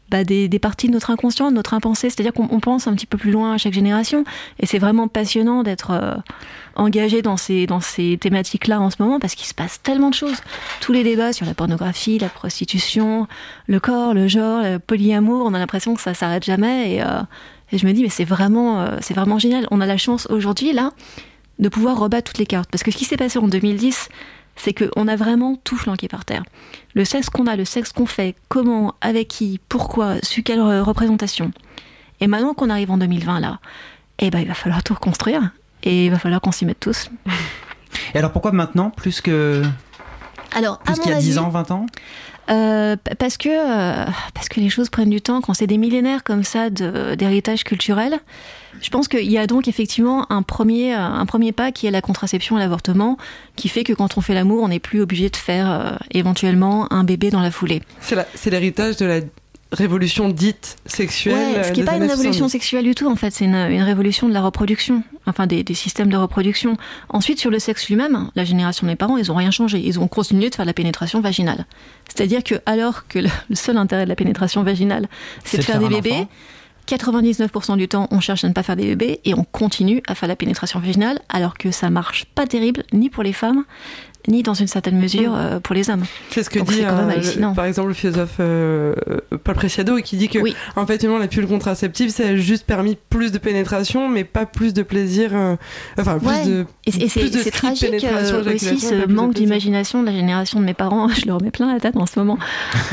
bah, 0.08 0.24
des, 0.24 0.48
des 0.48 0.58
parties 0.58 0.88
de 0.88 0.92
notre 0.92 1.12
inconscient, 1.12 1.50
de 1.50 1.54
notre 1.54 1.74
impensé. 1.74 2.10
C'est-à-dire 2.10 2.32
qu'on 2.32 2.48
on 2.50 2.58
pense 2.58 2.88
un 2.88 2.94
petit 2.94 3.06
peu 3.06 3.16
plus 3.16 3.30
loin 3.30 3.54
à 3.54 3.58
chaque 3.58 3.72
génération, 3.72 4.24
et 4.58 4.66
c'est 4.66 4.80
vraiment 4.80 5.06
passionnant 5.06 5.62
d'être 5.62 5.92
engagé 6.74 7.22
dans 7.22 7.36
ces 7.36 7.68
dans 7.68 7.80
ces 7.80 8.18
thématiques-là 8.20 8.80
en 8.80 8.90
ce 8.90 8.96
moment 8.98 9.20
parce 9.20 9.36
qu'il 9.36 9.46
se 9.46 9.54
passe 9.54 9.80
tellement 9.80 10.10
de 10.10 10.14
choses. 10.16 10.38
Tous 10.80 10.92
les 10.92 11.04
débats 11.04 11.32
sur 11.32 11.46
la 11.46 11.54
pornographie, 11.54 12.18
la 12.18 12.28
prostitution, 12.28 13.28
le 13.68 13.78
corps, 13.78 14.12
le 14.12 14.26
genre, 14.26 14.64
le 14.64 14.80
polyamour, 14.80 15.46
on 15.46 15.54
a 15.54 15.58
l'impression 15.60 15.94
que 15.94 16.00
ça 16.00 16.14
s'arrête 16.14 16.44
jamais 16.44 17.00
et 17.72 17.78
je 17.78 17.86
me 17.86 17.92
dis, 17.92 18.02
mais 18.02 18.08
c'est 18.08 18.24
vraiment, 18.24 18.82
euh, 18.82 18.98
c'est 19.00 19.14
vraiment 19.14 19.38
génial. 19.38 19.66
On 19.70 19.80
a 19.80 19.86
la 19.86 19.96
chance 19.96 20.26
aujourd'hui, 20.30 20.72
là, 20.72 20.92
de 21.58 21.68
pouvoir 21.68 21.98
rebattre 21.98 22.32
toutes 22.32 22.38
les 22.38 22.46
cartes. 22.46 22.70
Parce 22.70 22.82
que 22.82 22.90
ce 22.90 22.96
qui 22.96 23.04
s'est 23.04 23.16
passé 23.16 23.38
en 23.38 23.48
2010, 23.48 24.08
c'est 24.56 24.72
qu'on 24.72 25.08
a 25.08 25.16
vraiment 25.16 25.56
tout 25.64 25.76
flanqué 25.76 26.08
par 26.08 26.24
terre. 26.24 26.44
Le 26.94 27.04
sexe 27.04 27.30
qu'on 27.30 27.46
a, 27.46 27.56
le 27.56 27.64
sexe 27.64 27.92
qu'on 27.92 28.06
fait, 28.06 28.36
comment, 28.48 28.94
avec 29.00 29.28
qui, 29.28 29.60
pourquoi, 29.68 30.16
sur 30.22 30.44
quelle 30.44 30.60
représentation. 30.60 31.50
Et 32.20 32.26
maintenant 32.26 32.54
qu'on 32.54 32.70
arrive 32.70 32.90
en 32.90 32.98
2020 32.98 33.40
là, 33.40 33.58
eh 34.20 34.30
ben, 34.30 34.38
il 34.38 34.46
va 34.46 34.54
falloir 34.54 34.82
tout 34.84 34.94
reconstruire 34.94 35.50
et 35.82 36.06
il 36.06 36.10
va 36.10 36.18
falloir 36.18 36.40
qu'on 36.40 36.52
s'y 36.52 36.64
mette 36.64 36.80
tous. 36.80 37.10
Et 38.14 38.18
alors 38.18 38.32
pourquoi 38.32 38.52
maintenant 38.52 38.90
plus 38.90 39.20
que 39.20 39.62
alors, 40.54 40.78
plus 40.78 40.98
qu'il 41.00 41.10
y 41.10 41.14
a 41.14 41.18
10 41.18 41.38
ans, 41.38 41.48
20 41.48 41.70
ans? 41.72 41.86
Euh, 42.50 42.96
parce 43.18 43.36
que 43.36 43.48
euh, 43.48 44.04
parce 44.34 44.48
que 44.48 44.60
les 44.60 44.68
choses 44.68 44.90
prennent 44.90 45.10
du 45.10 45.20
temps 45.20 45.40
quand 45.40 45.54
c'est 45.54 45.66
des 45.66 45.78
millénaires 45.78 46.24
comme 46.24 46.44
ça 46.44 46.70
d'héritage 46.70 47.64
culturel. 47.64 48.18
Je 48.82 48.90
pense 48.90 49.08
qu'il 49.08 49.30
y 49.30 49.38
a 49.38 49.46
donc 49.46 49.68
effectivement 49.68 50.30
un 50.30 50.42
premier 50.42 50.92
un 50.92 51.24
premier 51.26 51.52
pas 51.52 51.72
qui 51.72 51.86
est 51.86 51.90
la 51.90 52.02
contraception 52.02 52.56
et 52.56 52.60
l'avortement, 52.60 53.16
qui 53.56 53.68
fait 53.68 53.84
que 53.84 53.92
quand 53.92 54.18
on 54.18 54.20
fait 54.20 54.34
l'amour, 54.34 54.62
on 54.62 54.68
n'est 54.68 54.80
plus 54.80 55.00
obligé 55.00 55.30
de 55.30 55.36
faire 55.36 55.70
euh, 55.70 55.96
éventuellement 56.10 56.92
un 56.92 57.04
bébé 57.04 57.30
dans 57.30 57.40
la 57.40 57.50
foulée. 57.50 57.82
C'est 58.00 58.50
l'héritage 58.50 58.96
de 58.96 59.06
la 59.06 59.20
révolution 59.74 60.28
dite 60.28 60.76
sexuelle. 60.86 61.56
Ouais, 61.56 61.64
ce 61.64 61.72
qui 61.72 61.80
n'est 61.80 61.86
pas 61.86 61.96
une 61.96 62.04
révolution 62.04 62.48
sexuelle 62.48 62.84
du 62.84 62.94
tout, 62.94 63.08
en 63.08 63.16
fait, 63.16 63.30
c'est 63.30 63.44
une, 63.44 63.54
une, 63.54 63.82
révolution 63.82 64.28
de 64.28 64.34
la 64.34 64.42
reproduction, 64.42 65.02
enfin 65.26 65.46
des, 65.46 65.62
des, 65.62 65.74
systèmes 65.74 66.08
de 66.08 66.16
reproduction. 66.16 66.76
Ensuite, 67.08 67.38
sur 67.38 67.50
le 67.50 67.58
sexe 67.58 67.88
lui-même, 67.88 68.30
la 68.34 68.44
génération 68.44 68.86
de 68.86 68.92
mes 68.92 68.96
parents, 68.96 69.16
ils 69.16 69.28
n'ont 69.28 69.36
rien 69.36 69.50
changé. 69.50 69.78
Ils 69.84 70.00
ont 70.00 70.08
continué 70.08 70.50
de 70.50 70.54
faire 70.54 70.64
la 70.64 70.72
pénétration 70.72 71.20
vaginale. 71.20 71.66
C'est-à-dire 72.08 72.42
que, 72.42 72.56
alors 72.66 73.06
que 73.08 73.18
le, 73.18 73.28
le, 73.48 73.56
seul 73.56 73.76
intérêt 73.76 74.04
de 74.04 74.08
la 74.08 74.16
pénétration 74.16 74.62
vaginale, 74.62 75.08
c'est 75.44 75.58
de 75.58 75.62
faire, 75.62 75.80
faire 75.80 75.88
des 75.88 75.94
bébés. 75.94 76.12
Enfant. 76.12 76.28
99% 76.86 77.76
du 77.76 77.88
temps, 77.88 78.08
on 78.10 78.20
cherche 78.20 78.44
à 78.44 78.48
ne 78.48 78.52
pas 78.52 78.62
faire 78.62 78.76
des 78.76 78.84
bébés 78.84 79.20
et 79.24 79.34
on 79.34 79.44
continue 79.44 80.02
à 80.06 80.14
faire 80.14 80.28
la 80.28 80.36
pénétration 80.36 80.80
vaginale 80.80 81.18
alors 81.28 81.56
que 81.56 81.70
ça 81.70 81.88
marche 81.90 82.26
pas 82.26 82.46
terrible 82.46 82.84
ni 82.92 83.08
pour 83.08 83.22
les 83.22 83.32
femmes 83.32 83.64
ni 84.28 84.42
dans 84.42 84.54
une 84.54 84.66
certaine 84.66 84.98
mesure 84.98 85.34
euh, 85.34 85.60
pour 85.60 85.74
les 85.74 85.90
hommes. 85.90 86.04
C'est 86.30 86.42
ce 86.42 86.50
que 86.50 86.58
Donc 86.58 86.68
dit 86.68 86.82
euh, 86.84 86.90
le, 86.90 87.54
par 87.54 87.64
exemple 87.66 87.88
le 87.88 87.94
philosophe 87.94 88.36
euh, 88.40 88.94
Paul 89.42 89.54
Preciado 89.54 89.96
qui 89.98 90.16
dit 90.16 90.28
que 90.28 90.38
oui. 90.38 90.56
en 90.76 90.86
fait 90.86 91.02
la 91.04 91.28
pilule 91.28 91.48
contraceptive 91.48 92.10
ça 92.10 92.28
a 92.28 92.36
juste 92.36 92.64
permis 92.64 92.96
plus 93.10 93.32
de 93.32 93.38
pénétration 93.38 94.08
mais 94.08 94.24
pas 94.24 94.46
plus 94.46 94.72
de 94.74 94.82
plaisir 94.82 95.32
enfin 95.98 96.18
plus 96.18 96.28
ouais. 96.28 96.46
de 96.46 96.66
et, 96.86 97.04
et 97.04 97.08
c'est 97.08 97.50
tragique 97.50 97.92
aussi 97.94 98.80
ce 98.80 99.06
manque 99.06 99.34
d'imagination 99.34 100.00
de 100.00 100.06
la 100.06 100.12
génération 100.12 100.60
de 100.60 100.64
mes 100.64 100.74
parents 100.74 101.08
je 101.20 101.26
leur 101.26 101.42
mets 101.42 101.50
plein 101.50 101.72
la 101.72 101.80
tête 101.80 101.96
en 101.96 102.06
ce 102.06 102.18
moment 102.18 102.38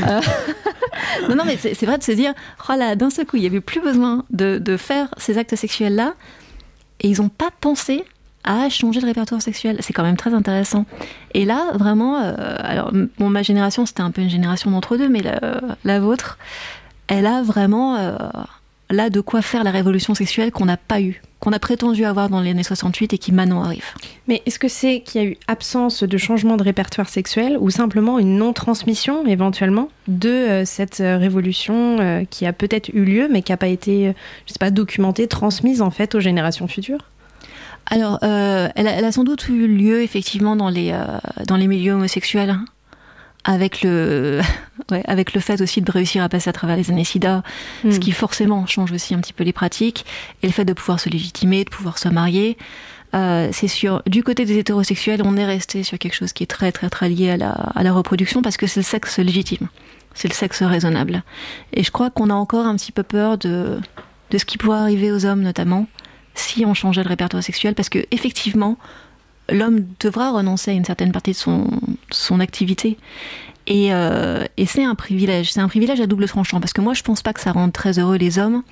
non 1.28 1.36
non 1.36 1.44
mais 1.46 1.56
c'est 1.56 1.86
vrai 1.86 1.98
de 1.98 2.02
se 2.02 2.12
dire 2.12 2.34
oh 2.68 2.74
là 2.76 2.96
d'un 2.96 3.10
seul 3.10 3.26
coup 3.26 3.36
il 3.36 3.42
y 3.42 3.46
avait 3.46 3.60
plus 3.60 3.80
besoin 3.80 4.24
de, 4.30 4.58
de 4.58 4.76
faire 4.76 5.08
ces 5.16 5.38
actes 5.38 5.56
sexuels 5.56 5.94
là 5.94 6.14
et 7.00 7.08
ils 7.08 7.20
n'ont 7.20 7.28
pas 7.28 7.50
pensé 7.60 8.04
à 8.44 8.68
changer 8.68 9.00
le 9.00 9.06
répertoire 9.06 9.40
sexuel. 9.40 9.76
C'est 9.80 9.92
quand 9.92 10.02
même 10.02 10.16
très 10.16 10.34
intéressant. 10.34 10.84
Et 11.34 11.44
là, 11.44 11.72
vraiment, 11.74 12.20
euh, 12.20 12.34
alors, 12.58 12.92
ma 13.18 13.42
génération, 13.42 13.86
c'était 13.86 14.02
un 14.02 14.10
peu 14.10 14.22
une 14.22 14.30
génération 14.30 14.70
d'entre-deux, 14.70 15.08
mais 15.08 15.22
la, 15.84 16.00
vôtre, 16.00 16.38
elle 17.06 17.26
a 17.26 17.42
vraiment 17.42 17.96
euh, 17.96 18.16
là 18.90 19.10
de 19.10 19.20
quoi 19.20 19.42
faire 19.42 19.62
la 19.62 19.70
révolution 19.70 20.14
sexuelle 20.14 20.50
qu'on 20.50 20.64
n'a 20.64 20.76
pas 20.76 21.00
eue, 21.00 21.22
qu'on 21.38 21.52
a 21.52 21.60
prétendu 21.60 22.04
avoir 22.04 22.28
dans 22.28 22.40
les 22.40 22.50
années 22.50 22.64
68 22.64 23.12
et 23.12 23.18
qui 23.18 23.30
maintenant 23.30 23.62
arrive. 23.62 23.84
Mais 24.26 24.42
est-ce 24.44 24.58
que 24.58 24.68
c'est 24.68 25.00
qu'il 25.00 25.22
y 25.22 25.24
a 25.24 25.28
eu 25.28 25.36
absence 25.46 26.02
de 26.02 26.18
changement 26.18 26.56
de 26.56 26.64
répertoire 26.64 27.08
sexuel 27.08 27.56
ou 27.60 27.70
simplement 27.70 28.18
une 28.18 28.36
non-transmission 28.38 29.24
éventuellement 29.26 29.88
de 30.08 30.28
euh, 30.28 30.64
cette 30.64 30.96
révolution 30.98 32.26
qui 32.28 32.44
a 32.44 32.52
peut-être 32.52 32.88
eu 32.92 33.04
lieu 33.04 33.28
mais 33.30 33.42
qui 33.42 33.52
n'a 33.52 33.56
pas 33.56 33.68
été, 33.68 34.12
je 34.46 34.52
sais 34.52 34.58
pas, 34.58 34.72
documentée, 34.72 35.28
transmise 35.28 35.80
en 35.80 35.92
fait 35.92 36.16
aux 36.16 36.20
générations 36.20 36.66
futures? 36.66 37.11
Alors, 37.92 38.20
euh, 38.22 38.70
elle, 38.74 38.88
a, 38.88 38.92
elle, 38.92 39.04
a, 39.04 39.12
sans 39.12 39.22
doute 39.22 39.50
eu 39.50 39.66
lieu 39.66 40.00
effectivement 40.00 40.56
dans 40.56 40.70
les, 40.70 40.92
euh, 40.92 41.04
dans 41.46 41.56
les 41.56 41.66
milieux 41.66 41.92
homosexuels, 41.92 42.48
hein, 42.48 42.64
avec, 43.44 43.82
le, 43.82 44.40
ouais, 44.90 45.02
avec 45.04 45.34
le 45.34 45.42
fait 45.42 45.60
aussi 45.60 45.82
de 45.82 45.92
réussir 45.92 46.22
à 46.22 46.30
passer 46.30 46.48
à 46.48 46.54
travers 46.54 46.78
les 46.78 46.90
années 46.90 47.04
SIDA, 47.04 47.42
ce 47.84 47.98
qui 47.98 48.12
forcément 48.12 48.64
change 48.64 48.92
aussi 48.92 49.14
un 49.14 49.18
petit 49.18 49.34
peu 49.34 49.44
les 49.44 49.52
pratiques, 49.52 50.06
et 50.42 50.46
le 50.46 50.54
fait 50.54 50.64
de 50.64 50.72
pouvoir 50.72 51.00
se 51.00 51.10
légitimer, 51.10 51.64
de 51.64 51.68
pouvoir 51.68 51.98
se 51.98 52.08
marier. 52.08 52.56
Euh, 53.14 53.50
c'est 53.52 53.68
sûr, 53.68 54.02
du 54.06 54.22
côté 54.22 54.46
des 54.46 54.56
hétérosexuels, 54.56 55.20
on 55.22 55.36
est 55.36 55.44
resté 55.44 55.82
sur 55.82 55.98
quelque 55.98 56.14
chose 56.14 56.32
qui 56.32 56.44
est 56.44 56.46
très 56.46 56.72
très 56.72 56.88
très 56.88 57.10
lié 57.10 57.32
à 57.32 57.36
la, 57.36 57.50
à 57.50 57.82
la 57.82 57.92
reproduction 57.92 58.40
parce 58.40 58.56
que 58.56 58.66
c'est 58.66 58.80
le 58.80 58.84
sexe 58.84 59.18
légitime, 59.18 59.68
c'est 60.14 60.28
le 60.28 60.34
sexe 60.34 60.62
raisonnable. 60.62 61.24
Et 61.74 61.82
je 61.82 61.90
crois 61.90 62.08
qu'on 62.08 62.30
a 62.30 62.34
encore 62.34 62.64
un 62.64 62.74
petit 62.76 62.90
peu 62.90 63.02
peur 63.02 63.36
de, 63.36 63.78
de 64.30 64.38
ce 64.38 64.46
qui 64.46 64.56
pourrait 64.56 64.78
arriver 64.78 65.12
aux 65.12 65.26
hommes 65.26 65.42
notamment 65.42 65.86
si 66.34 66.64
on 66.64 66.74
changeait 66.74 67.02
le 67.02 67.08
répertoire 67.08 67.42
sexuel, 67.42 67.74
parce 67.74 67.88
que 67.88 68.00
effectivement, 68.10 68.76
l'homme 69.48 69.86
devra 70.00 70.30
renoncer 70.30 70.70
à 70.70 70.74
une 70.74 70.84
certaine 70.84 71.12
partie 71.12 71.32
de 71.32 71.36
son, 71.36 71.68
son 72.10 72.40
activité. 72.40 72.98
Et, 73.66 73.94
euh, 73.94 74.44
et 74.56 74.66
c'est 74.66 74.84
un 74.84 74.94
privilège, 74.94 75.52
c'est 75.52 75.60
un 75.60 75.68
privilège 75.68 76.00
à 76.00 76.06
double 76.06 76.26
tranchant, 76.26 76.60
parce 76.60 76.72
que 76.72 76.80
moi 76.80 76.94
je 76.94 77.02
pense 77.02 77.22
pas 77.22 77.32
que 77.32 77.40
ça 77.40 77.52
rende 77.52 77.72
très 77.72 77.98
heureux 77.98 78.16
les 78.16 78.38
hommes 78.38 78.62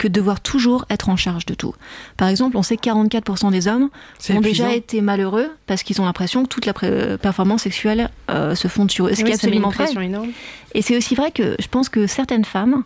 que 0.00 0.08
de 0.08 0.14
devoir 0.14 0.40
toujours 0.40 0.86
être 0.88 1.10
en 1.10 1.16
charge 1.16 1.44
de 1.44 1.52
tout. 1.52 1.74
Par 2.16 2.28
exemple, 2.28 2.56
on 2.56 2.62
sait 2.62 2.78
que 2.78 2.88
44% 2.88 3.50
des 3.50 3.68
hommes 3.68 3.90
ont 4.30 4.40
déjà 4.40 4.72
été 4.72 5.02
malheureux 5.02 5.50
parce 5.66 5.82
qu'ils 5.82 6.00
ont 6.00 6.06
l'impression 6.06 6.42
que 6.42 6.48
toute 6.48 6.64
la 6.64 6.72
performance 7.18 7.62
sexuelle 7.62 8.08
euh, 8.30 8.54
se 8.54 8.66
fonde 8.66 8.90
sur 8.90 9.08
eux. 9.08 9.12
Ce 9.12 9.18
oui, 9.18 9.24
qui 9.24 9.30
est 9.30 9.34
absolument 9.34 9.68
vrai. 9.68 9.92
Énorme. 10.02 10.30
Et 10.74 10.80
c'est 10.80 10.96
aussi 10.96 11.14
vrai 11.14 11.30
que 11.32 11.54
je 11.58 11.68
pense 11.68 11.90
que 11.90 12.06
certaines 12.06 12.46
femmes 12.46 12.82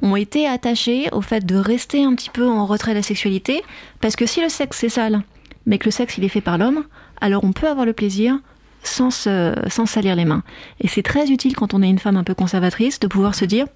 ont 0.00 0.16
été 0.16 0.48
attachées 0.48 1.10
au 1.12 1.20
fait 1.20 1.44
de 1.44 1.56
rester 1.56 2.02
un 2.02 2.14
petit 2.14 2.30
peu 2.30 2.48
en 2.48 2.64
retrait 2.64 2.92
de 2.92 2.96
la 2.96 3.02
sexualité 3.02 3.62
parce 4.00 4.16
que 4.16 4.24
si 4.24 4.40
le 4.40 4.48
sexe 4.48 4.78
c'est 4.78 4.88
sale, 4.88 5.22
mais 5.66 5.76
que 5.76 5.84
le 5.84 5.90
sexe 5.90 6.16
il 6.16 6.24
est 6.24 6.28
fait 6.28 6.40
par 6.40 6.56
l'homme, 6.56 6.84
alors 7.20 7.44
on 7.44 7.52
peut 7.52 7.68
avoir 7.68 7.84
le 7.84 7.92
plaisir 7.92 8.38
sans, 8.82 9.10
se, 9.10 9.54
sans 9.68 9.84
salir 9.84 10.16
les 10.16 10.24
mains. 10.24 10.42
Et 10.80 10.88
c'est 10.88 11.02
très 11.02 11.30
utile 11.30 11.56
quand 11.56 11.74
on 11.74 11.82
est 11.82 11.90
une 11.90 11.98
femme 11.98 12.16
un 12.16 12.24
peu 12.24 12.34
conservatrice 12.34 13.00
de 13.00 13.06
pouvoir 13.06 13.34
se 13.34 13.44
dire 13.44 13.66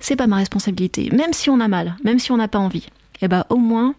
c'est 0.00 0.16
pas 0.16 0.26
ma 0.26 0.36
responsabilité. 0.36 1.10
Même 1.12 1.32
si 1.32 1.50
on 1.50 1.60
a 1.60 1.68
mal, 1.68 1.96
même 2.04 2.18
si 2.18 2.32
on 2.32 2.36
n'a 2.36 2.48
pas 2.48 2.58
envie, 2.58 2.86
eh 3.22 3.28
ben 3.28 3.44
au 3.48 3.56
moins 3.56 3.94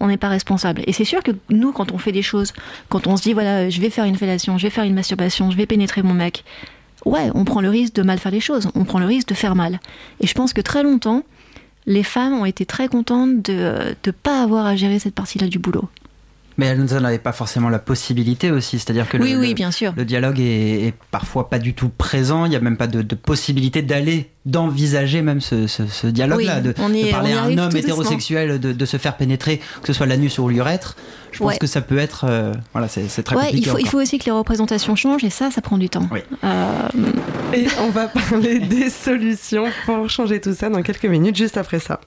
on 0.00 0.08
n'est 0.08 0.16
pas 0.16 0.28
responsable. 0.28 0.82
Et 0.86 0.92
c'est 0.92 1.04
sûr 1.04 1.22
que 1.22 1.30
nous, 1.50 1.72
quand 1.72 1.92
on 1.92 1.98
fait 1.98 2.12
des 2.12 2.22
choses, 2.22 2.52
quand 2.88 3.06
on 3.06 3.16
se 3.16 3.22
dit 3.22 3.32
voilà, 3.32 3.70
je 3.70 3.80
vais 3.80 3.90
faire 3.90 4.04
une 4.04 4.16
fellation, 4.16 4.58
je 4.58 4.64
vais 4.64 4.70
faire 4.70 4.84
une 4.84 4.94
masturbation, 4.94 5.50
je 5.50 5.56
vais 5.56 5.66
pénétrer 5.66 6.02
mon 6.02 6.14
mec, 6.14 6.44
ouais, 7.04 7.30
on 7.34 7.44
prend 7.44 7.60
le 7.60 7.70
risque 7.70 7.94
de 7.94 8.02
mal 8.02 8.18
faire 8.18 8.32
les 8.32 8.40
choses, 8.40 8.68
on 8.74 8.84
prend 8.84 8.98
le 8.98 9.06
risque 9.06 9.28
de 9.28 9.34
faire 9.34 9.54
mal. 9.54 9.80
Et 10.20 10.26
je 10.26 10.34
pense 10.34 10.52
que 10.52 10.60
très 10.60 10.82
longtemps, 10.82 11.22
les 11.86 12.02
femmes 12.02 12.34
ont 12.34 12.44
été 12.44 12.66
très 12.66 12.88
contentes 12.88 13.42
de 13.42 13.94
ne 14.04 14.10
pas 14.10 14.42
avoir 14.42 14.66
à 14.66 14.74
gérer 14.76 14.98
cette 14.98 15.14
partie-là 15.14 15.46
du 15.48 15.58
boulot. 15.58 15.88
Mais 16.56 16.66
elles 16.66 16.84
n'avaient 16.84 17.18
pas 17.18 17.32
forcément 17.32 17.68
la 17.68 17.78
possibilité 17.78 18.50
aussi, 18.50 18.78
c'est-à-dire 18.78 19.08
que 19.08 19.16
oui, 19.16 19.32
le, 19.32 19.40
oui, 19.40 19.48
le, 19.48 19.54
bien 19.54 19.70
sûr. 19.70 19.92
le 19.96 20.04
dialogue 20.04 20.38
est, 20.38 20.86
est, 20.86 20.94
parfois 21.10 21.50
pas 21.50 21.58
du 21.58 21.74
tout 21.74 21.88
présent, 21.88 22.44
il 22.44 22.50
n'y 22.50 22.56
a 22.56 22.60
même 22.60 22.76
pas 22.76 22.86
de, 22.86 23.02
de 23.02 23.14
possibilité 23.14 23.82
d'aller, 23.82 24.30
d'envisager 24.46 25.22
même 25.22 25.40
ce, 25.40 25.66
ce, 25.66 25.86
ce 25.86 26.06
dialogue-là, 26.06 26.56
oui, 26.56 26.62
de, 26.62 26.68
de, 26.68 27.10
parler 27.10 27.32
à 27.32 27.42
un 27.42 27.58
homme 27.58 27.76
hétérosexuel, 27.76 28.60
de, 28.60 28.72
de, 28.72 28.84
se 28.84 28.96
faire 28.98 29.16
pénétrer, 29.16 29.58
que 29.80 29.86
ce 29.86 29.92
soit 29.92 30.06
l'anus 30.06 30.38
ou 30.38 30.48
l'urètre. 30.48 30.96
Je 31.32 31.38
pense 31.40 31.48
ouais. 31.48 31.58
que 31.58 31.66
ça 31.66 31.80
peut 31.80 31.98
être, 31.98 32.26
euh, 32.28 32.52
voilà, 32.72 32.86
c'est 32.86 33.08
très 33.24 33.34
ouais, 33.34 33.46
compliqué. 33.46 33.66
Il 33.66 33.70
faut, 33.70 33.78
il 33.78 33.88
faut, 33.88 34.00
aussi 34.00 34.18
que 34.18 34.26
les 34.26 34.30
représentations 34.30 34.94
changent 34.94 35.24
et 35.24 35.30
ça, 35.30 35.50
ça 35.50 35.60
prend 35.60 35.78
du 35.78 35.88
temps. 35.88 36.08
Oui. 36.12 36.20
Euh... 36.44 36.88
Et 37.52 37.66
on 37.80 37.90
va 37.90 38.06
parler 38.30 38.60
des 38.60 38.90
solutions 38.90 39.66
pour 39.86 40.08
changer 40.08 40.40
tout 40.40 40.54
ça 40.54 40.68
dans 40.68 40.82
quelques 40.82 41.06
minutes, 41.06 41.36
juste 41.36 41.56
après 41.56 41.80
ça. 41.80 42.00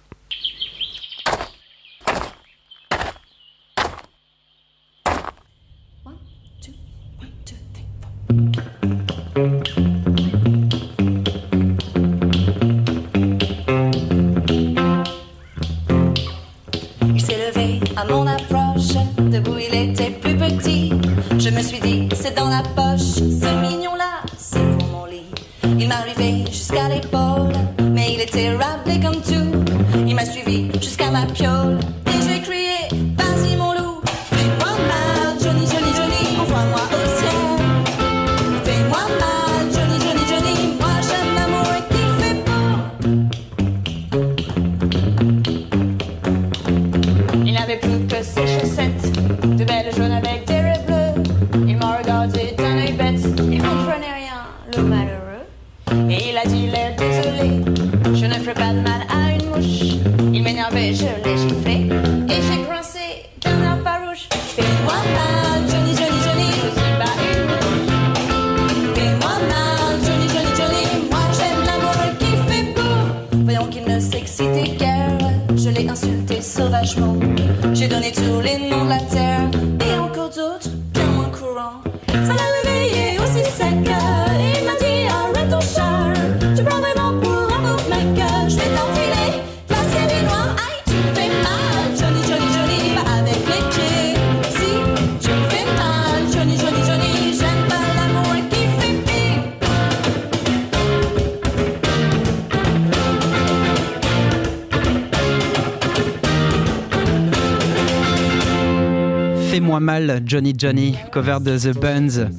Mal, 109.80 110.22
Johnny 110.26 110.54
Johnny, 110.58 110.96
cover 111.12 111.38
de 111.42 111.58
The 111.58 111.78
Buns. 111.78 112.30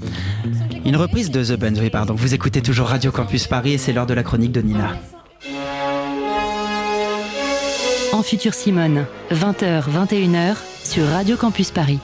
Une 0.84 0.96
reprise 0.96 1.30
de 1.30 1.44
The 1.44 1.58
Buns, 1.58 1.74
oui, 1.80 1.90
pardon. 1.90 2.14
Vous 2.14 2.34
écoutez 2.34 2.62
toujours 2.62 2.88
Radio 2.88 3.10
Campus 3.10 3.46
Paris 3.46 3.74
et 3.74 3.78
c'est 3.78 3.92
l'heure 3.92 4.06
de 4.06 4.14
la 4.14 4.22
chronique 4.22 4.52
de 4.52 4.60
Nina. 4.60 4.96
En 8.12 8.22
futur 8.22 8.54
Simone, 8.54 9.04
20h, 9.30 9.84
21h 9.84 10.56
sur 10.84 11.06
Radio 11.06 11.36
Campus 11.36 11.70
Paris. 11.70 11.98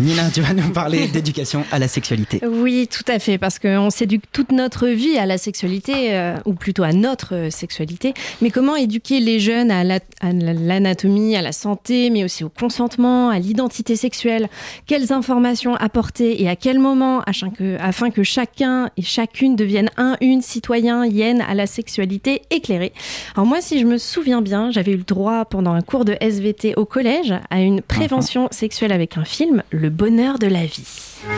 Nina, 0.00 0.30
tu 0.32 0.40
vas 0.40 0.54
nous 0.54 0.70
parler 0.70 1.08
d'éducation 1.08 1.62
à 1.70 1.78
la 1.78 1.86
sexualité. 1.86 2.40
Oui, 2.46 2.88
tout 2.90 3.04
à 3.06 3.18
fait, 3.18 3.36
parce 3.36 3.58
qu'on 3.58 3.90
s'éduque 3.90 4.22
toute 4.32 4.50
notre 4.50 4.86
vie 4.88 5.18
à 5.18 5.26
la 5.26 5.36
sexualité, 5.36 6.14
euh, 6.14 6.36
ou 6.46 6.54
plutôt 6.54 6.84
à 6.84 6.92
notre 6.92 7.48
sexualité. 7.50 8.14
Mais 8.40 8.50
comment 8.50 8.76
éduquer 8.76 9.20
les 9.20 9.40
jeunes 9.40 9.70
à 9.70 9.84
la- 9.84 9.98
à 10.22 10.32
l'anatomie, 10.32 11.36
à 11.36 11.42
la 11.42 11.52
santé, 11.52 12.08
mais 12.08 12.24
aussi 12.24 12.44
au 12.44 12.48
consentement, 12.48 13.28
à 13.28 13.38
l'identité 13.38 13.94
sexuelle? 13.94 14.48
Quelles 14.86 15.12
informations 15.12 15.74
apporter 15.74 16.40
et 16.42 16.48
à 16.48 16.56
quel 16.56 16.78
moment 16.78 17.20
afin 17.26 17.50
que, 17.50 17.76
afin 17.78 18.10
que 18.10 18.22
chacun 18.22 18.88
et 18.96 19.02
chacune 19.02 19.54
deviennent 19.54 19.90
un, 19.98 20.16
une 20.22 20.40
citoyen 20.40 21.04
yen 21.04 21.42
à 21.42 21.54
la 21.54 21.66
sexualité 21.66 22.40
éclairée? 22.50 22.92
Alors 23.36 23.46
moi, 23.46 23.60
si 23.60 23.78
je 23.78 23.84
me 23.84 23.98
souviens 23.98 24.40
bien, 24.40 24.70
j'avais 24.70 24.92
eu 24.92 24.96
le 24.96 25.02
droit 25.04 25.44
pendant 25.44 25.72
un 25.74 25.82
cours 25.82 26.06
de 26.06 26.16
SVT 26.20 26.74
au 26.76 26.86
collège 26.86 27.34
à 27.50 27.60
une 27.60 27.82
prévention 27.82 28.48
sexuelle 28.50 28.92
avec 28.92 29.18
un 29.18 29.24
film, 29.24 29.62
Le 29.70 29.89
bonheur 29.90 30.38
de 30.38 30.46
la 30.46 30.64
vie. 30.64 30.86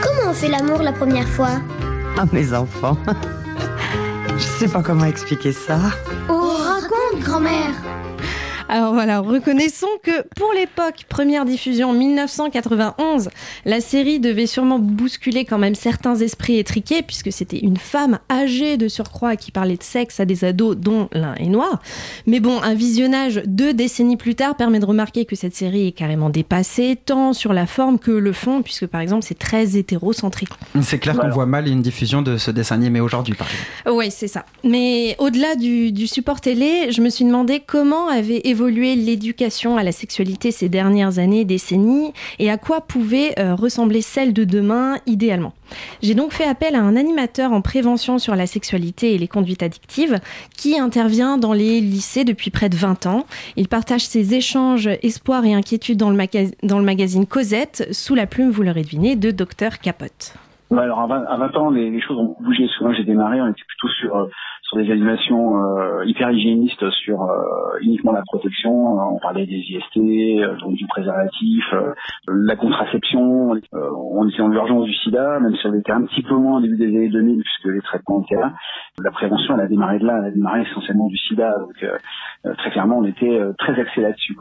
Comment 0.02 0.30
on 0.30 0.34
fait 0.34 0.48
l'amour 0.48 0.82
la 0.82 0.92
première 0.92 1.28
fois 1.28 1.60
Ah, 2.18 2.24
mes 2.32 2.52
enfants. 2.54 2.96
Je 4.36 4.42
sais 4.42 4.68
pas 4.68 4.82
comment 4.82 5.04
expliquer 5.04 5.52
ça. 5.52 5.78
Oh, 6.28 6.54
raconte, 6.58 7.20
grand-mère 7.22 7.72
Alors 8.72 8.94
voilà, 8.94 9.20
reconnaissons 9.20 9.86
que 10.02 10.26
pour 10.34 10.50
l'époque, 10.54 11.04
première 11.06 11.44
diffusion 11.44 11.90
en 11.90 11.92
1991, 11.92 13.28
la 13.66 13.82
série 13.82 14.18
devait 14.18 14.46
sûrement 14.46 14.78
bousculer 14.78 15.44
quand 15.44 15.58
même 15.58 15.74
certains 15.74 16.16
esprits 16.16 16.56
étriqués, 16.56 17.02
puisque 17.02 17.30
c'était 17.30 17.58
une 17.58 17.76
femme 17.76 18.18
âgée 18.30 18.78
de 18.78 18.88
surcroît 18.88 19.36
qui 19.36 19.50
parlait 19.50 19.76
de 19.76 19.82
sexe 19.82 20.20
à 20.20 20.24
des 20.24 20.46
ados 20.46 20.74
dont 20.74 21.10
l'un 21.12 21.34
est 21.34 21.50
noir. 21.50 21.82
Mais 22.26 22.40
bon, 22.40 22.62
un 22.62 22.72
visionnage 22.72 23.42
deux 23.44 23.74
décennies 23.74 24.16
plus 24.16 24.36
tard 24.36 24.56
permet 24.56 24.80
de 24.80 24.86
remarquer 24.86 25.26
que 25.26 25.36
cette 25.36 25.54
série 25.54 25.88
est 25.88 25.92
carrément 25.92 26.30
dépassée, 26.30 26.96
tant 27.04 27.34
sur 27.34 27.52
la 27.52 27.66
forme 27.66 27.98
que 27.98 28.10
le 28.10 28.32
fond, 28.32 28.62
puisque 28.62 28.86
par 28.86 29.02
exemple 29.02 29.26
c'est 29.28 29.38
très 29.38 29.76
hétérocentré. 29.76 30.46
C'est 30.80 30.98
clair 30.98 31.18
qu'on 31.18 31.28
voit 31.28 31.44
mal 31.44 31.68
une 31.68 31.82
diffusion 31.82 32.22
de 32.22 32.38
ce 32.38 32.50
dessin 32.50 32.76
animé 32.76 33.00
aujourd'hui, 33.00 33.34
par 33.34 33.48
exemple. 33.48 33.98
Oui, 33.98 34.10
c'est 34.10 34.28
ça. 34.28 34.46
Mais 34.64 35.14
au-delà 35.18 35.56
du, 35.56 35.92
du 35.92 36.06
support 36.06 36.40
télé, 36.40 36.90
je 36.90 37.02
me 37.02 37.10
suis 37.10 37.26
demandé 37.26 37.62
comment 37.66 38.08
avait 38.08 38.40
évolué 38.44 38.61
l'éducation 38.68 39.76
à 39.76 39.82
la 39.82 39.92
sexualité 39.92 40.50
ces 40.50 40.68
dernières 40.68 41.18
années, 41.18 41.44
décennies, 41.44 42.12
et 42.38 42.50
à 42.50 42.58
quoi 42.58 42.80
pouvait 42.80 43.38
euh, 43.38 43.54
ressembler 43.54 44.00
celle 44.02 44.32
de 44.32 44.44
demain 44.44 44.96
idéalement. 45.06 45.52
J'ai 46.02 46.14
donc 46.14 46.32
fait 46.32 46.44
appel 46.44 46.74
à 46.74 46.82
un 46.82 46.96
animateur 46.96 47.52
en 47.52 47.62
prévention 47.62 48.18
sur 48.18 48.36
la 48.36 48.46
sexualité 48.46 49.14
et 49.14 49.18
les 49.18 49.28
conduites 49.28 49.62
addictives 49.62 50.20
qui 50.56 50.78
intervient 50.78 51.38
dans 51.38 51.52
les 51.52 51.80
lycées 51.80 52.24
depuis 52.24 52.50
près 52.50 52.68
de 52.68 52.76
20 52.76 53.06
ans. 53.06 53.26
Il 53.56 53.68
partage 53.68 54.06
ses 54.06 54.34
échanges, 54.34 54.88
espoirs 55.02 55.44
et 55.44 55.54
inquiétudes 55.54 55.98
dans 55.98 56.10
le, 56.10 56.84
magazine 56.84 57.26
Cosette, 57.26 57.88
sous 57.92 58.14
la 58.14 58.26
plume, 58.26 58.50
vous 58.50 58.62
l'aurez 58.62 58.82
deviné, 58.82 59.16
de 59.16 59.30
Dr 59.30 59.78
Capote. 59.82 60.34
Alors 60.70 61.00
à 61.00 61.06
20, 61.06 61.24
à 61.28 61.36
20 61.36 61.56
ans, 61.56 61.70
les, 61.70 61.90
les 61.90 62.00
choses 62.00 62.18
ont 62.18 62.36
bougé. 62.40 62.66
Souvent, 62.78 62.92
j'ai 62.94 63.04
démarré, 63.04 63.40
on 63.40 63.46
était 63.46 63.62
plutôt 63.66 63.88
sur 63.88 64.28
sur 64.72 64.82
des 64.82 64.90
animations 64.90 65.62
euh, 65.62 66.04
hyper 66.06 66.30
hygiénistes, 66.30 66.88
sur 67.04 67.22
euh, 67.22 67.78
uniquement 67.82 68.12
la 68.12 68.22
protection. 68.22 68.98
Euh, 68.98 69.14
On 69.14 69.18
parlait 69.18 69.46
des 69.46 69.56
IST, 69.56 69.96
euh, 69.96 70.56
donc 70.60 70.74
du 70.74 70.86
préservatif, 70.86 71.64
la 72.26 72.56
contraception. 72.56 73.52
On 73.72 74.28
était 74.28 74.38
dans 74.38 74.48
l'urgence 74.48 74.84
du 74.86 74.94
SIDA, 74.94 75.40
même 75.40 75.54
si 75.56 75.66
on 75.66 75.74
était 75.74 75.92
un 75.92 76.02
petit 76.02 76.22
peu 76.22 76.34
moins 76.34 76.58
au 76.58 76.60
début 76.60 76.76
des 76.76 76.86
années 76.86 77.08
2000, 77.08 77.42
puisque 77.42 77.74
les 77.74 77.80
traitements 77.82 78.22
étaient 78.22 78.40
là. 78.40 78.52
La 79.02 79.10
prévention, 79.10 79.54
elle 79.54 79.64
a 79.64 79.68
démarré 79.68 79.98
de 79.98 80.06
là, 80.06 80.18
elle 80.18 80.26
a 80.26 80.30
démarré 80.30 80.62
essentiellement 80.62 81.06
du 81.06 81.16
SIDA. 81.16 81.54
Donc 81.58 82.56
très 82.58 82.70
clairement, 82.70 82.98
on 82.98 83.04
était 83.04 83.40
très 83.58 83.78
axé 83.80 84.00
là-dessus. 84.00 84.36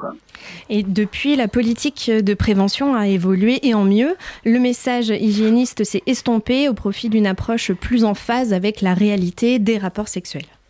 Et 0.69 0.83
depuis, 0.83 1.35
la 1.35 1.47
politique 1.47 2.11
de 2.11 2.33
prévention 2.33 2.95
a 2.95 3.07
évolué 3.07 3.59
et 3.63 3.73
en 3.73 3.83
mieux. 3.83 4.15
Le 4.45 4.59
message 4.59 5.09
hygiéniste 5.09 5.83
s'est 5.83 6.03
estompé 6.05 6.69
au 6.69 6.73
profit 6.73 7.09
d'une 7.09 7.27
approche 7.27 7.71
plus 7.73 8.03
en 8.03 8.13
phase 8.13 8.53
avec 8.53 8.81
la 8.81 8.93
réalité 8.93 9.59
des 9.59 9.77
rapports 9.77 10.07
sexuels. 10.07 10.20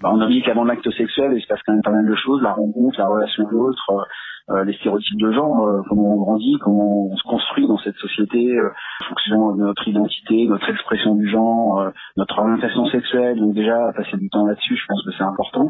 Bah, 0.02 0.10
on 0.14 0.22
oublie 0.22 0.42
qu'avant 0.42 0.64
l'acte 0.64 0.90
sexuel, 0.92 1.34
il 1.36 1.42
se 1.42 1.48
passe 1.48 1.60
quand 1.66 1.74
même 1.74 1.84
pas 1.84 1.92
mal 1.92 2.08
de 2.08 2.16
choses, 2.16 2.42
la 2.42 2.54
rencontre, 2.54 3.00
la 3.00 3.08
relation 3.08 3.48
à 3.48 3.52
l'autre, 3.52 3.90
euh, 3.92 4.02
euh, 4.50 4.66
les 4.66 4.74
stéréotypes 4.74 5.20
de 5.20 5.32
genre, 5.32 5.68
euh, 5.68 5.82
comment 5.88 6.16
on 6.16 6.18
grandit, 6.18 6.58
comment 6.62 7.08
on 7.12 7.16
se 7.16 7.24
construit 7.24 7.68
dans 7.68 7.78
cette 7.78 7.96
société, 7.98 8.58
euh, 8.58 8.70
en 9.02 9.06
fonction 9.06 9.56
de 9.56 9.62
notre 9.62 9.88
identité, 9.88 10.48
notre 10.48 10.70
expression 10.70 11.16
du 11.16 11.30
genre, 11.30 11.92
notre 12.18 12.40
orientation 12.40 12.86
sexuelle. 12.88 13.40
Donc 13.40 13.54
déjà, 13.54 13.94
passer 13.96 14.18
du 14.18 14.30
temps 14.30 14.46
là-dessus, 14.46 14.76
je 14.76 14.86
pense 14.88 15.04
que 15.06 15.12
c'est 15.18 15.24
important. 15.24 15.70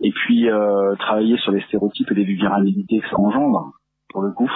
Et 0.00 0.10
puis, 0.10 0.48
travailler 0.98 1.36
sur 1.38 1.52
les 1.52 1.60
stéréotypes 1.62 2.10
et 2.10 2.14
les 2.14 2.24
vulnérabilités 2.24 3.00
que 3.00 3.08
ça 3.08 3.18
engendre 3.18 3.72
pour 4.10 4.22
le 4.22 4.30
coup. 4.30 4.50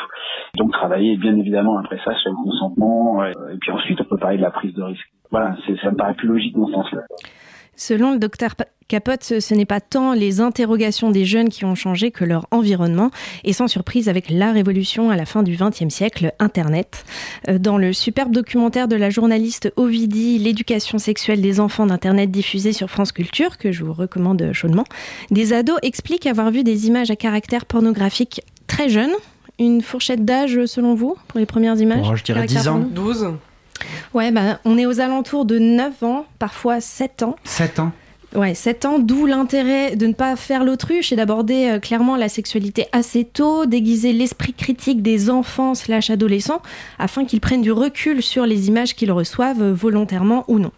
Donc 0.57 0.73
travailler 0.73 1.17
bien 1.17 1.37
évidemment 1.37 1.79
après 1.79 1.99
ça 2.05 2.15
sur 2.15 2.31
le 2.31 2.37
consentement 2.37 3.25
et 3.25 3.59
puis 3.61 3.73
ensuite 3.73 4.01
on 4.01 4.05
peut 4.05 4.17
parler 4.17 4.37
de 4.37 4.43
la 4.43 4.53
prise 4.53 4.73
de 4.75 4.83
risque. 4.83 5.09
Voilà, 5.31 5.57
ça 5.83 5.91
me 5.91 5.97
paraît 5.97 6.15
plus 6.15 6.29
logique 6.29 6.57
dans 6.57 6.67
ce 6.67 6.73
sens-là. 6.75 7.03
Selon 7.79 8.13
le 8.13 8.19
docteur 8.19 8.57
Capote, 8.89 9.23
ce 9.41 9.55
n'est 9.55 9.67
pas 9.67 9.81
tant 9.81 10.15
les 10.15 10.41
interrogations 10.41 11.11
des 11.11 11.25
jeunes 11.25 11.49
qui 11.49 11.65
ont 11.65 11.75
changé 11.77 12.11
que 12.11 12.25
leur 12.25 12.47
environnement. 12.51 13.11
Et 13.45 13.53
sans 13.53 13.69
surprise, 13.69 14.09
avec 14.09 14.31
la 14.31 14.51
révolution 14.51 15.11
à 15.11 15.17
la 15.17 15.27
fin 15.27 15.43
du 15.45 15.57
XXe 15.57 15.95
siècle, 15.95 16.33
Internet. 16.41 17.05
Euh, 17.49 17.59
Dans 17.59 17.79
le 17.79 17.93
superbe 17.93 18.33
documentaire 18.33 18.89
de 18.89 18.97
la 18.97 19.11
journaliste 19.11 19.73
Ovidie, 19.77 20.39
L'éducation 20.39 20.99
sexuelle 20.99 21.41
des 21.41 21.61
enfants 21.61 21.87
d'Internet 21.87 22.31
diffusé 22.31 22.73
sur 22.73 22.91
France 22.91 23.13
Culture, 23.13 23.59
que 23.59 23.71
je 23.73 23.85
vous 23.85 23.93
recommande 23.93 24.51
chaudement, 24.53 24.85
des 25.31 25.53
ados 25.53 25.79
expliquent 25.83 26.27
avoir 26.27 26.51
vu 26.51 26.65
des 26.65 26.89
images 26.89 27.11
à 27.11 27.17
caractère 27.17 27.65
pornographique 27.65 28.41
très 28.67 28.89
jeunes. 28.89 29.13
Une 29.61 29.83
fourchette 29.83 30.25
d'âge, 30.25 30.65
selon 30.67 30.95
vous, 30.95 31.15
pour 31.29 31.39
les 31.39 31.47
premières 31.47 31.77
images? 31.77 32.07
Oh, 32.11 32.17
je 32.17 32.25
dirais 32.25 32.47
Caractère 32.47 32.63
10 32.63 32.69
ans. 32.69 32.73
porno? 32.81 32.89
12 33.13 33.33
Ouais, 34.15 34.31
bah, 34.31 34.61
on 34.65 34.79
est 34.79 34.87
aux 34.87 35.01
alentours 35.01 35.45
de 35.45 35.59
9 35.59 36.03
ans, 36.03 36.27
parfois 36.39 36.81
7 36.81 37.23
ans. 37.23 37.37
7 37.45 37.79
ans. 37.81 37.93
Ouais, 38.35 38.55
7 38.55 38.85
ans, 38.85 38.99
d'où 38.99 39.25
l'intérêt 39.25 39.97
de 39.97 40.07
ne 40.07 40.13
pas 40.13 40.37
faire 40.37 40.63
l'autruche 40.63 41.13
et 41.13 41.17
d'aborder 41.17 41.71
euh, 41.71 41.79
clairement 41.79 42.15
la 42.15 42.29
sexualité 42.29 42.87
assez 42.93 43.25
tôt, 43.25 43.65
déguiser 43.65 44.13
l'esprit 44.13 44.53
critique 44.53 45.01
des 45.01 45.31
enfants 45.31 45.75
slash 45.75 46.11
adolescents 46.11 46.61
afin 46.99 47.25
qu'ils 47.25 47.41
prennent 47.41 47.63
du 47.63 47.73
recul 47.73 48.23
sur 48.23 48.45
les 48.45 48.69
images 48.69 48.95
qu'ils 48.95 49.13
reçoivent 49.13 49.63
euh, 49.63 49.73
volontairement 49.73 50.45
ou 50.47 50.59
non. 50.59 50.73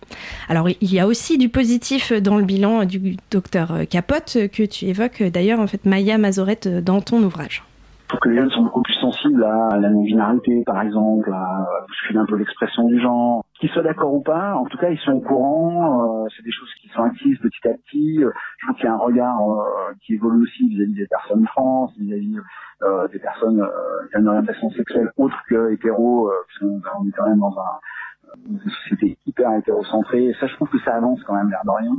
Alors 0.48 0.68
il 0.68 0.94
y 0.94 1.00
a 1.00 1.08
aussi 1.08 1.38
du 1.38 1.48
positif 1.48 2.12
dans 2.12 2.36
le 2.36 2.44
bilan 2.44 2.84
du 2.84 3.16
docteur 3.32 3.72
euh, 3.72 3.84
Capote 3.84 4.34
euh, 4.36 4.46
que 4.46 4.62
tu 4.62 4.84
évoques 4.84 5.22
euh, 5.22 5.30
d'ailleurs 5.30 5.58
en 5.58 5.66
fait 5.66 5.84
Maya 5.86 6.18
Mazorette 6.18 6.68
euh, 6.68 6.80
dans 6.80 7.00
ton 7.00 7.20
ouvrage. 7.20 7.64
Trouve 8.10 8.20
que 8.22 8.28
les 8.28 8.38
jeunes 8.40 8.50
sont 8.50 8.62
beaucoup 8.64 8.82
plus 8.82 8.94
sensibles 8.94 9.44
à 9.44 9.78
la 9.78 9.88
non-binarité, 9.88 10.64
par 10.66 10.82
exemple, 10.82 11.32
à 11.32 11.64
bousculer 11.86 12.18
un 12.18 12.26
peu 12.26 12.34
l'expression 12.34 12.88
du 12.88 13.00
genre. 13.00 13.44
Qu'ils 13.60 13.70
soient 13.70 13.84
d'accord 13.84 14.12
ou 14.12 14.20
pas, 14.20 14.56
en 14.56 14.64
tout 14.64 14.78
cas, 14.78 14.90
ils 14.90 14.98
sont 14.98 15.12
au 15.12 15.20
courant. 15.20 16.24
euh, 16.24 16.28
c'est 16.36 16.42
des 16.42 16.50
choses 16.50 16.74
qui 16.80 16.88
sont 16.88 17.04
actives 17.04 17.38
petit 17.40 17.68
à 17.68 17.74
petit. 17.74 18.24
Euh, 18.24 18.32
Je 18.58 18.66
trouve 18.66 18.76
qu'il 18.78 18.86
y 18.86 18.88
a 18.88 18.94
un 18.94 18.98
regard 18.98 19.38
euh, 19.40 19.92
qui 20.04 20.14
évolue 20.14 20.42
aussi 20.42 20.68
vis-à-vis 20.70 20.94
des 20.94 21.06
personnes 21.06 21.44
trans, 21.44 21.92
vis-à-vis 22.00 22.36
euh, 22.82 23.06
des 23.12 23.20
personnes 23.20 23.60
euh, 23.60 24.08
qui 24.10 24.16
ont 24.16 24.20
une 24.22 24.28
orientation 24.28 24.70
sexuelle 24.70 25.12
autre 25.16 25.36
que 25.48 25.70
hétéro, 25.72 26.30
euh, 26.30 26.32
puisqu'on 26.48 26.80
on 26.98 27.06
est 27.06 27.12
quand 27.12 27.28
même 27.28 27.38
dans 27.38 27.56
un, 27.56 28.48
une 28.50 28.58
société 28.58 29.18
hyper 29.24 29.52
hétérocentrée. 29.54 30.34
Ça, 30.40 30.48
je 30.48 30.54
trouve 30.56 30.68
que 30.68 30.80
ça 30.80 30.96
avance 30.96 31.22
quand 31.22 31.34
même, 31.34 31.48
l'air 31.48 31.62
de 31.64 31.70
rien. 31.70 31.92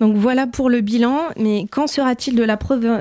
Donc 0.00 0.16
voilà 0.16 0.46
pour 0.46 0.70
le 0.70 0.80
bilan, 0.80 1.20
mais 1.36 1.66
qu'en 1.70 1.86
sera-t-il 1.86 2.36
de 2.36 2.42
la, 2.42 2.56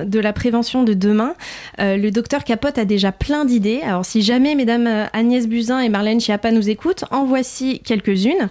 de 0.06 0.20
la 0.20 0.34
prévention 0.34 0.84
de 0.84 0.94
demain? 0.94 1.34
Euh, 1.80 1.98
Le 1.98 2.12
docteur 2.12 2.44
Capote 2.44 2.78
a 2.78 2.86
déjà 2.86 3.12
plein 3.12 3.46
d'idées. 3.46 3.82
Alors 3.84 4.06
si 4.06 4.22
jamais 4.22 4.56
mesdames 4.56 4.88
euh, 4.88 5.06
Agnès 5.14 5.48
Buzyn 5.48 5.80
et 5.80 5.90
Marlène 5.90 6.20
Schiappa 6.20 6.52
nous 6.52 6.70
écoutent, 6.70 7.06
en 7.12 7.26
voici 7.26 7.80
quelques-unes. 7.80 8.50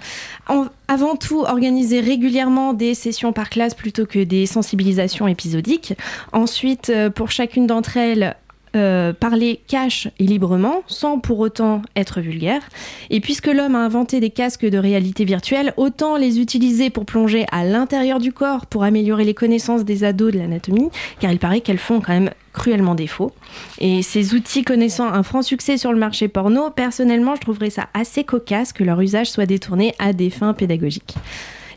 Avant 0.88 1.14
tout, 1.14 1.42
organiser 1.42 2.00
régulièrement 2.00 2.72
des 2.72 2.94
sessions 2.94 3.32
par 3.32 3.48
classe 3.48 3.74
plutôt 3.74 4.06
que 4.06 4.18
des 4.24 4.46
sensibilisations 4.46 5.28
épisodiques. 5.28 5.94
Ensuite, 6.32 6.90
euh, 6.90 7.10
pour 7.10 7.30
chacune 7.30 7.68
d'entre 7.68 7.96
elles, 7.96 8.34
euh, 8.76 9.12
parler 9.12 9.60
cash 9.66 10.08
et 10.18 10.24
librement, 10.24 10.82
sans 10.86 11.18
pour 11.18 11.40
autant 11.40 11.82
être 11.96 12.20
vulgaire. 12.20 12.62
Et 13.10 13.20
puisque 13.20 13.48
l'homme 13.48 13.74
a 13.74 13.80
inventé 13.80 14.20
des 14.20 14.30
casques 14.30 14.64
de 14.64 14.78
réalité 14.78 15.24
virtuelle, 15.24 15.74
autant 15.76 16.16
les 16.16 16.38
utiliser 16.38 16.88
pour 16.88 17.04
plonger 17.04 17.46
à 17.50 17.64
l'intérieur 17.64 18.20
du 18.20 18.32
corps, 18.32 18.66
pour 18.66 18.84
améliorer 18.84 19.24
les 19.24 19.34
connaissances 19.34 19.84
des 19.84 20.04
ados 20.04 20.32
de 20.32 20.38
l'anatomie, 20.38 20.90
car 21.18 21.32
il 21.32 21.38
paraît 21.38 21.62
qu'elles 21.62 21.78
font 21.78 22.00
quand 22.00 22.12
même 22.12 22.30
cruellement 22.52 22.94
défaut. 22.94 23.32
Et 23.78 24.02
ces 24.02 24.34
outils 24.34 24.62
connaissant 24.62 25.12
un 25.12 25.22
franc 25.22 25.42
succès 25.42 25.76
sur 25.76 25.92
le 25.92 25.98
marché 25.98 26.28
porno, 26.28 26.70
personnellement, 26.70 27.34
je 27.34 27.40
trouverais 27.40 27.70
ça 27.70 27.88
assez 27.92 28.24
cocasse 28.24 28.72
que 28.72 28.84
leur 28.84 29.00
usage 29.00 29.30
soit 29.30 29.46
détourné 29.46 29.94
à 29.98 30.12
des 30.12 30.30
fins 30.30 30.54
pédagogiques. 30.54 31.16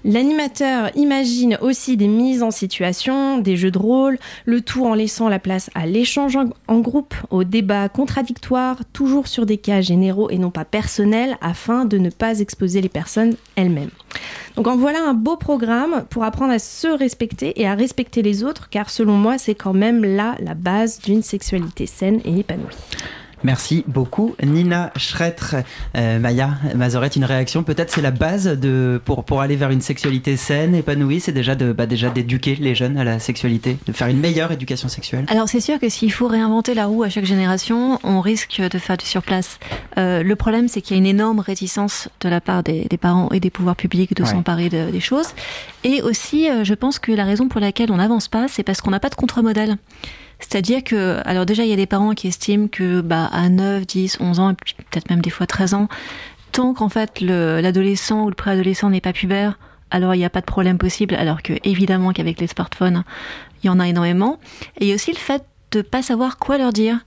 L'animateur 0.05 0.89
imagine 0.95 1.57
aussi 1.61 1.95
des 1.95 2.09
mises 2.09 2.43
en 2.43 2.51
situation, 2.51 3.37
des 3.37 3.55
jeux 3.55 3.71
de 3.71 3.77
rôle, 3.77 4.17
le 4.45 4.59
tout 4.59 4.85
en 4.85 4.95
laissant 4.95 5.29
la 5.29 5.39
place 5.39 5.69
à 5.75 5.85
l'échange 5.85 6.37
en 6.67 6.79
groupe, 6.79 7.15
au 7.29 7.45
débat 7.45 7.87
contradictoire, 7.87 8.79
toujours 8.91 9.27
sur 9.27 9.45
des 9.45 9.57
cas 9.57 9.79
généraux 9.79 10.29
et 10.29 10.37
non 10.37 10.51
pas 10.51 10.65
personnels, 10.65 11.37
afin 11.39 11.85
de 11.85 11.97
ne 11.97 12.09
pas 12.09 12.39
exposer 12.39 12.81
les 12.81 12.89
personnes 12.89 13.35
elles-mêmes. 13.55 13.91
Donc 14.57 14.67
en 14.67 14.75
voilà 14.75 14.99
un 15.07 15.13
beau 15.13 15.37
programme 15.37 16.03
pour 16.09 16.25
apprendre 16.25 16.51
à 16.51 16.59
se 16.59 16.87
respecter 16.87 17.59
et 17.61 17.65
à 17.65 17.73
respecter 17.73 18.21
les 18.21 18.43
autres, 18.43 18.69
car 18.69 18.89
selon 18.89 19.13
moi, 19.13 19.37
c'est 19.37 19.55
quand 19.55 19.73
même 19.73 20.03
là 20.03 20.35
la 20.41 20.53
base 20.53 20.99
d'une 20.99 21.23
sexualité 21.23 21.85
saine 21.87 22.19
et 22.25 22.39
épanouie. 22.39 22.75
Merci 23.43 23.83
beaucoup. 23.87 24.35
Nina 24.41 24.91
Schretter, 24.95 25.63
euh, 25.95 26.19
Maya 26.19 26.51
Mazorette, 26.75 27.15
une 27.15 27.25
réaction 27.25 27.63
Peut-être 27.63 27.91
c'est 27.91 28.01
la 28.01 28.11
base 28.11 28.45
de, 28.45 29.01
pour, 29.03 29.23
pour 29.23 29.41
aller 29.41 29.55
vers 29.55 29.69
une 29.69 29.81
sexualité 29.81 30.37
saine, 30.37 30.75
épanouie, 30.75 31.19
c'est 31.19 31.31
déjà 31.31 31.55
de 31.55 31.73
bah 31.73 31.85
déjà 31.85 32.09
d'éduquer 32.09 32.55
les 32.55 32.75
jeunes 32.75 32.97
à 32.97 33.03
la 33.03 33.19
sexualité, 33.19 33.77
de 33.85 33.91
faire 33.91 34.07
une 34.07 34.19
meilleure 34.19 34.51
éducation 34.51 34.87
sexuelle. 34.87 35.25
Alors 35.27 35.49
c'est 35.49 35.59
sûr 35.59 35.79
que 35.79 35.89
s'il 35.89 36.11
faut 36.11 36.27
réinventer 36.27 36.73
la 36.73 36.85
roue 36.85 37.03
à 37.03 37.09
chaque 37.09 37.25
génération, 37.25 37.99
on 38.03 38.21
risque 38.21 38.61
de 38.61 38.77
faire 38.77 38.97
du 38.97 39.05
surplace. 39.05 39.59
Euh, 39.97 40.23
le 40.23 40.35
problème 40.35 40.67
c'est 40.67 40.81
qu'il 40.81 40.95
y 40.95 40.97
a 40.97 41.01
une 41.01 41.05
énorme 41.05 41.39
réticence 41.39 42.09
de 42.21 42.29
la 42.29 42.41
part 42.41 42.63
des, 42.63 42.85
des 42.89 42.97
parents 42.97 43.29
et 43.31 43.39
des 43.39 43.49
pouvoirs 43.49 43.75
publics 43.75 44.15
de 44.15 44.23
s'emparer 44.23 44.69
de, 44.69 44.89
des 44.89 44.99
choses. 44.99 45.27
Et 45.83 46.01
aussi, 46.01 46.49
euh, 46.49 46.63
je 46.63 46.73
pense 46.73 46.99
que 46.99 47.11
la 47.11 47.25
raison 47.25 47.47
pour 47.47 47.59
laquelle 47.59 47.91
on 47.91 47.97
n'avance 47.97 48.27
pas, 48.27 48.47
c'est 48.47 48.63
parce 48.63 48.81
qu'on 48.81 48.91
n'a 48.91 48.99
pas 48.99 49.09
de 49.09 49.15
contre-modèle. 49.15 49.77
C'est-à-dire 50.43 50.83
que, 50.83 51.21
alors 51.25 51.45
déjà, 51.45 51.63
il 51.63 51.69
y 51.69 51.73
a 51.73 51.77
des 51.77 51.87
parents 51.87 52.13
qui 52.13 52.27
estiment 52.27 52.67
que 52.67 53.01
bah, 53.01 53.29
à 53.31 53.49
9, 53.49 53.87
10, 53.87 54.17
11 54.19 54.39
ans, 54.39 54.51
et 54.51 54.53
peut-être 54.53 55.09
même 55.09 55.21
des 55.21 55.29
fois 55.29 55.47
13 55.47 55.73
ans, 55.73 55.87
tant 56.51 56.73
qu'en 56.73 56.89
fait 56.89 57.21
l'adolescent 57.21 58.25
ou 58.25 58.29
le 58.29 58.35
préadolescent 58.35 58.89
n'est 58.89 59.01
pas 59.01 59.13
pubère, 59.13 59.57
alors 59.89 60.15
il 60.15 60.19
n'y 60.19 60.25
a 60.25 60.29
pas 60.29 60.41
de 60.41 60.45
problème 60.45 60.77
possible, 60.77 61.15
alors 61.15 61.41
que 61.41 61.53
évidemment 61.63 62.11
qu'avec 62.11 62.39
les 62.41 62.47
smartphones, 62.47 63.03
il 63.63 63.67
y 63.67 63.69
en 63.69 63.79
a 63.79 63.87
énormément. 63.87 64.39
Et 64.79 64.85
il 64.85 64.87
y 64.89 64.91
a 64.91 64.95
aussi 64.95 65.11
le 65.11 65.17
fait 65.17 65.43
de 65.71 65.81
pas 65.81 66.01
savoir 66.01 66.37
quoi 66.37 66.57
leur 66.57 66.73
dire. 66.73 66.99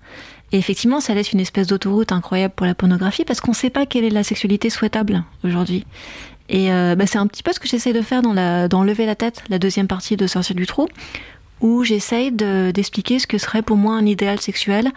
Et 0.53 0.59
effectivement, 0.59 1.01
ça 1.01 1.14
laisse 1.14 1.32
une 1.32 1.41
espèce 1.41 1.66
d'autoroute 1.66 2.12
incroyable 2.12 2.55
pour 2.55 2.66
la 2.66 2.74
pornographie 2.74 3.24
parce 3.24 3.41
qu'on 3.41 3.51
ne 3.51 3.57
sait 3.57 3.70
pas 3.70 3.84
quelle 3.84 4.05
est 4.05 4.11
la 4.11 4.24
sexualité 4.24 4.70
souhaitable 4.70 5.24
aujourd'hui. 5.45 5.84
Et 6.49 6.72
euh, 6.72 6.95
bah, 6.95 7.07
c'est 7.07 7.18
un 7.18 7.26
petit 7.26 7.43
peu 7.43 7.53
ce 7.53 7.61
que 7.61 7.68
j'essaie 7.68 7.93
de 7.93 8.03
faire 8.03 8.22
dans, 8.22 8.32
la, 8.32 8.68
dans 8.68 8.84
Lever 8.84 9.07
la 9.07 9.16
tête, 9.16 9.43
la 9.49 9.59
deuxième 9.59 9.89
partie 9.89 10.16
de 10.16 10.26
Sortir 10.26 10.55
du 10.55 10.66
trou, 10.66 10.87
où 11.61 11.85
j'essaye 11.85 12.33
d'expliquer 12.33 13.19
ce 13.19 13.27
que 13.27 13.39
serait 13.39 13.63
pour 13.63 13.77
moi 13.77 13.95
un 13.95 14.07
idéal 14.07 14.41
sexuel 14.41 14.91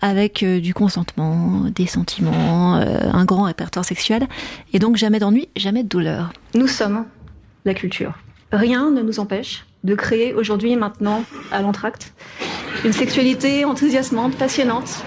avec 0.00 0.42
euh, 0.42 0.60
du 0.60 0.74
consentement, 0.74 1.64
des 1.74 1.86
sentiments, 1.86 2.76
euh, 2.76 2.98
un 3.12 3.24
grand 3.24 3.44
répertoire 3.44 3.84
sexuel, 3.84 4.26
et 4.72 4.78
donc 4.78 4.96
jamais 4.96 5.18
d'ennui, 5.18 5.48
jamais 5.56 5.82
de 5.82 5.88
douleur. 5.88 6.32
Nous 6.54 6.68
sommes 6.68 7.04
la 7.64 7.74
culture. 7.74 8.14
Rien 8.52 8.90
ne 8.90 9.02
nous 9.02 9.20
empêche 9.20 9.66
de 9.84 9.94
créer 9.94 10.34
aujourd'hui, 10.34 10.76
maintenant, 10.76 11.22
à 11.52 11.62
l'entracte, 11.62 12.12
une 12.84 12.92
sexualité 12.92 13.64
enthousiasmante, 13.64 14.36
passionnante. 14.36 15.04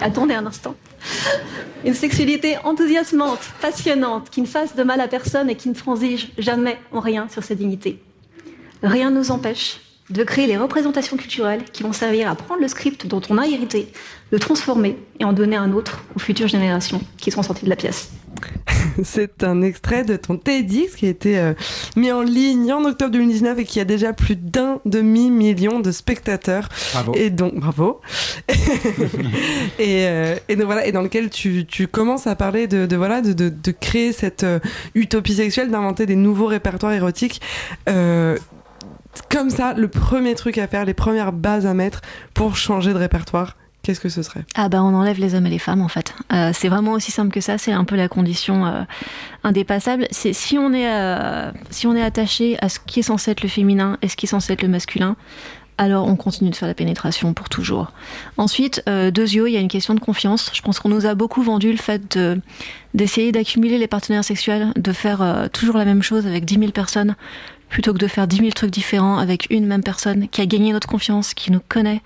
Attendez 0.00 0.34
un 0.34 0.46
instant. 0.46 0.74
Une 1.84 1.94
sexualité 1.94 2.56
enthousiasmante, 2.64 3.40
passionnante, 3.60 4.30
qui 4.30 4.40
ne 4.40 4.46
fasse 4.46 4.74
de 4.74 4.82
mal 4.82 5.00
à 5.00 5.08
personne 5.08 5.50
et 5.50 5.56
qui 5.56 5.68
ne 5.68 5.74
transige 5.74 6.30
jamais 6.38 6.78
en 6.92 7.00
rien 7.00 7.28
sur 7.28 7.42
sa 7.42 7.54
dignité. 7.54 8.02
Rien 8.82 9.10
ne 9.10 9.18
nous 9.18 9.30
empêche 9.30 9.80
de 10.12 10.24
créer 10.24 10.46
les 10.46 10.56
représentations 10.56 11.16
culturelles 11.16 11.64
qui 11.72 11.82
vont 11.82 11.92
servir 11.92 12.30
à 12.30 12.34
prendre 12.34 12.60
le 12.60 12.68
script 12.68 13.06
dont 13.06 13.22
on 13.30 13.38
a 13.38 13.46
hérité, 13.46 13.88
le 14.30 14.38
transformer 14.38 14.98
et 15.20 15.24
en 15.24 15.32
donner 15.32 15.56
un 15.56 15.72
autre 15.72 16.04
aux 16.14 16.18
futures 16.18 16.48
générations 16.48 17.00
qui 17.18 17.30
seront 17.30 17.42
sorties 17.42 17.64
de 17.64 17.70
la 17.70 17.76
pièce. 17.76 18.10
C'est 19.04 19.44
un 19.44 19.62
extrait 19.62 20.04
de 20.04 20.16
ton 20.16 20.36
TEDx 20.36 20.94
qui 20.96 21.06
a 21.06 21.08
été 21.08 21.38
euh, 21.38 21.54
mis 21.96 22.12
en 22.12 22.22
ligne 22.22 22.72
en 22.72 22.84
octobre 22.84 23.12
2019 23.12 23.58
et 23.58 23.64
qui 23.64 23.80
a 23.80 23.84
déjà 23.84 24.12
plus 24.12 24.36
d'un 24.36 24.80
demi-million 24.84 25.80
de 25.80 25.90
spectateurs. 25.90 26.68
Bravo. 26.92 27.12
Et 27.14 27.30
donc, 27.30 27.54
bravo. 27.54 28.00
et, 29.78 30.06
euh, 30.06 30.36
et, 30.48 30.56
donc 30.56 30.66
voilà, 30.66 30.86
et 30.86 30.92
dans 30.92 31.02
lequel 31.02 31.30
tu, 31.30 31.66
tu 31.66 31.86
commences 31.86 32.26
à 32.26 32.34
parler 32.34 32.66
de, 32.66 32.86
de 32.86 32.96
voilà, 32.96 33.20
de, 33.20 33.32
de, 33.32 33.48
de, 33.48 33.70
créer 33.70 34.12
cette 34.12 34.44
euh, 34.44 34.58
utopie 34.94 35.34
sexuelle, 35.34 35.70
d'inventer 35.70 36.06
des 36.06 36.16
nouveaux 36.16 36.46
répertoires 36.46 36.92
érotiques 36.92 37.40
comme 39.28 39.50
ça, 39.50 39.74
le 39.74 39.88
premier 39.88 40.34
truc 40.34 40.58
à 40.58 40.66
faire, 40.66 40.84
les 40.84 40.94
premières 40.94 41.32
bases 41.32 41.66
à 41.66 41.74
mettre 41.74 42.00
pour 42.34 42.56
changer 42.56 42.92
de 42.92 42.98
répertoire, 42.98 43.56
qu'est-ce 43.82 44.00
que 44.00 44.08
ce 44.08 44.22
serait? 44.22 44.44
Ah 44.54 44.68
bah 44.68 44.82
on 44.82 44.94
enlève 44.94 45.18
les 45.18 45.34
hommes 45.34 45.46
et 45.46 45.50
les 45.50 45.58
femmes 45.58 45.82
en 45.82 45.88
fait. 45.88 46.14
Euh, 46.32 46.52
c'est 46.54 46.68
vraiment 46.68 46.92
aussi 46.92 47.10
simple 47.10 47.32
que 47.32 47.40
ça. 47.40 47.58
C'est 47.58 47.72
un 47.72 47.84
peu 47.84 47.96
la 47.96 48.08
condition 48.08 48.66
euh, 48.66 48.82
indépassable. 49.44 50.06
C'est 50.10 50.32
si 50.32 50.58
on 50.58 50.72
est 50.72 50.88
euh, 50.88 51.50
si 51.70 51.86
on 51.86 51.94
est 51.94 52.02
attaché 52.02 52.56
à 52.60 52.68
ce 52.68 52.78
qui 52.78 53.00
est 53.00 53.04
censé 53.04 53.30
être 53.30 53.42
le 53.42 53.48
féminin 53.48 53.98
et 54.02 54.08
ce 54.08 54.16
qui 54.16 54.26
est 54.26 54.28
censé 54.28 54.52
être 54.52 54.62
le 54.62 54.68
masculin, 54.68 55.16
alors 55.78 56.06
on 56.06 56.16
continue 56.16 56.50
de 56.50 56.54
faire 56.54 56.68
la 56.68 56.74
pénétration 56.74 57.34
pour 57.34 57.48
toujours. 57.48 57.92
Ensuite, 58.36 58.82
euh, 58.88 59.10
deux 59.10 59.34
yeux, 59.34 59.48
il 59.48 59.52
y 59.52 59.56
a 59.56 59.60
une 59.60 59.68
question 59.68 59.94
de 59.94 60.00
confiance. 60.00 60.50
Je 60.54 60.62
pense 60.62 60.78
qu'on 60.78 60.90
nous 60.90 61.06
a 61.06 61.14
beaucoup 61.14 61.42
vendu 61.42 61.72
le 61.72 61.78
fait 61.78 62.16
de, 62.16 62.40
d'essayer 62.94 63.32
d'accumuler 63.32 63.78
les 63.78 63.88
partenaires 63.88 64.24
sexuels, 64.24 64.72
de 64.76 64.92
faire 64.92 65.48
toujours 65.52 65.76
la 65.76 65.84
même 65.84 66.02
chose 66.02 66.26
avec 66.26 66.44
10 66.44 66.58
000 66.58 66.72
personnes, 66.72 67.16
plutôt 67.72 67.94
que 67.94 67.98
de 67.98 68.06
faire 68.06 68.28
10 68.28 68.36
000 68.36 68.50
trucs 68.50 68.70
différents 68.70 69.16
avec 69.16 69.46
une 69.50 69.66
même 69.66 69.82
personne 69.82 70.28
qui 70.28 70.42
a 70.42 70.46
gagné 70.46 70.72
notre 70.72 70.86
confiance, 70.86 71.32
qui 71.32 71.50
nous 71.50 71.62
connaît. 71.68 72.02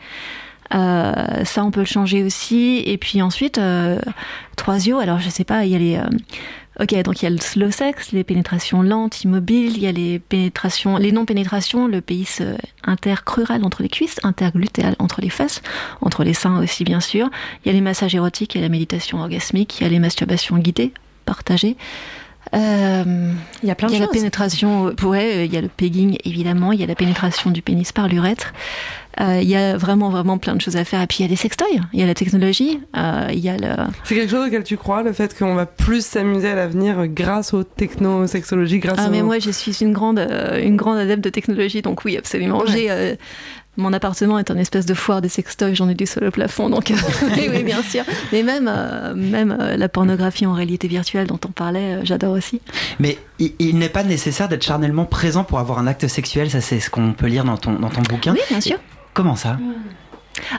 Euh, 0.74 1.44
ça, 1.44 1.64
on 1.64 1.72
peut 1.72 1.80
le 1.80 1.86
changer 1.86 2.22
aussi. 2.22 2.82
Et 2.86 2.96
puis 2.96 3.20
ensuite, 3.20 3.58
euh, 3.58 3.98
trois 4.54 4.76
yeux. 4.76 4.98
Alors, 4.98 5.18
je 5.18 5.28
sais 5.28 5.44
pas, 5.44 5.64
il 5.64 5.72
y 5.72 5.74
a 5.74 5.78
les. 5.78 5.96
Euh, 5.96 6.04
ok, 6.80 7.02
donc 7.02 7.20
il 7.20 7.24
y 7.24 7.26
a 7.26 7.30
le 7.30 7.40
slow 7.40 7.72
sex, 7.72 8.12
les 8.12 8.22
pénétrations 8.22 8.82
lentes, 8.82 9.24
immobiles. 9.24 9.76
Il 9.76 9.82
y 9.82 9.88
a 9.88 9.92
les 9.92 10.20
pénétrations, 10.20 10.98
les 10.98 11.10
non-pénétrations, 11.10 11.88
le 11.88 12.00
pays 12.00 12.28
intercrural 12.84 13.64
entre 13.64 13.82
les 13.82 13.88
cuisses, 13.88 14.20
interglutéal 14.22 14.94
entre 15.00 15.20
les 15.20 15.30
fesses, 15.30 15.62
entre 16.00 16.22
les 16.22 16.34
seins 16.34 16.62
aussi, 16.62 16.84
bien 16.84 17.00
sûr. 17.00 17.28
Il 17.64 17.68
y 17.68 17.70
a 17.70 17.74
les 17.74 17.80
massages 17.80 18.14
érotiques, 18.14 18.54
il 18.54 18.58
y 18.58 18.60
a 18.60 18.66
la 18.66 18.70
méditation 18.70 19.18
orgasmique, 19.18 19.80
il 19.80 19.82
y 19.82 19.86
a 19.86 19.90
les 19.90 19.98
masturbations 19.98 20.58
guidées, 20.58 20.92
partagées. 21.24 21.76
Euh, 22.55 23.32
il 23.62 23.68
y 23.68 23.72
a 23.72 23.74
plein 23.74 23.88
de 23.88 23.92
il 23.92 23.99
y 23.99 24.03
a 24.03 24.05
choses. 24.05 24.14
la 24.14 24.18
pénétration, 24.18 24.94
ouais, 25.03 25.47
il 25.47 25.53
y 25.53 25.57
a 25.57 25.61
le 25.61 25.68
pegging 25.68 26.18
évidemment, 26.24 26.72
il 26.72 26.80
y 26.80 26.84
a 26.84 26.86
la 26.86 26.94
pénétration 26.94 27.51
du 27.51 27.62
pénis 27.62 27.92
par 27.92 28.09
l'urètre. 28.09 28.53
Euh, 29.18 29.40
il 29.42 29.49
y 29.49 29.57
a 29.57 29.78
vraiment 29.78 30.11
vraiment 30.11 30.36
plein 30.36 30.55
de 30.55 30.61
choses 30.61 30.76
à 30.76 30.84
faire. 30.84 31.01
Et 31.01 31.07
puis 31.07 31.18
il 31.20 31.22
y 31.22 31.24
a 31.24 31.28
des 31.28 31.36
sextoys, 31.36 31.80
il 31.94 32.01
y 32.01 32.03
a 32.03 32.07
la 32.07 32.14
technologie, 32.14 32.80
euh, 32.97 33.28
il 33.32 33.38
y 33.38 33.49
a 33.49 33.57
le. 33.57 33.74
C'est 34.05 34.14
quelque 34.14 34.30
chose 34.30 34.47
auquel 34.47 34.62
tu 34.62 34.76
crois, 34.76 35.03
le 35.03 35.12
fait 35.12 35.36
qu'on 35.36 35.55
va 35.55 35.64
plus 35.64 36.05
s'amuser 36.05 36.49
à 36.49 36.55
l'avenir 36.55 37.07
grâce 37.09 37.55
aux 37.55 37.64
techno-sexologies, 37.64 38.78
grâce 38.78 38.99
Ah 39.01 39.09
aux... 39.09 39.11
mais 39.11 39.22
moi 39.22 39.38
je 39.38 39.51
suis 39.51 39.72
une 39.80 39.92
grande 39.92 40.18
euh, 40.18 40.62
une 40.62 40.76
grande 40.76 40.99
adepte 40.99 41.24
de 41.24 41.30
technologie, 41.30 41.80
donc 41.80 42.05
oui 42.05 42.16
absolument. 42.16 42.59
Ouais. 42.59 42.66
J'ai 42.68 42.90
euh, 42.90 43.16
mon 43.77 43.93
appartement 43.93 44.39
est 44.39 44.51
un 44.51 44.57
espèce 44.57 44.87
de 44.87 44.95
foire 44.95 45.20
des 45.20 45.29
sextoys, 45.29 45.74
j'en 45.74 45.89
ai 45.89 45.95
du 45.95 46.07
sur 46.07 46.20
le 46.20 46.31
plafond, 46.31 46.70
donc 46.70 46.93
oui, 47.37 47.49
oui, 47.51 47.62
bien 47.62 47.83
sûr. 47.83 48.05
Mais 48.33 48.43
même, 48.43 48.70
euh, 48.72 49.14
même 49.14 49.57
euh, 49.59 49.77
la 49.77 49.89
pornographie 49.89 50.47
en 50.47 50.53
réalité 50.53 50.89
virtuelle 50.89 51.27
dont 51.27 51.41
on 51.45 51.51
parlait, 51.51 51.97
euh, 51.97 52.01
j'adore 52.05 52.33
aussi. 52.33 52.61
Mais 52.99 53.18
il, 53.39 53.53
il 53.59 53.79
n'est 53.79 53.89
pas 53.89 54.05
nécessaire 54.05 54.49
d'être 54.49 54.64
charnellement 54.64 55.05
présent 55.05 55.45
pour 55.45 55.59
avoir 55.59 55.79
un 55.79 55.87
acte 55.87 56.07
sexuel, 56.09 56.51
ça 56.51 56.61
c'est 56.61 56.81
ce 56.81 56.91
qu'on 56.91 57.12
peut 57.12 57.27
lire 57.27 57.45
dans 57.45 57.57
ton, 57.57 57.74
dans 57.74 57.91
ton 57.91 58.03
bouquin. 58.03 58.33
Oui, 58.33 58.41
bien 58.49 58.61
sûr. 58.61 58.77
Et 58.77 58.81
comment 59.14 59.37
ça? 59.37 59.59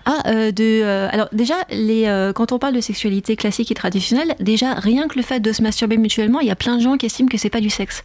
Ah, 0.06 0.24
euh, 0.28 0.52
de, 0.52 0.82
euh, 0.84 1.08
alors 1.12 1.30
déjà, 1.32 1.56
les, 1.70 2.06
euh, 2.08 2.34
quand 2.34 2.52
on 2.52 2.60
parle 2.60 2.74
de 2.74 2.82
sexualité 2.82 3.36
classique 3.36 3.72
et 3.72 3.76
traditionnelle, 3.76 4.36
déjà 4.40 4.74
rien 4.74 5.08
que 5.08 5.16
le 5.16 5.22
fait 5.22 5.40
de 5.40 5.52
se 5.52 5.62
masturber 5.62 5.98
mutuellement, 5.98 6.40
il 6.40 6.48
y 6.48 6.52
a 6.52 6.56
plein 6.56 6.78
de 6.78 6.82
gens 6.82 6.98
qui 6.98 7.06
estiment 7.06 7.30
que 7.30 7.38
c'est 7.38 7.50
pas 7.50 7.62
du 7.62 7.70
sexe. 7.70 8.02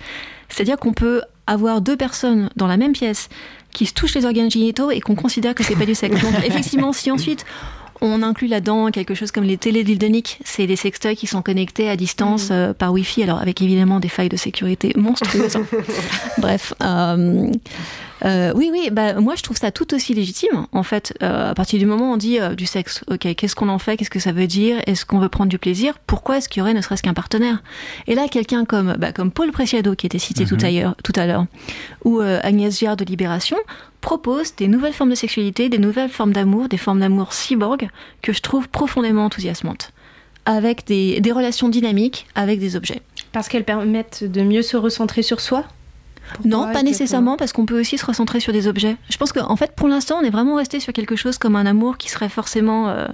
C'est-à-dire 0.49 0.77
qu'on 0.77 0.93
peut 0.93 1.23
avoir 1.47 1.81
deux 1.81 1.97
personnes 1.97 2.51
dans 2.57 2.67
la 2.67 2.77
même 2.77 2.93
pièce 2.93 3.29
qui 3.73 3.87
se 3.87 3.95
touchent 3.95 4.15
les 4.15 4.25
organes 4.25 4.51
génitaux 4.51 4.91
et 4.91 5.01
qu'on 5.01 5.15
considère 5.15 5.55
que 5.55 5.63
c'est 5.65 5.77
pas 5.77 5.87
du 5.87 5.95
sexe. 5.95 6.21
Donc 6.21 6.35
effectivement, 6.47 6.93
si 6.93 7.11
ensuite 7.11 7.45
on 8.05 8.23
inclut 8.25 8.49
là-dedans 8.49 8.91
quelque 8.91 9.15
chose 9.15 9.31
comme 9.31 9.45
les 9.45 9.57
télédildoniques. 9.57 10.41
C'est 10.45 10.67
des 10.67 10.75
sextoys 10.75 11.15
qui 11.15 11.29
sont 11.29 11.41
connectés 11.41 11.89
à 11.89 11.95
distance 11.97 12.51
Mhm. 12.51 12.57
euh, 12.57 12.73
par 12.75 12.93
Wi-Fi, 12.93 13.23
alors 13.23 13.39
avec 13.41 13.63
évidemment 13.63 14.01
des 14.01 14.09
failles 14.09 14.29
de 14.29 14.37
sécurité 14.37 14.93
monstrueuses. 14.97 15.57
Bref. 16.39 16.75
euh, 16.83 17.51
euh, 18.25 18.53
oui, 18.55 18.71
oui, 18.73 18.91
bah, 18.91 19.15
moi 19.15 19.35
je 19.37 19.43
trouve 19.43 19.57
ça 19.57 19.71
tout 19.71 19.95
aussi 19.95 20.15
légitime. 20.15 20.67
En 20.73 20.83
fait, 20.83 21.15
euh, 21.23 21.51
à 21.51 21.55
partir 21.55 21.79
du 21.79 21.87
moment 21.87 22.11
où 22.11 22.15
on 22.15 22.17
dit 22.17 22.39
euh, 22.39 22.55
du 22.55 22.67
sexe, 22.67 23.05
ok, 23.09 23.35
qu'est-ce 23.35 23.57
qu'on 23.57 23.69
en 23.69 23.79
fait, 23.79 23.97
qu'est-ce 23.97 24.11
que 24.11 24.21
ça 24.21 24.33
veut 24.33 24.47
dire, 24.47 24.81
est-ce 24.87 25.05
qu'on 25.05 25.19
veut 25.19 25.29
prendre 25.29 25.51
du 25.51 25.59
plaisir, 25.59 25.99
pourquoi 26.07 26.39
est-ce 26.39 26.49
qu'il 26.49 26.61
y 26.61 26.63
aurait 26.63 26.75
ne 26.75 26.81
serait-ce 26.81 27.03
qu'un 27.03 27.15
partenaire? 27.15 27.63
Et 28.07 28.15
là, 28.15 28.29
quelqu'un 28.29 28.65
comme, 28.65 28.95
bah, 28.99 29.13
comme 29.13 29.31
Paul 29.31 29.51
Preciado, 29.51 29.95
qui 29.95 30.07
était 30.07 30.19
cité 30.19 30.45
tout, 30.45 30.59
ailleurs, 30.63 30.95
tout 31.03 31.13
à 31.17 31.27
l'heure, 31.27 31.47
ou 32.05 32.21
euh, 32.21 32.39
Agnès 32.43 32.79
Girard 32.79 32.97
de 32.97 33.05
Libération, 33.05 33.57
propose 34.01 34.55
des 34.57 34.69
nouvelles 34.69 34.93
formes 34.93 35.11
de 35.11 35.15
sexualité, 35.15 35.69
des 35.69 35.79
nouvelles 35.79 36.11
formes 36.11 36.33
d'amour, 36.33 36.69
des 36.69 36.77
formes 36.77 37.01
d'amour 37.01 37.33
cyborg 37.33 37.89
que 38.21 38.33
je 38.33 38.41
trouve 38.41 38.69
profondément 38.69 39.25
enthousiasmantes, 39.25 39.93
avec 40.45 40.87
des, 40.87 41.21
des 41.21 41.33
relations 41.33 41.69
dynamiques 41.69 42.27
avec 42.35 42.61
des 42.61 42.77
objets. 42.77 43.03
Parce 43.33 43.49
qu'elles 43.49 43.65
permettent 43.65 44.25
de 44.25 44.43
mieux 44.43 44.63
se 44.63 44.77
recentrer 44.77 45.23
sur 45.23 45.41
soi? 45.41 45.65
Non, 46.45 46.73
pas 46.73 46.83
nécessairement, 46.83 47.37
parce 47.37 47.53
qu'on 47.53 47.67
peut 47.67 47.79
aussi 47.79 47.99
se 47.99 48.07
recentrer 48.07 48.41
sur 48.41 48.53
des 48.53 48.69
objets. 48.69 48.97
Je 49.11 49.17
pense 49.17 49.33
qu'en 49.33 49.51
en 49.51 49.57
fait, 49.57 49.73
pour 49.75 49.89
l'instant, 49.89 50.19
on 50.21 50.25
est 50.25 50.31
vraiment 50.31 50.57
resté 50.57 50.81
sur 50.81 50.93
quelque 50.93 51.17
chose 51.17 51.39
comme 51.39 51.57
un 51.57 51.67
amour 51.67 51.99
qui 51.99 52.11
serait 52.11 52.29
forcément 52.29 52.89
euh, 52.89 53.07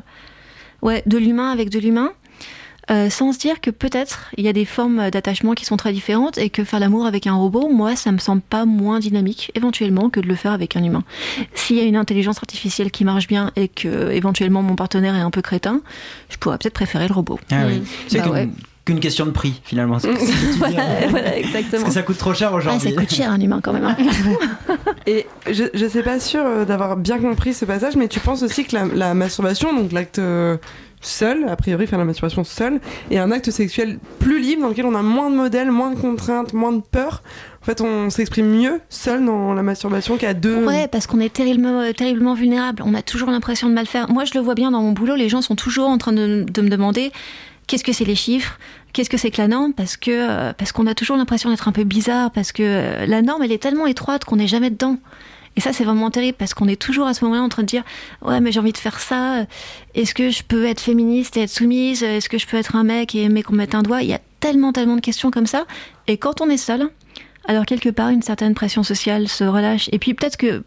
ouais, 0.83 1.03
de 1.07 1.19
l'humain 1.19 1.51
avec 1.51 1.71
de 1.71 1.79
l'humain, 1.79 2.13
euh, 2.91 3.11
sans 3.11 3.33
se 3.33 3.39
dire 3.39 3.61
que 3.61 3.71
peut-être 3.71 4.31
il 4.39 4.45
y 4.45 4.49
a 4.49 4.55
des 4.55 4.65
formes 4.65 5.11
d'attachement 5.11 5.53
qui 5.53 5.67
sont 5.67 5.77
très 5.77 5.93
différentes 5.93 6.39
et 6.39 6.49
que 6.49 6.65
faire 6.65 6.81
l'amour 6.81 7.05
avec 7.05 7.27
un 7.27 7.35
robot, 7.35 7.69
moi, 7.69 7.97
ça 7.97 8.13
me 8.13 8.19
semble 8.19 8.41
pas 8.41 8.65
moins 8.65 8.99
dynamique, 8.99 9.51
éventuellement, 9.55 10.09
que 10.09 10.21
de 10.21 10.27
le 10.27 10.35
faire 10.35 10.53
avec 10.53 10.75
un 10.75 10.83
humain. 10.83 11.05
S'il 11.55 11.77
y 11.77 11.81
a 11.81 11.85
une 11.85 11.97
intelligence 11.97 12.39
artificielle 12.39 12.91
qui 12.91 13.05
marche 13.05 13.27
bien 13.27 13.53
et 13.57 13.69
que, 13.69 14.11
éventuellement, 14.11 14.63
mon 14.63 14.75
partenaire 14.75 15.15
est 15.15 15.21
un 15.21 15.31
peu 15.31 15.43
crétin, 15.43 15.83
je 16.31 16.39
pourrais 16.39 16.57
peut-être 16.57 16.75
préférer 16.75 17.09
le 17.09 17.15
robot. 17.15 17.39
Ah 17.51 17.65
oui. 17.67 17.81
Mm. 17.81 17.85
C'est 18.09 18.21
Bah 18.21 18.47
qu'une 18.89 19.01
question 19.01 19.27
de 19.27 19.31
prix, 19.31 19.61
finalement. 19.65 19.99
Que 19.99 20.09
voilà, 20.59 21.07
voilà, 21.11 21.37
exactement. 21.39 21.83
Parce 21.83 21.85
que 21.85 21.91
ça 21.93 22.03
coûte 22.03 22.19
trop 22.19 22.33
cher 22.35 22.51
Ah, 22.53 22.57
aujourd'hui. 22.57 22.91
ça 22.91 22.97
coûte 22.97 23.13
cher 23.15 23.31
un 23.31 23.41
humain 23.41 23.61
quand 23.63 23.73
même. 23.75 23.85
hein. 23.85 23.97
Et 25.07 25.27
je, 25.51 25.65
je 25.75 25.87
sais 25.87 26.03
pas 26.03 26.19
sûr 26.21 26.41
euh, 26.45 26.65
d'avoir 26.65 26.97
bien 26.97 27.19
compris 27.19 27.53
ce 27.55 27.65
passage, 27.65 27.97
mais 27.97 28.09
tu 28.09 28.21
penses 28.21 28.43
aussi 28.43 28.65
que 28.65 28.75
la, 28.75 28.87
la 28.87 29.15
masturbation, 29.15 29.75
donc 29.75 29.93
l'acte 29.93 30.19
euh, 30.19 30.57
seul, 31.01 31.47
a 31.49 31.57
priori 31.57 31.87
faire 31.87 31.99
la 31.99 32.05
masturbation 32.05 32.45
seul, 32.45 32.81
est 33.11 33.19
un 33.19 33.31
acte 33.31 33.51
sexuel 33.51 33.99
plus 34.19 34.41
libre 34.41 34.63
dans 34.63 34.69
lequel 34.69 34.87
on 34.87 34.95
a 34.95 35.03
moins 35.03 35.31
de 35.31 35.37
modèles, 35.37 35.71
moins 35.71 35.91
de 35.93 35.99
contraintes, 36.01 36.53
moins 36.55 36.73
de 36.73 36.81
peur. 36.83 37.23
En 37.63 37.65
fait, 37.65 37.81
on 37.81 38.11
s'exprime 38.11 38.47
mieux 38.49 38.81
seul 38.89 39.25
dans 39.25 39.53
la 39.55 39.63
masturbation 39.63 40.17
qu'à 40.17 40.33
deux. 40.35 40.65
Ouais, 40.65 40.89
parce 40.89 41.07
qu'on 41.07 41.21
est 41.21 41.33
terriblement, 41.33 41.81
euh, 41.81 41.93
terriblement 41.93 42.35
vulnérable. 42.35 42.83
On 42.85 42.95
a 42.95 43.03
toujours 43.03 43.31
l'impression 43.31 43.69
de 43.69 43.75
mal 43.75 43.87
faire. 43.87 44.11
Moi, 44.11 44.25
je 44.25 44.33
le 44.35 44.41
vois 44.41 44.55
bien 44.55 44.71
dans 44.71 44.81
mon 44.83 44.93
boulot. 44.93 45.15
Les 45.15 45.29
gens 45.29 45.43
sont 45.43 45.57
toujours 45.57 45.89
en 45.89 45.99
train 45.99 46.13
de, 46.13 46.45
de 46.51 46.63
me 46.63 46.69
demander 46.69 47.13
qu'est-ce 47.67 47.85
que 47.85 47.93
c'est 47.93 48.07
les 48.07 48.15
chiffres, 48.15 48.59
qu'est-ce 48.99 49.11
que 49.11 49.17
c'est 49.17 49.31
que 49.31 49.41
la 49.41 49.47
norme, 49.47 49.75
parce 49.75 49.97
que 49.97 50.11
euh, 50.11 50.53
parce 50.55 50.73
qu'on 50.73 50.89
a 50.89 50.95
toujours 50.95 51.17
l'impression 51.17 51.51
d'être 51.51 51.69
un 51.69 51.73
peu 51.73 51.85
bizarre, 51.85 52.33
parce 52.33 52.51
que 52.51 52.65
euh, 52.65 53.07
la 53.07 53.23
norme, 53.23 53.45
elle 53.45 53.53
est 53.53 53.63
tellement 53.63 53.87
étroite 53.87 54.25
qu'on 54.25 54.35
n'est 54.35 54.49
jamais 54.49 54.71
dedans. 54.71 54.97
Et 55.55 55.61
ça, 55.61 55.73
c'est 55.73 55.85
vraiment 55.85 56.11
terrible 56.11 56.37
parce 56.37 56.53
qu'on 56.53 56.67
est 56.67 56.81
toujours 56.81 57.07
à 57.07 57.15
ce 57.15 57.25
moment-là 57.25 57.43
en 57.43 57.49
train 57.49 57.63
de 57.63 57.69
dire 57.69 57.85
Ouais, 58.23 58.41
mais 58.41 58.51
j'ai 58.51 58.59
envie 58.59 58.73
de 58.73 58.79
faire 58.79 58.99
ça. 58.99 59.47
Est-ce 59.95 60.15
que 60.15 60.31
je 60.31 60.43
peux 60.43 60.65
être 60.65 60.81
féministe 60.81 61.37
et 61.37 61.43
être 61.43 61.51
soumise? 61.51 62.03
Est-ce 62.03 62.29
que 62.29 62.39
je 62.39 62.47
peux 62.49 62.57
être 62.57 62.75
un 62.75 62.83
mec 62.83 63.15
et 63.15 63.23
aimer 63.23 63.45
qu'on 63.45 63.53
me 63.53 63.59
mette 63.59 63.77
un 63.77 63.83
doigt? 63.83 64.03
Il 64.03 64.09
y 64.09 64.15
a 64.15 64.21
tellement, 64.41 64.73
tellement 64.73 64.97
de 64.97 65.01
questions 65.01 65.31
comme 65.31 65.47
ça. 65.47 65.65
Et 66.09 66.17
quand 66.17 66.41
on 66.41 66.51
est 66.51 66.57
seul, 66.57 66.91
alors 67.47 67.67
quelque 67.67 67.91
part, 67.91 68.09
une 68.09 68.23
certaine 68.23 68.55
pression 68.55 68.83
sociale 68.83 69.29
se 69.29 69.45
relâche. 69.45 69.89
Et 69.93 70.01
puis 70.01 70.15
peut-être 70.15 70.37
que 70.37 70.65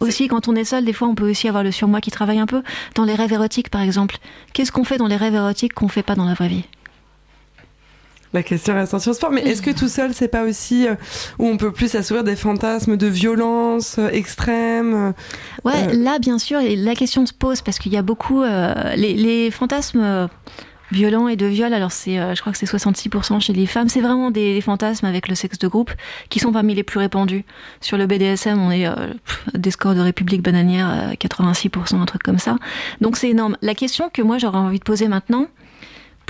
aussi, 0.00 0.28
quand 0.28 0.46
on 0.46 0.56
est 0.56 0.64
seul, 0.64 0.84
des 0.84 0.92
fois, 0.92 1.08
on 1.08 1.14
peut 1.14 1.30
aussi 1.30 1.48
avoir 1.48 1.64
le 1.64 1.70
surmoi 1.70 2.02
qui 2.02 2.10
travaille 2.10 2.38
un 2.38 2.46
peu. 2.46 2.62
Dans 2.94 3.04
les 3.04 3.14
rêves 3.14 3.32
érotiques, 3.32 3.70
par 3.70 3.80
exemple. 3.80 4.18
Qu'est-ce 4.52 4.72
qu'on 4.72 4.84
fait 4.84 4.98
dans 4.98 5.06
les 5.06 5.16
rêves 5.16 5.34
érotiques 5.34 5.72
qu'on 5.72 5.88
fait 5.88 6.02
pas 6.02 6.16
dans 6.16 6.26
la 6.26 6.34
vraie 6.34 6.48
vie? 6.48 6.64
La 8.32 8.42
question 8.42 8.74
reste 8.74 8.94
en 8.94 8.98
sport, 8.98 9.30
mais 9.30 9.42
est-ce 9.42 9.60
que 9.60 9.70
tout 9.70 9.88
seul, 9.88 10.14
c'est 10.14 10.28
pas 10.28 10.44
aussi 10.44 10.88
euh, 10.88 10.94
où 11.38 11.46
on 11.46 11.58
peut 11.58 11.72
plus 11.72 11.88
s'assouvir 11.88 12.24
des 12.24 12.36
fantasmes 12.36 12.96
de 12.96 13.06
violence 13.06 13.96
euh, 13.98 14.08
extrême 14.08 14.94
euh, 14.94 15.12
Ouais, 15.64 15.88
euh, 15.88 16.02
là, 16.02 16.18
bien 16.18 16.38
sûr, 16.38 16.58
la 16.62 16.94
question 16.94 17.26
se 17.26 17.34
pose 17.34 17.60
parce 17.60 17.78
qu'il 17.78 17.92
y 17.92 17.96
a 17.96 18.02
beaucoup. 18.02 18.42
les, 18.42 19.14
les 19.14 19.50
fantasmes 19.50 20.28
violents 20.90 21.28
et 21.28 21.36
de 21.36 21.46
viol, 21.46 21.72
alors 21.72 21.92
c'est, 21.92 22.16
je 22.34 22.40
crois 22.40 22.52
que 22.52 22.58
c'est 22.58 22.66
66% 22.66 23.40
chez 23.40 23.52
les 23.52 23.66
femmes, 23.66 23.88
c'est 23.88 24.00
vraiment 24.00 24.30
des, 24.30 24.54
des 24.54 24.60
fantasmes 24.60 25.06
avec 25.06 25.28
le 25.28 25.34
sexe 25.34 25.58
de 25.58 25.68
groupe 25.68 25.90
qui 26.28 26.38
sont 26.38 26.52
parmi 26.52 26.74
les 26.74 26.82
plus 26.82 26.98
répandus. 26.98 27.44
Sur 27.80 27.96
le 27.96 28.06
BDSM, 28.06 28.60
on 28.60 28.70
est 28.70 28.88
pff, 29.24 29.42
des 29.54 29.70
scores 29.70 29.94
de 29.94 30.00
République 30.00 30.42
bananière, 30.42 30.90
euh, 30.90 31.12
86%, 31.14 32.00
un 32.00 32.04
truc 32.04 32.22
comme 32.22 32.38
ça. 32.38 32.56
Donc 33.00 33.16
c'est 33.16 33.30
énorme. 33.30 33.56
La 33.62 33.74
question 33.74 34.10
que 34.12 34.22
moi 34.22 34.38
j'aurais 34.38 34.58
envie 34.58 34.78
de 34.78 34.84
poser 34.84 35.08
maintenant, 35.08 35.46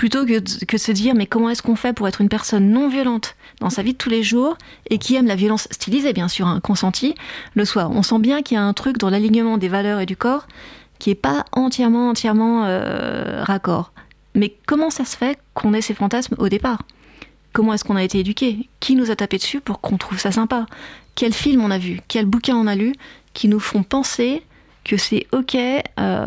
plutôt 0.02 0.26
que 0.26 0.40
de, 0.40 0.78
se 0.78 0.90
dire 0.90 1.14
mais 1.14 1.26
comment 1.26 1.48
est-ce 1.48 1.62
qu'on 1.62 1.76
fait 1.76 1.92
pour 1.92 2.08
être 2.08 2.20
une 2.20 2.28
personne 2.28 2.70
non 2.70 2.88
violente 2.88 3.36
dans 3.60 3.70
sa 3.70 3.84
vie 3.84 3.92
de 3.92 3.96
tous 3.96 4.10
les 4.10 4.24
jours 4.24 4.58
et 4.90 4.98
qui 4.98 5.14
aime 5.14 5.28
la 5.28 5.36
violence 5.36 5.68
stylisée 5.70 6.12
bien 6.12 6.26
sûr, 6.26 6.48
hein, 6.48 6.58
consentie, 6.58 7.14
le 7.54 7.64
soir? 7.64 7.88
On 7.92 8.02
sent 8.02 8.18
bien 8.18 8.42
qu'il 8.42 8.56
y 8.56 8.58
a 8.58 8.64
un 8.64 8.72
truc 8.72 8.98
dans 8.98 9.10
l'alignement 9.10 9.58
des 9.58 9.68
valeurs 9.68 10.00
et 10.00 10.06
du 10.06 10.16
corps 10.16 10.48
qui 10.98 11.10
est 11.10 11.14
pas 11.14 11.44
entièrement 11.52 12.10
entièrement 12.10 12.64
euh, 12.64 13.44
raccord. 13.44 13.92
Mais 14.34 14.56
comment 14.66 14.90
ça 14.90 15.04
se 15.04 15.16
fait 15.16 15.38
qu'on 15.54 15.72
ait 15.72 15.80
ces 15.80 15.94
fantasmes 15.94 16.34
au 16.38 16.48
départ? 16.48 16.82
Comment 17.52 17.72
est-ce 17.74 17.84
qu'on 17.84 17.94
a 17.94 18.02
été 18.02 18.18
éduqué? 18.18 18.68
Qui 18.80 18.96
nous 18.96 19.12
a 19.12 19.14
tapé 19.14 19.36
dessus 19.36 19.60
pour 19.60 19.80
qu'on 19.80 19.98
trouve 19.98 20.18
ça 20.18 20.32
sympa? 20.32 20.66
Quel 21.14 21.32
film 21.32 21.62
on 21.62 21.70
a 21.70 21.78
vu? 21.78 22.00
Quel 22.08 22.26
bouquin 22.26 22.56
on 22.56 22.66
a 22.66 22.74
lu 22.74 22.92
qui 23.34 23.46
nous 23.46 23.60
font 23.60 23.84
penser 23.84 24.42
que 24.82 24.96
c'est 24.96 25.28
ok 25.30 25.56
euh, 26.00 26.26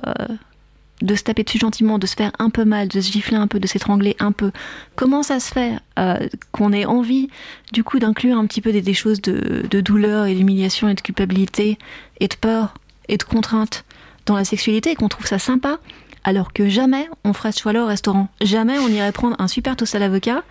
de 1.06 1.16
se 1.16 1.24
taper 1.24 1.44
dessus 1.44 1.60
gentiment, 1.60 2.00
de 2.00 2.08
se 2.08 2.16
faire 2.16 2.32
un 2.40 2.50
peu 2.50 2.66
mal, 2.66 2.88
de 2.88 3.00
se 3.02 3.12
gifler 3.12 3.38
un 3.38 3.48
peu, 3.48 3.60
de 3.60 3.68
s'étrangler 3.68 4.16
un 4.20 4.32
peu. 4.32 4.52
Comment 4.96 5.24
ça 5.24 5.40
se 5.40 5.52
fait 5.52 5.74
euh, 6.00 6.28
qu'on 6.52 6.74
ait 6.74 6.86
envie, 6.86 7.30
du 7.72 7.84
coup, 7.84 8.00
d'inclure 8.00 8.38
un 8.38 8.46
petit 8.46 8.62
peu 8.62 8.72
des, 8.72 8.94
choses 8.94 9.22
de, 9.22 9.66
de 9.70 9.82
douleur 9.82 10.26
et 10.26 10.36
d'humiliation 10.36 10.90
et 10.90 10.96
de 10.96 11.02
culpabilité 11.02 11.78
et 12.20 12.28
de 12.28 12.36
peur 12.36 12.74
et 13.08 13.18
de 13.18 13.24
contrainte 13.24 13.86
dans 14.26 14.36
la 14.36 14.46
sexualité 14.46 14.92
et 14.92 14.96
qu'on 14.96 15.10
trouve 15.10 15.28
ça 15.28 15.40
sympa 15.40 15.80
alors 16.26 16.54
que 16.54 16.68
jamais 16.68 17.08
on 17.24 17.34
ferait 17.34 17.52
ce 17.52 17.62
choix-là 17.62 17.84
au 17.84 17.86
restaurant? 17.86 18.28
Jamais 18.42 18.80
on 18.80 18.88
irait 18.90 19.12
prendre 19.12 19.36
un 19.40 19.48
super 19.48 19.76
toast 19.76 19.96
à 19.96 20.00
l'avocat 20.00 20.44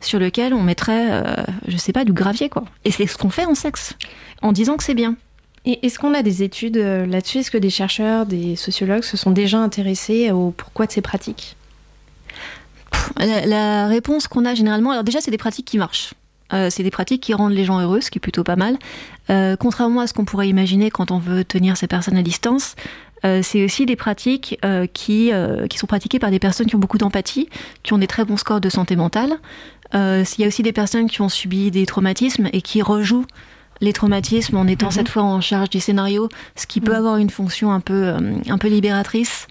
sur 0.00 0.18
lequel 0.18 0.54
on 0.54 0.62
mettrait, 0.62 1.08
euh, 1.10 1.44
je 1.66 1.76
sais 1.76 1.92
pas, 1.92 2.04
du 2.04 2.12
gravier, 2.12 2.48
quoi. 2.48 2.64
Et 2.84 2.90
c'est 2.90 3.06
ce 3.06 3.18
qu'on 3.18 3.30
fait 3.30 3.44
en 3.44 3.54
sexe, 3.54 3.94
en 4.42 4.52
disant 4.52 4.76
que 4.76 4.84
c'est 4.84 4.94
bien. 4.94 5.16
Et 5.64 5.84
est-ce 5.84 5.98
qu'on 5.98 6.14
a 6.14 6.22
des 6.22 6.42
études 6.42 6.76
euh, 6.76 7.06
là-dessus? 7.06 7.38
Est-ce 7.38 7.50
que 7.50 7.58
des 7.58 7.70
chercheurs, 7.70 8.26
des 8.26 8.56
sociologues 8.56 9.02
se 9.02 9.16
sont 9.16 9.30
déjà 9.30 9.58
intéressés 9.58 10.30
au 10.30 10.50
pourquoi 10.50 10.86
de 10.86 10.92
ces 10.92 11.02
pratiques? 11.02 11.56
La, 13.18 13.86
réponse 13.86 14.28
qu'on 14.28 14.44
a 14.44 14.54
généralement, 14.54 14.92
alors 14.92 15.04
déjà, 15.04 15.20
c'est 15.20 15.30
des 15.30 15.38
pratiques 15.38 15.66
qui 15.66 15.78
marchent. 15.78 16.14
Euh, 16.52 16.70
c'est 16.70 16.82
des 16.82 16.90
pratiques 16.90 17.22
qui 17.22 17.34
rendent 17.34 17.52
les 17.52 17.64
gens 17.64 17.80
heureux, 17.80 18.00
ce 18.00 18.10
qui 18.10 18.18
est 18.18 18.20
plutôt 18.20 18.44
pas 18.44 18.56
mal. 18.56 18.78
Euh, 19.28 19.56
contrairement 19.56 20.00
à 20.00 20.06
ce 20.06 20.14
qu'on 20.14 20.24
pourrait 20.24 20.48
imaginer 20.48 20.90
quand 20.90 21.10
on 21.10 21.18
veut 21.18 21.44
tenir 21.44 21.76
ces 21.76 21.86
personnes 21.86 22.16
à 22.16 22.22
distance, 22.22 22.74
c'est 23.42 23.64
aussi 23.64 23.84
des 23.84 23.96
pratiques 23.96 24.60
qui, 24.94 25.32
qui 25.68 25.78
sont 25.78 25.86
pratiquées 25.88 26.20
par 26.20 26.30
des 26.30 26.38
personnes 26.38 26.66
qui 26.66 26.76
ont 26.76 26.78
beaucoup 26.78 26.98
d'empathie, 26.98 27.48
qui 27.82 27.92
ont 27.92 27.98
des 27.98 28.06
très 28.06 28.24
bons 28.24 28.36
scores 28.36 28.60
de 28.60 28.68
santé 28.68 28.94
mentale. 28.94 29.32
Il 29.92 30.24
y 30.38 30.44
a 30.44 30.46
aussi 30.46 30.62
des 30.62 30.72
personnes 30.72 31.10
qui 31.10 31.20
ont 31.20 31.28
subi 31.28 31.72
des 31.72 31.84
traumatismes 31.84 32.48
et 32.52 32.62
qui 32.62 32.80
rejouent 32.80 33.26
les 33.80 33.92
traumatismes 33.92 34.56
en 34.56 34.66
étant 34.66 34.90
cette 34.90 35.08
fois 35.08 35.22
en 35.22 35.40
charge 35.40 35.70
du 35.70 35.80
scénario, 35.80 36.28
ce 36.56 36.66
qui 36.66 36.80
peut 36.80 36.94
avoir 36.94 37.16
une 37.16 37.30
fonction 37.30 37.72
un 37.72 37.80
peu, 37.80 38.08
euh, 38.08 38.18
un 38.48 38.58
peu 38.58 38.68
libératrice. 38.68 39.46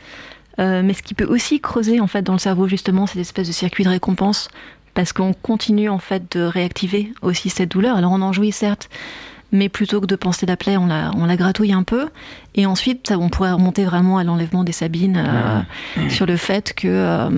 Euh, 0.59 0.81
mais 0.83 0.93
ce 0.93 1.03
qui 1.03 1.13
peut 1.13 1.25
aussi 1.25 1.59
creuser 1.59 1.99
en 1.99 2.07
fait 2.07 2.23
dans 2.23 2.33
le 2.33 2.39
cerveau 2.39 2.67
justement 2.67 3.05
cette 3.05 3.21
espèce 3.21 3.47
de 3.47 3.53
circuit 3.53 3.83
de 3.83 3.89
récompense 3.89 4.49
parce 4.95 5.13
qu'on 5.13 5.33
continue 5.33 5.87
en 5.87 5.99
fait 5.99 6.35
de 6.35 6.41
réactiver 6.41 7.13
aussi 7.21 7.51
cette 7.51 7.69
douleur. 7.69 7.95
Alors 7.95 8.11
on 8.11 8.23
en 8.23 8.33
jouit 8.33 8.51
certes, 8.51 8.89
mais 9.51 9.69
plutôt 9.69 10.01
que 10.01 10.07
de 10.07 10.15
penser 10.15 10.45
la 10.45 10.57
plaie, 10.57 10.77
on 10.77 10.87
la, 10.87 11.11
on 11.15 11.25
la 11.25 11.35
gratouille 11.35 11.73
un 11.73 11.83
peu. 11.83 12.09
Et 12.55 12.65
ensuite, 12.65 13.07
ça, 13.07 13.17
on 13.17 13.29
pourrait 13.29 13.51
remonter 13.51 13.85
vraiment 13.85 14.17
à 14.17 14.23
l'enlèvement 14.23 14.63
des 14.63 14.71
sabines 14.71 15.23
euh, 15.25 16.09
sur 16.09 16.25
le 16.25 16.35
fait 16.35 16.73
que 16.73 16.87
euh, 16.87 17.29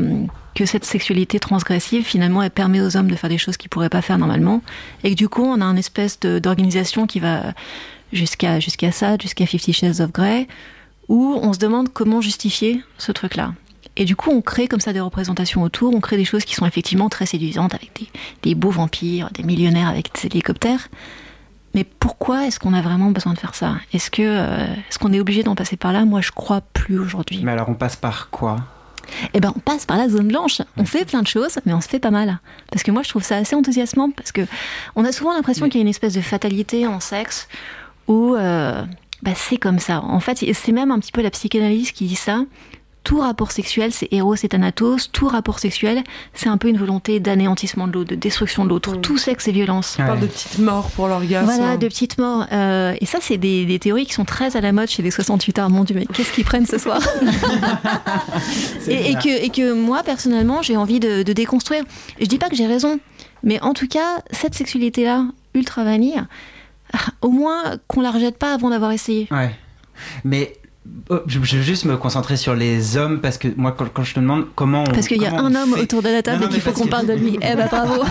que 0.60 0.66
cette 0.66 0.84
sexualité 0.84 1.40
transgressive, 1.40 2.04
finalement, 2.04 2.44
elle 2.44 2.52
permet 2.52 2.82
aux 2.82 2.98
hommes 2.98 3.10
de 3.10 3.16
faire 3.16 3.30
des 3.30 3.38
choses 3.38 3.56
qu'ils 3.56 3.70
pourraient 3.70 3.88
pas 3.88 4.02
faire 4.02 4.18
normalement, 4.18 4.62
et 5.06 5.12
que 5.12 5.16
du 5.16 5.30
coup, 5.30 5.46
on 5.46 5.62
a 5.62 5.64
une 5.64 5.78
espèce 5.78 6.20
d'organisation 6.20 7.08
qui 7.08 7.22
va 7.22 7.54
jusqu'à 8.12 8.60
jusqu'à 8.60 8.92
ça, 8.92 9.16
jusqu'à 9.18 9.46
Fifty 9.46 9.72
Shades 9.72 10.02
of 10.02 10.12
Grey, 10.12 10.50
où 11.08 11.40
on 11.42 11.54
se 11.54 11.60
demande 11.60 11.88
comment 11.94 12.20
justifier 12.20 12.84
ce 12.98 13.14
truc-là. 13.14 13.54
Et 13.96 14.04
du 14.04 14.18
coup, 14.18 14.32
on 14.32 14.42
crée 14.42 14.68
comme 14.68 14.82
ça 14.82 14.92
des 14.92 15.00
représentations 15.00 15.62
autour, 15.64 15.96
on 15.96 16.02
crée 16.02 16.18
des 16.18 16.26
choses 16.26 16.44
qui 16.44 16.56
sont 16.56 16.66
effectivement 16.66 17.08
très 17.08 17.26
séduisantes 17.26 17.74
avec 17.74 17.92
des, 17.98 18.10
des 18.44 18.54
beaux 18.54 18.70
vampires, 18.72 19.30
des 19.32 19.44
millionnaires 19.44 19.88
avec 19.88 20.14
des 20.14 20.26
hélicoptères. 20.26 20.90
Mais 21.74 21.86
pourquoi 21.86 22.48
est-ce 22.48 22.60
qu'on 22.60 22.74
a 22.74 22.82
vraiment 22.82 23.12
besoin 23.12 23.34
de 23.34 23.40
faire 23.40 23.56
ça? 23.56 23.76
Est-ce 23.94 24.12
que 24.12 24.24
euh, 24.24 24.66
est-ce 24.90 25.00
qu'on 25.00 25.14
est 25.14 25.22
obligé 25.22 25.44
d'en 25.44 25.56
passer 25.56 25.78
par 25.78 25.94
là? 25.94 26.04
Moi, 26.04 26.20
je 26.20 26.32
crois 26.32 26.60
plus 26.74 27.00
aujourd'hui. 27.00 27.40
Mais 27.44 27.54
alors 27.54 27.70
on 27.70 27.76
passe 27.76 27.96
par 27.96 28.30
quoi? 28.30 28.58
Eh 29.34 29.40
ben, 29.40 29.54
on 29.56 29.60
passe 29.60 29.86
par 29.86 29.98
la 29.98 30.10
zone 30.10 30.28
blanche. 30.28 30.62
On 30.78 30.86
fait 30.86 31.06
plein 31.06 31.22
de 31.22 31.28
choses, 31.28 31.60
mais 31.66 31.74
on 31.74 31.82
se 31.82 31.88
fait 31.88 32.00
pas 32.00 32.12
mal. 32.12 32.40
Parce 32.72 32.84
que 32.84 32.92
moi, 32.92 33.04
je 33.04 33.10
trouve 33.10 33.24
ça 33.24 33.38
assez 33.38 33.56
enthousiasmant, 33.56 34.12
parce 34.12 34.32
que 34.32 34.42
on 34.96 35.06
a 35.06 35.12
souvent 35.12 35.34
l'impression 35.34 35.68
qu'il 35.68 35.76
y 35.76 35.80
a 35.80 35.84
une 35.84 35.88
espèce 35.88 36.14
de 36.14 36.22
fatalité 36.22 36.88
en 36.88 37.00
sexe, 37.00 37.48
où 38.08 38.36
euh, 38.36 38.84
bah, 39.22 39.32
c'est 39.36 39.58
comme 39.58 39.80
ça. 39.80 40.02
En 40.02 40.20
fait, 40.20 40.46
c'est 40.54 40.72
même 40.72 40.92
un 40.92 41.00
petit 41.00 41.12
peu 41.12 41.22
la 41.22 41.32
psychanalyse 41.32 41.92
qui 41.92 42.06
dit 42.06 42.16
ça. 42.16 42.42
Tout 43.10 43.22
rapport 43.22 43.52
sexuel, 43.52 43.92
c'est 43.92 44.08
héros, 44.12 44.36
c'est 44.36 44.50
thanatos. 44.50 45.12
Tout 45.12 45.28
rapport 45.28 45.58
sexuel, 45.58 46.04
c'est 46.36 46.48
un 46.48 46.58
peu 46.58 46.68
une 46.68 46.78
volonté 46.78 47.20
d'anéantissement 47.20 47.88
de 47.88 47.94
l'autre, 47.94 48.12
de 48.12 48.16
destruction 48.16 48.66
de 48.66 48.70
l'autre. 48.70 48.98
Tout 48.98 49.18
sexe 49.18 49.48
et 49.48 49.52
violence. 49.52 49.98
On 50.00 50.06
parle 50.06 50.20
de 50.20 50.28
petites 50.28 50.60
morts 50.60 50.92
pour 50.92 51.08
l'orgasme. 51.08 51.46
Voilà, 51.46 51.78
de 51.78 51.88
petites 51.88 52.20
morts. 52.20 52.46
Euh, 52.52 52.94
et 53.02 53.08
ça, 53.08 53.18
c'est 53.20 53.38
des, 53.38 53.66
des 53.66 53.80
théories 53.80 54.06
qui 54.06 54.14
sont 54.14 54.26
très 54.26 54.56
à 54.56 54.62
la 54.62 54.72
mode 54.74 54.90
chez 54.90 55.02
les 55.02 55.10
68 55.10 55.58
arts. 55.58 55.72
Mon 55.72 55.86
Dieu, 55.86 55.96
mais 55.96 56.06
qu'est-ce 56.06 56.32
qu'ils 56.32 56.46
prennent 56.46 56.68
ce 56.68 56.78
soir 56.78 57.02
et, 58.88 59.10
et 59.10 59.16
que, 59.16 59.44
et 59.44 59.50
que 59.50 59.74
moi, 59.74 60.04
personnellement, 60.04 60.62
j'ai 60.62 60.78
envie 60.78 61.00
de, 61.00 61.24
de 61.24 61.34
déconstruire. 61.34 61.86
Je 62.22 62.28
dis 62.28 62.38
pas 62.38 62.50
que 62.50 62.56
j'ai 62.56 62.68
raison, 62.68 63.00
mais 63.42 63.60
en 63.64 63.74
tout 63.74 63.88
cas, 63.88 64.22
cette 64.30 64.54
sexualité-là, 64.54 65.26
ultra 65.56 65.84
vanille, 65.84 66.22
au 67.24 67.32
moins 67.32 67.64
qu'on 67.88 68.02
la 68.02 68.12
rejette 68.12 68.38
pas 68.38 68.54
avant 68.54 68.70
d'avoir 68.70 68.92
essayé. 68.92 69.28
Ouais. 69.32 69.56
Mais 70.24 70.54
je 71.28 71.40
je 71.44 71.58
veux 71.58 71.64
juste 71.64 71.86
me 71.86 71.98
concentrer 71.98 72.38
sur 72.38 72.56
les 72.56 72.98
hommes 72.98 73.20
parce 73.20 73.38
que 73.38 73.48
moi, 73.58 73.72
quand, 73.72 73.88
quand 73.94 74.04
je 74.04 74.14
te 74.14 74.20
demande 74.20 74.46
comment. 74.56 74.84
On, 74.88 74.92
Parce 74.92 75.08
qu'il 75.08 75.22
y 75.22 75.26
a 75.26 75.34
un 75.34 75.54
homme 75.56 75.74
fait- 75.76 75.82
autour 75.82 76.02
de 76.04 76.10
la 76.10 76.22
table 76.22 76.38
Non, 76.42 76.46
non, 76.46 76.50
et 76.52 76.54
qu'il 76.54 76.62
faut 76.62 76.72
qu'on 76.72 76.86
que- 76.86 76.90
parle 76.90 77.08
de 77.08 77.14
lui. 77.14 77.38
Eh 77.42 77.56
ben 77.56 77.68
bravo. 77.68 78.04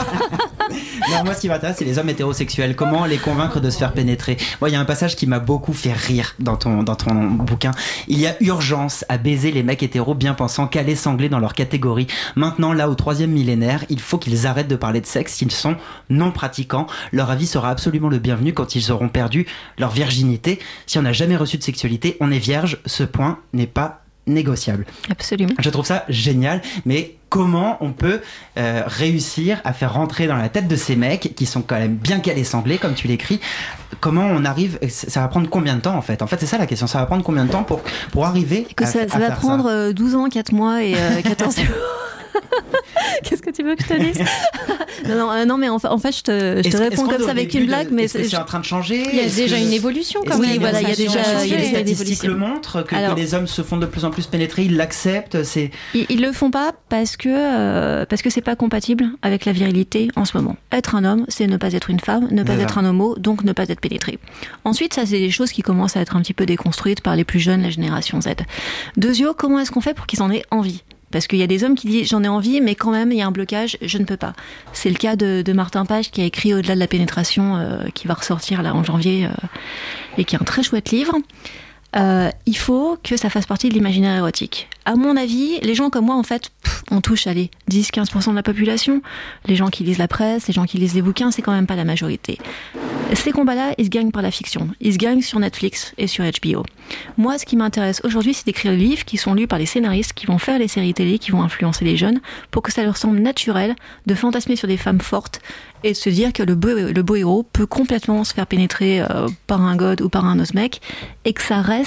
Non, 1.11 1.24
moi, 1.24 1.35
ce 1.35 1.41
qui 1.41 1.49
m'intéresse, 1.49 1.76
c'est 1.79 1.85
les 1.85 1.99
hommes 1.99 2.09
hétérosexuels. 2.09 2.76
Comment 2.76 3.05
les 3.07 3.16
convaincre 3.16 3.61
de 3.61 3.70
se 3.70 3.79
faire 3.79 3.93
pénétrer 3.93 4.37
Moi, 4.61 4.68
il 4.68 4.72
y 4.72 4.76
a 4.76 4.81
un 4.81 4.85
passage 4.85 5.16
qui 5.16 5.26
m'a 5.26 5.39
beaucoup 5.39 5.72
fait 5.72 5.93
rire 5.93 6.35
dans 6.39 6.57
ton, 6.57 6.83
dans 6.83 6.95
ton 6.97 7.14
bouquin. 7.14 7.70
Il 8.09 8.18
y 8.18 8.26
a 8.26 8.37
urgence 8.41 9.05
à 9.09 9.16
baiser 9.16 9.51
les 9.53 9.62
mecs 9.62 9.83
hétéros 9.83 10.14
bien 10.14 10.35
pensants, 10.35 10.66
calés 10.66 10.97
sanglés 10.97 11.29
dans 11.29 11.39
leur 11.39 11.55
catégorie. 11.55 12.07
Maintenant, 12.37 12.72
là, 12.72 12.89
au 12.91 12.95
troisième 12.95 13.31
millénaire, 13.31 13.85
il 13.89 14.01
faut 14.01 14.18
qu'ils 14.18 14.47
arrêtent 14.47 14.68
de 14.68 14.76
parler 14.76 15.01
de 15.01 15.07
sexe 15.07 15.35
s'ils 15.35 15.51
sont 15.53 15.76
non 16.11 16.31
pratiquants. 16.33 16.87
Leur 17.12 17.31
avis 17.31 17.47
sera 17.47 17.70
absolument 17.70 18.09
le 18.09 18.18
bienvenu 18.18 18.53
quand 18.53 18.74
ils 18.74 18.93
auront 18.93 19.09
perdu 19.09 19.47
leur 19.79 19.91
virginité. 19.91 20.59
Si 20.87 20.99
on 20.99 21.03
n'a 21.03 21.12
jamais 21.12 21.37
reçu 21.37 21.57
de 21.57 21.62
sexualité, 21.62 22.16
on 22.20 22.31
est 22.31 22.39
vierge. 22.39 22.68
Ce 22.87 23.05
point 23.05 23.39
n'est 23.53 23.66
pas 23.66 24.03
négociable. 24.29 24.85
Absolument. 25.11 25.55
Je 25.59 25.71
trouve 25.71 25.87
ça 25.87 26.05
génial, 26.09 26.61
mais 26.85 27.16
comment 27.29 27.77
on 27.81 27.93
peut 27.93 28.21
euh, 28.57 28.83
réussir 28.87 29.61
à 29.64 29.73
faire 29.73 29.95
rentrer 29.95 30.27
dans 30.27 30.37
la 30.37 30.49
tête 30.49 30.69
de 30.69 30.77
ces 30.77 30.97
mecs 30.97 31.35
qui 31.35 31.47
sont 31.47 31.62
quand 31.62 31.79
même 31.79 31.97
bien 31.97 32.21
calés 32.21 32.45
sanglés, 32.45 32.79
comme 32.79 32.95
tu 32.95 33.09
l'écris 33.09 33.41
Comment 34.01 34.27
on 34.27 34.45
arrive 34.45 34.79
Ça 34.89 35.21
va 35.21 35.29
prendre 35.29 35.49
combien 35.49 35.77
de 35.77 35.81
temps 35.81 35.97
en 35.97 36.03
fait? 36.03 36.23
En 36.23 36.27
fait, 36.27 36.39
c'est 36.39 36.47
ça 36.47 36.59
la 36.59 36.66
question. 36.66 36.87
Ça 36.87 36.99
va 36.99 37.07
prendre 37.07 37.25
combien 37.25 37.45
de 37.45 37.51
temps 37.51 37.64
pour, 37.64 37.81
pour 38.12 38.27
arriver 38.27 38.66
Que 38.77 38.85
à, 38.85 38.87
ça, 38.87 39.01
à 39.01 39.09
ça 39.09 39.19
va 39.19 39.27
faire 39.27 39.37
prendre 39.39 39.66
euh, 39.66 39.93
12 39.93 40.14
ans, 40.14 40.29
4 40.29 40.53
mois 40.53 40.85
et 40.85 40.95
euh, 40.95 41.23
14 41.23 41.57
jours. 41.61 41.66
Qu'est-ce 43.24 43.43
que 43.43 43.51
tu 43.51 43.62
veux 43.62 43.74
que 43.76 43.82
je 43.82 43.89
te 43.89 43.95
dise 44.01 44.18
non, 45.09 45.14
non, 45.16 45.30
euh, 45.32 45.45
non, 45.45 45.57
mais 45.59 45.68
en 45.68 45.78
fait, 45.78 45.89
en 45.89 45.99
fait, 45.99 46.16
je 46.16 46.22
te, 46.22 46.62
je 46.68 46.76
réponds 46.76 47.07
comme 47.07 47.22
ça 47.22 47.30
avec 47.30 47.53
une 47.55 47.62
de- 47.62 47.66
blague, 47.66 47.89
mais 47.91 48.09
c'est 48.09 48.36
en 48.36 48.45
train 48.45 48.61
de 48.61 48.64
changer 48.64 49.03
Il 49.12 49.16
y 49.16 49.20
a 49.20 49.24
déjà 49.28 49.57
que- 49.57 49.62
une 49.62 49.72
évolution 49.72 50.20
quand 50.26 50.32
est-ce 50.32 50.41
même. 50.41 50.51
que- 50.51 50.55
Oui, 50.55 50.59
voilà, 50.61 50.80
il 50.82 50.89
y 50.89 50.93
a 50.93 50.97
déjà, 50.97 51.20
y 51.45 51.55
a 51.55 51.64
statistiques 51.64 52.24
le 52.24 52.36
montrent 52.36 52.82
que, 52.82 52.95
les 53.16 53.34
hommes 53.34 53.47
se 53.47 53.62
font 53.62 53.76
de 53.76 53.86
plus 53.86 54.05
en 54.05 54.11
plus 54.11 54.26
pénétrer, 54.26 54.64
ils 54.64 54.76
l'acceptent. 54.76 55.43
C'est 55.45 55.70
Ils, 55.95 56.07
ils 56.09 56.20
le 56.20 56.32
font 56.32 56.51
pas 56.51 56.72
parce 56.89 57.16
que 57.16 57.28
euh, 57.30 58.05
parce 58.07 58.22
que 58.22 58.30
c'est 58.30 58.41
pas 58.43 58.57
compatible 58.57 59.07
avec 59.22 59.45
la 59.45 59.53
virilité 59.53 60.09
en 60.16 60.24
ce 60.24 60.36
moment. 60.36 60.57
Être 60.72 60.95
un 60.95 61.05
homme, 61.05 61.24
c'est 61.28 61.47
ne 61.47 61.57
pas 61.57 61.72
être 61.72 61.91
une 61.91 62.01
femme, 62.01 62.28
ne 62.30 62.43
pas 62.43 62.53
Voilà. 62.53 62.62
être 62.64 62.78
un 62.78 62.84
homo, 62.84 63.16
donc 63.18 63.45
ne 63.45 63.53
pas 63.53 63.64
être 63.68 63.80
pénétré. 63.80 64.18
Ensuite, 64.64 64.95
ça 64.95 65.07
c'est 65.07 65.18
des 65.18 65.30
choses 65.30 65.51
qui 65.53 65.62
commencent 65.62 65.97
à 65.97 66.01
être 66.01 66.16
un 66.16 66.22
petit 66.22 66.34
peu 66.34 66.47
déconstruites 66.47 67.01
par 67.01 67.16
les 67.16 67.24
plus 67.24 67.41
jeunes, 67.41 67.62
la 67.62 67.70
génération 67.70 68.20
Z. 68.20 68.28
Deuxio, 68.97 69.34
comment 69.36 69.59
est-ce 69.61 69.70
qu'on 69.70 69.80
fait 69.80 69.95
pour 69.95 70.07
qu'ils 70.07 70.22
en 70.22 70.30
aient 70.30 70.45
envie? 70.51 70.82
Parce 71.11 71.26
qu'il 71.26 71.38
y 71.38 71.42
a 71.42 71.46
des 71.46 71.64
hommes 71.64 71.74
qui 71.74 71.88
disent 71.88 72.09
j'en 72.09 72.22
ai 72.22 72.28
envie, 72.28 72.61
mais 72.61 72.74
quand 72.74 72.90
même 72.90 73.12
il 73.12 73.18
y 73.18 73.22
a 73.22 73.26
un 73.26 73.30
blocage, 73.30 73.78
je 73.82 73.98
ne 73.98 74.04
peux 74.04 74.16
pas. 74.16 74.34
C'est 74.72 74.90
le 74.90 74.96
cas 74.96 75.16
de, 75.16 75.52
Martin 75.52 75.84
Page 75.84 76.11
qui 76.11 76.20
a 76.20 76.24
écrit 76.24 76.54
Au-delà 76.54 76.74
de 76.74 76.80
la 76.80 76.86
pénétration, 76.86 77.56
euh, 77.56 77.86
qui 77.94 78.06
va 78.06 78.14
ressortir 78.14 78.62
là 78.62 78.74
en 78.74 78.84
janvier, 78.84 79.26
euh, 79.26 79.30
et 80.18 80.24
qui 80.24 80.36
est 80.36 80.38
un 80.40 80.44
très 80.44 80.62
chouette 80.62 80.90
livre. 80.90 81.14
Euh, 81.97 82.30
il 82.45 82.57
faut 82.57 82.99
que 83.03 83.16
ça 83.16 83.30
fasse 83.30 83.47
partie 83.47 83.68
de 83.68 83.74
l'imaginaire 83.74 84.16
érotique. 84.16 84.68
À 84.84 84.95
mon 84.95 85.16
avis, 85.16 85.59
les 85.61 85.74
gens 85.74 85.91
comme 85.91 86.07
moi, 86.07 86.16
en 86.16 86.22
fait, 86.22 86.51
on 86.91 87.01
touche, 87.01 87.26
allez, 87.26 87.51
10-15% 87.70 88.30
de 88.30 88.34
la 88.34 88.43
population. 88.43 89.03
Les 89.47 89.57
gens 89.57 89.68
qui 89.68 89.84
lisent 89.84 89.99
la 89.99 90.09
presse, 90.09 90.49
les 90.49 90.55
gens 90.55 90.64
qui 90.64 90.78
lisent 90.78 90.95
les 90.95 91.03
bouquins, 91.03 91.30
c'est 91.30 91.43
quand 91.43 91.53
même 91.53 91.66
pas 91.66 91.76
la 91.76 91.84
majorité. 91.84 92.39
Ces 93.14 93.32
combats-là, 93.32 93.72
ils 93.78 93.86
se 93.86 93.91
gagnent 93.91 94.11
par 94.11 94.22
la 94.22 94.30
fiction. 94.30 94.68
Ils 94.80 94.93
se 94.93 94.99
gagnent 94.99 95.22
sur 95.22 95.41
Netflix 95.41 95.95
et 95.97 96.07
sur 96.07 96.24
HBO. 96.24 96.62
Moi, 97.16 97.39
ce 97.39 97.47
qui 97.47 97.57
m'intéresse 97.57 98.03
aujourd'hui, 98.05 98.34
c'est 98.34 98.45
d'écrire 98.45 98.72
des 98.72 98.78
livres 98.78 99.05
qui 99.05 99.16
sont 99.16 99.32
lus 99.32 99.47
par 99.47 99.59
les 99.59 99.66
scénaristes, 99.66 100.12
qui 100.12 100.26
vont 100.26 100.39
faire 100.39 100.59
les 100.59 100.68
séries 100.68 100.93
télé, 100.93 101.18
qui 101.18 101.30
vont 101.30 101.43
influencer 101.43 101.86
les 101.86 101.97
jeunes, 101.97 102.20
pour 102.51 102.62
que 102.62 102.70
ça 102.70 102.82
leur 102.82 102.99
semble 102.99 103.18
naturel 103.18 103.76
de 104.07 104.14
fantasmer 104.14 104.57
sur 104.57 104.68
des 104.68 104.76
femmes 104.76 105.01
fortes 105.01 105.41
et 105.84 105.93
de 105.93 105.97
se 105.97 106.11
dire 106.11 106.32
que 106.32 106.43
le 106.43 106.55
beau, 106.55 107.14
héros 107.14 107.45
peut 107.45 107.66
complètement 107.66 108.24
se 108.24 108.34
faire 108.34 108.47
pénétrer 108.47 109.01
euh, 109.01 109.28
par 109.47 109.62
un 109.62 109.76
god 109.76 110.01
ou 110.01 110.09
par 110.09 110.24
un 110.24 110.39
os 110.41 110.55
mec, 110.55 110.80
et 111.24 111.32
que 111.32 111.43
ça 111.43 111.61
reste 111.61 111.78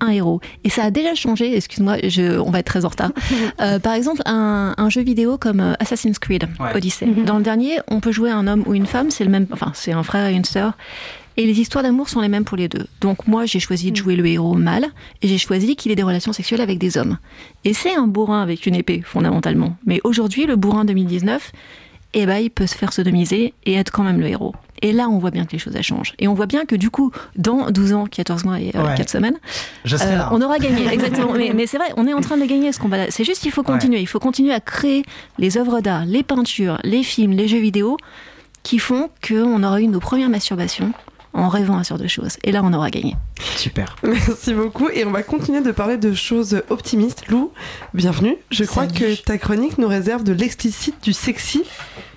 un 0.00 0.08
héros. 0.10 0.40
Et 0.64 0.68
ça 0.70 0.84
a 0.84 0.90
déjà 0.90 1.14
changé, 1.14 1.56
excuse-moi, 1.56 1.96
je, 2.04 2.38
on 2.38 2.50
va 2.50 2.58
être 2.58 2.66
très 2.66 2.84
en 2.84 2.88
retard. 2.88 3.12
Euh, 3.60 3.78
par 3.78 3.94
exemple, 3.94 4.20
un, 4.26 4.74
un 4.76 4.90
jeu 4.90 5.00
vidéo 5.02 5.38
comme 5.38 5.60
euh, 5.60 5.72
Assassin's 5.80 6.18
Creed 6.18 6.46
Ouais. 6.60 6.74
Odyssey. 6.74 7.06
Dans 7.06 7.38
le 7.38 7.42
dernier, 7.42 7.78
on 7.88 8.00
peut 8.00 8.12
jouer 8.12 8.30
un 8.30 8.46
homme 8.46 8.62
ou 8.66 8.74
une 8.74 8.84
femme, 8.84 9.10
c'est 9.10 9.24
le 9.24 9.30
même, 9.30 9.46
enfin, 9.50 9.72
c'est 9.74 9.92
un 9.92 10.02
frère 10.02 10.26
et 10.26 10.34
une 10.34 10.44
sœur. 10.44 10.74
Et 11.38 11.46
les 11.46 11.58
histoires 11.60 11.82
d'amour 11.82 12.08
sont 12.10 12.20
les 12.20 12.28
mêmes 12.28 12.44
pour 12.44 12.56
les 12.58 12.68
deux. 12.68 12.86
Donc 13.00 13.26
moi, 13.26 13.46
j'ai 13.46 13.60
choisi 13.60 13.92
de 13.92 13.96
jouer 13.96 14.16
le 14.16 14.26
héros 14.26 14.54
mâle 14.54 14.86
et 15.22 15.28
j'ai 15.28 15.38
choisi 15.38 15.74
qu'il 15.76 15.90
ait 15.92 15.96
des 15.96 16.02
relations 16.02 16.32
sexuelles 16.32 16.60
avec 16.60 16.78
des 16.78 16.98
hommes. 16.98 17.18
Et 17.64 17.72
c'est 17.72 17.94
un 17.94 18.06
bourrin 18.06 18.42
avec 18.42 18.66
une 18.66 18.74
épée, 18.74 19.02
fondamentalement. 19.04 19.76
Mais 19.86 20.00
aujourd'hui, 20.04 20.44
le 20.46 20.56
bourrin 20.56 20.84
2019, 20.84 21.52
eh 22.14 22.26
ben, 22.26 22.38
il 22.38 22.50
peut 22.50 22.66
se 22.66 22.74
faire 22.74 22.92
sodomiser 22.92 23.54
et 23.64 23.74
être 23.74 23.90
quand 23.90 24.02
même 24.04 24.20
le 24.20 24.26
héros. 24.28 24.54
Et 24.82 24.92
là, 24.92 25.08
on 25.08 25.18
voit 25.18 25.30
bien 25.30 25.44
que 25.44 25.52
les 25.52 25.58
choses 25.58 25.76
changent. 25.82 26.14
Et 26.18 26.28
on 26.28 26.34
voit 26.34 26.46
bien 26.46 26.64
que 26.64 26.76
du 26.76 26.90
coup, 26.90 27.10
dans 27.36 27.70
12 27.70 27.92
ans, 27.92 28.06
14 28.06 28.44
mois 28.44 28.60
et 28.60 28.72
euh, 28.74 28.82
Ouais. 28.84 28.94
4 28.96 29.08
semaines, 29.10 29.36
Je 29.84 29.96
euh, 29.96 30.16
là. 30.16 30.28
on 30.32 30.40
aura 30.42 30.58
gagné. 30.58 30.86
Exactement. 30.92 31.32
mais 31.32 31.52
mais 31.54 31.66
c'est 31.66 31.78
vrai, 31.78 31.92
on 31.96 32.06
est 32.06 32.12
en 32.14 32.20
train 32.20 32.36
de 32.36 32.44
gagner 32.44 32.72
ce 32.72 32.78
combat-là. 32.78 33.06
C'est 33.10 33.24
juste 33.24 33.42
qu'il 33.42 33.52
faut 33.52 33.62
continuer. 33.62 34.00
Il 34.00 34.06
faut 34.06 34.18
continuer 34.20 34.52
à 34.52 34.60
créer 34.60 35.04
les 35.38 35.56
œuvres 35.58 35.80
d'art, 35.80 36.04
les 36.06 36.22
peintures, 36.22 36.78
les 36.84 37.02
films, 37.02 37.32
les 37.32 37.48
jeux 37.48 37.58
vidéo 37.60 37.96
qui 38.62 38.78
font 38.78 39.10
qu'on 39.26 39.62
aura 39.62 39.80
eu 39.80 39.86
nos 39.86 40.00
premières 40.00 40.28
masturbations 40.28 40.92
en 41.32 41.48
rêvant 41.48 41.76
à 41.78 41.84
ce 41.84 41.90
genre 41.90 41.98
de 41.98 42.06
choses. 42.08 42.36
Et 42.44 42.50
là, 42.52 42.62
on 42.64 42.72
aura 42.72 42.90
gagné. 42.90 43.14
Super. 43.56 43.96
Merci 44.02 44.54
beaucoup. 44.54 44.88
Et 44.90 45.04
on 45.04 45.10
va 45.10 45.22
continuer 45.22 45.60
de 45.60 45.72
parler 45.72 45.96
de 45.96 46.14
choses 46.14 46.62
optimistes. 46.70 47.28
Lou, 47.28 47.52
bienvenue. 47.94 48.36
Je 48.50 48.64
crois 48.64 48.88
Salut. 48.88 49.16
que 49.16 49.22
ta 49.22 49.38
chronique 49.38 49.78
nous 49.78 49.88
réserve 49.88 50.24
de 50.24 50.32
l'explicite, 50.32 51.02
du 51.02 51.12
sexy. 51.12 51.64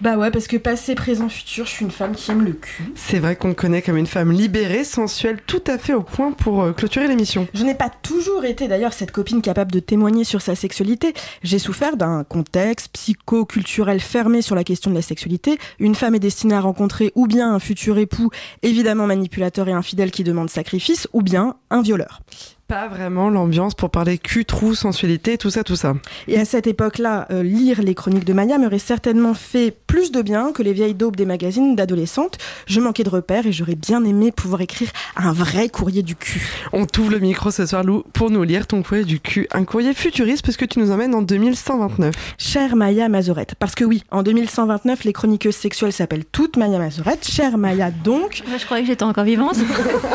Bah 0.01 0.17
ouais, 0.17 0.31
parce 0.31 0.47
que 0.47 0.55
passé, 0.57 0.95
présent, 0.95 1.27
futur, 1.27 1.65
je 1.65 1.71
suis 1.71 1.85
une 1.85 1.91
femme 1.91 2.15
qui 2.15 2.31
aime 2.31 2.45
le 2.45 2.53
cul. 2.53 2.93
C'est 2.95 3.19
vrai 3.19 3.35
qu'on 3.35 3.49
te 3.53 3.59
connaît 3.59 3.81
comme 3.81 3.97
une 3.97 4.07
femme 4.07 4.31
libérée, 4.31 4.85
sensuelle, 4.85 5.39
tout 5.45 5.63
à 5.67 5.77
fait 5.77 5.93
au 5.93 6.03
point 6.03 6.31
pour 6.31 6.61
euh, 6.61 6.71
clôturer 6.71 7.07
l'émission. 7.07 7.47
Je 7.53 7.63
n'ai 7.63 7.75
pas 7.75 7.89
toujours 7.89 8.45
été 8.45 8.67
d'ailleurs 8.69 8.93
cette 8.93 9.11
copine 9.11 9.41
capable 9.41 9.71
de 9.71 9.79
témoigner 9.79 10.23
sur 10.23 10.41
sa 10.41 10.55
sexualité. 10.55 11.13
J'ai 11.43 11.59
souffert 11.59 11.97
d'un 11.97 12.23
contexte 12.23 12.89
psycho-culturel 12.93 13.99
fermé 13.99 14.41
sur 14.41 14.55
la 14.55 14.63
question 14.63 14.89
de 14.89 14.95
la 14.95 15.01
sexualité. 15.01 15.57
Une 15.79 15.95
femme 15.95 16.15
est 16.15 16.19
destinée 16.19 16.55
à 16.55 16.61
rencontrer 16.61 17.11
ou 17.15 17.27
bien 17.27 17.53
un 17.53 17.59
futur 17.59 17.97
époux, 17.97 18.29
évidemment 18.63 19.05
manipulateur 19.05 19.67
et 19.67 19.73
infidèle 19.73 20.11
qui 20.11 20.23
demande 20.23 20.49
sacrifice, 20.49 21.08
ou 21.13 21.21
bien 21.21 21.55
un 21.69 21.81
violeur. 21.81 22.21
Pas 22.69 22.87
vraiment 22.87 23.31
l'ambiance 23.31 23.73
pour 23.73 23.89
parler 23.89 24.19
cul, 24.19 24.45
trou, 24.45 24.75
sensualité, 24.75 25.39
tout 25.39 25.49
ça, 25.49 25.63
tout 25.63 25.75
ça. 25.75 25.95
Et 26.27 26.37
à 26.37 26.45
cette 26.45 26.67
époque-là, 26.67 27.25
euh, 27.31 27.41
lire 27.41 27.81
les 27.81 27.95
chroniques 27.95 28.25
de 28.25 28.33
Maya 28.33 28.59
m'aurait 28.59 28.77
certainement 28.77 29.33
fait 29.33 29.75
plus 29.87 30.11
de 30.11 30.21
bien 30.21 30.51
que 30.51 30.61
les 30.61 30.71
vieilles 30.71 30.93
daubes 30.93 31.15
des 31.15 31.25
magazines 31.25 31.75
d'adolescentes. 31.75 32.37
Je 32.67 32.79
manquais 32.79 33.03
de 33.03 33.09
repères 33.09 33.47
et 33.47 33.51
j'aurais 33.51 33.73
bien 33.73 34.05
aimé 34.05 34.31
pouvoir 34.31 34.61
écrire 34.61 34.89
un 35.17 35.33
vrai 35.33 35.69
courrier 35.69 36.03
du 36.03 36.15
cul. 36.15 36.47
On 36.71 36.85
t'ouvre 36.85 37.09
le 37.09 37.17
micro 37.17 37.49
ce 37.49 37.65
soir, 37.65 37.83
Lou, 37.83 38.03
pour 38.13 38.29
nous 38.29 38.43
lire 38.43 38.67
ton 38.67 38.83
courrier 38.83 39.03
du 39.03 39.19
cul. 39.19 39.47
Un 39.51 39.65
courrier 39.65 39.95
futuriste 39.95 40.45
parce 40.45 40.55
que 40.55 40.65
tu 40.65 40.77
nous 40.77 40.91
emmènes 40.91 41.15
en 41.15 41.23
2129. 41.23 42.35
Chère 42.37 42.75
Maya 42.75 43.09
Mazorette, 43.09 43.55
parce 43.55 43.73
que 43.73 43.83
oui, 43.83 44.03
en 44.11 44.21
2129, 44.21 45.05
les 45.05 45.13
chroniqueuses 45.13 45.55
sexuelles 45.55 45.91
s'appellent 45.91 46.25
toutes 46.25 46.55
Maya 46.55 46.77
Mazorette. 46.77 47.27
Chère 47.27 47.57
Maya 47.57 47.89
donc, 47.89 48.43
Je 48.59 48.63
croyais 48.63 48.83
que 48.83 48.89
j'étais 48.89 49.01
encore 49.01 49.23
vivante. 49.23 49.55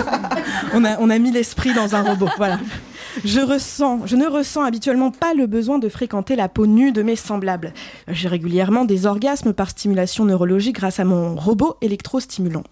on 0.73 0.85
a, 0.85 1.01
on 1.01 1.11
a 1.11 1.19
mis 1.19 1.33
l'esprit 1.33 1.75
dans 1.75 1.97
un 1.97 2.03
robot, 2.03 2.29
voilà. 2.47 2.61
Je 3.25 3.41
ressens, 3.41 4.07
je 4.07 4.17
ne 4.17 4.27
ressens 4.27 4.65
habituellement 4.65 5.11
pas 5.11 5.33
le 5.35 5.47
besoin 5.47 5.79
de 5.79 5.89
fréquenter 5.89 6.37
la 6.37 6.49
peau 6.49 6.67
nue 6.67 6.93
de 6.93 7.01
mes 7.03 7.17
semblables. 7.17 7.73
J'ai 8.09 8.29
régulièrement 8.29 8.85
des 8.85 9.07
orgasmes 9.07 9.55
par 9.55 9.71
stimulation 9.71 10.27
neurologique 10.27 10.77
grâce 10.77 11.01
à 11.01 11.05
mon 11.05 11.37
robot 11.37 11.77
électrostimulant. 11.81 12.65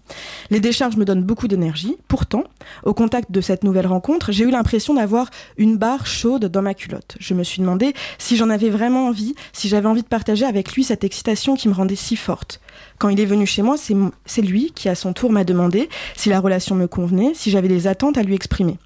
Les 0.51 0.59
décharges 0.59 0.97
me 0.97 1.05
donnent 1.05 1.23
beaucoup 1.23 1.47
d'énergie. 1.47 1.97
Pourtant, 2.07 2.43
au 2.83 2.93
contact 2.93 3.31
de 3.31 3.41
cette 3.41 3.63
nouvelle 3.63 3.87
rencontre, 3.87 4.31
j'ai 4.31 4.43
eu 4.43 4.51
l'impression 4.51 4.93
d'avoir 4.93 5.31
une 5.57 5.77
barre 5.77 6.05
chaude 6.05 6.45
dans 6.45 6.61
ma 6.61 6.75
culotte. 6.75 7.15
Je 7.19 7.33
me 7.33 7.43
suis 7.43 7.61
demandé 7.61 7.93
si 8.19 8.37
j'en 8.37 8.49
avais 8.51 8.69
vraiment 8.69 9.07
envie, 9.07 9.33
si 9.53 9.69
j'avais 9.69 9.87
envie 9.87 10.03
de 10.03 10.07
partager 10.07 10.45
avec 10.45 10.73
lui 10.73 10.83
cette 10.83 11.03
excitation 11.03 11.55
qui 11.55 11.67
me 11.67 11.73
rendait 11.73 11.95
si 11.95 12.15
forte. 12.15 12.59
Quand 12.99 13.09
il 13.09 13.19
est 13.19 13.25
venu 13.25 13.45
chez 13.45 13.61
moi, 13.61 13.75
c'est 13.77 14.41
lui 14.41 14.71
qui, 14.73 14.89
à 14.89 14.95
son 14.95 15.13
tour, 15.13 15.31
m'a 15.31 15.43
demandé 15.43 15.89
si 16.15 16.29
la 16.29 16.39
relation 16.39 16.75
me 16.75 16.87
convenait, 16.87 17.33
si 17.33 17.51
j'avais 17.51 17.67
des 17.67 17.87
attentes 17.87 18.17
à 18.17 18.23
lui 18.23 18.35
exprimer. 18.35 18.77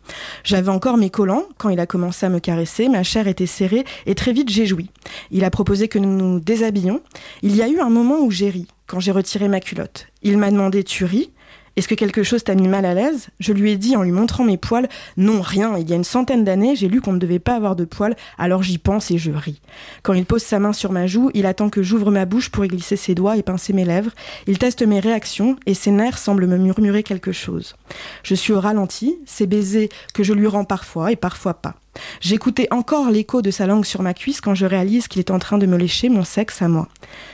J'avais 0.43 0.69
encore 0.69 0.97
mes 0.97 1.09
collants 1.09 1.43
quand 1.57 1.69
il 1.69 1.79
a 1.79 1.85
commencé 1.85 2.25
à 2.25 2.29
me 2.29 2.39
caresser, 2.39 2.89
ma 2.89 3.03
chair 3.03 3.27
était 3.27 3.45
serrée 3.45 3.85
et 4.05 4.15
très 4.15 4.33
vite 4.33 4.49
j'ai 4.49 4.65
joui. 4.65 4.89
Il 5.31 5.43
a 5.43 5.49
proposé 5.49 5.87
que 5.87 5.99
nous 5.99 6.15
nous 6.15 6.39
déshabillions. 6.39 7.01
Il 7.41 7.55
y 7.55 7.61
a 7.61 7.67
eu 7.67 7.79
un 7.79 7.89
moment 7.89 8.19
où 8.19 8.31
j'ai 8.31 8.49
ri, 8.49 8.67
quand 8.87 8.99
j'ai 8.99 9.11
retiré 9.11 9.47
ma 9.47 9.59
culotte. 9.59 10.07
Il 10.23 10.37
m'a 10.37 10.51
demandé 10.51 10.83
Tu 10.83 11.05
ris? 11.05 11.31
Est-ce 11.77 11.87
que 11.87 11.93
quelque 11.93 12.23
chose 12.23 12.43
t'a 12.43 12.55
mis 12.55 12.67
mal 12.67 12.85
à 12.85 12.95
l'aise? 12.95 13.27
Je 13.39 13.53
lui 13.53 13.71
ai 13.71 13.77
dit 13.77 13.95
en 13.95 14.01
lui 14.01 14.11
montrant 14.11 14.43
mes 14.43 14.57
poils 14.57 14.89
Non, 15.15 15.41
rien. 15.41 15.77
Il 15.77 15.87
y 15.87 15.93
a 15.93 15.95
une 15.95 16.03
centaine 16.03 16.43
d'années, 16.43 16.75
j'ai 16.75 16.87
lu 16.87 17.01
qu'on 17.01 17.13
ne 17.13 17.19
devait 17.19 17.37
pas 17.37 17.53
avoir 17.53 17.75
de 17.75 17.85
poils, 17.85 18.15
alors 18.39 18.63
j'y 18.63 18.79
pense 18.79 19.11
et 19.11 19.19
je 19.19 19.31
ris. 19.31 19.61
Quand 20.01 20.13
il 20.13 20.25
pose 20.25 20.41
sa 20.41 20.57
main 20.57 20.73
sur 20.73 20.91
ma 20.91 21.05
joue, 21.05 21.29
il 21.35 21.45
attend 21.45 21.69
que 21.69 21.83
j'ouvre 21.83 22.09
ma 22.09 22.25
bouche 22.25 22.49
pour 22.49 22.65
y 22.65 22.67
glisser 22.67 22.95
ses 22.95 23.13
doigts 23.13 23.37
et 23.37 23.43
pincer 23.43 23.73
mes 23.73 23.85
lèvres. 23.85 24.09
Il 24.47 24.57
teste 24.57 24.81
mes 24.81 24.99
réactions 24.99 25.55
et 25.67 25.75
ses 25.75 25.91
nerfs 25.91 26.17
semblent 26.17 26.47
me 26.47 26.57
murmurer 26.57 27.03
quelque 27.03 27.31
chose. 27.31 27.75
Je 28.23 28.33
suis 28.33 28.53
au 28.53 28.59
ralenti, 28.59 29.19
ses 29.27 29.45
baisers 29.45 29.89
que 30.15 30.23
je 30.23 30.33
lui 30.33 30.47
rends 30.47 30.65
parfois 30.65 31.11
et 31.11 31.15
parfois 31.15 31.53
pas. 31.53 31.75
J'écoutais 32.21 32.67
encore 32.71 33.09
l'écho 33.09 33.41
de 33.41 33.51
sa 33.51 33.65
langue 33.67 33.85
sur 33.85 34.01
ma 34.01 34.13
cuisse 34.13 34.41
quand 34.41 34.55
je 34.55 34.65
réalise 34.65 35.07
qu'il 35.07 35.19
est 35.19 35.31
en 35.31 35.39
train 35.39 35.57
de 35.57 35.65
me 35.65 35.77
lécher 35.77 36.09
mon 36.09 36.23
sexe 36.23 36.61
à 36.61 36.67
moi. 36.67 36.87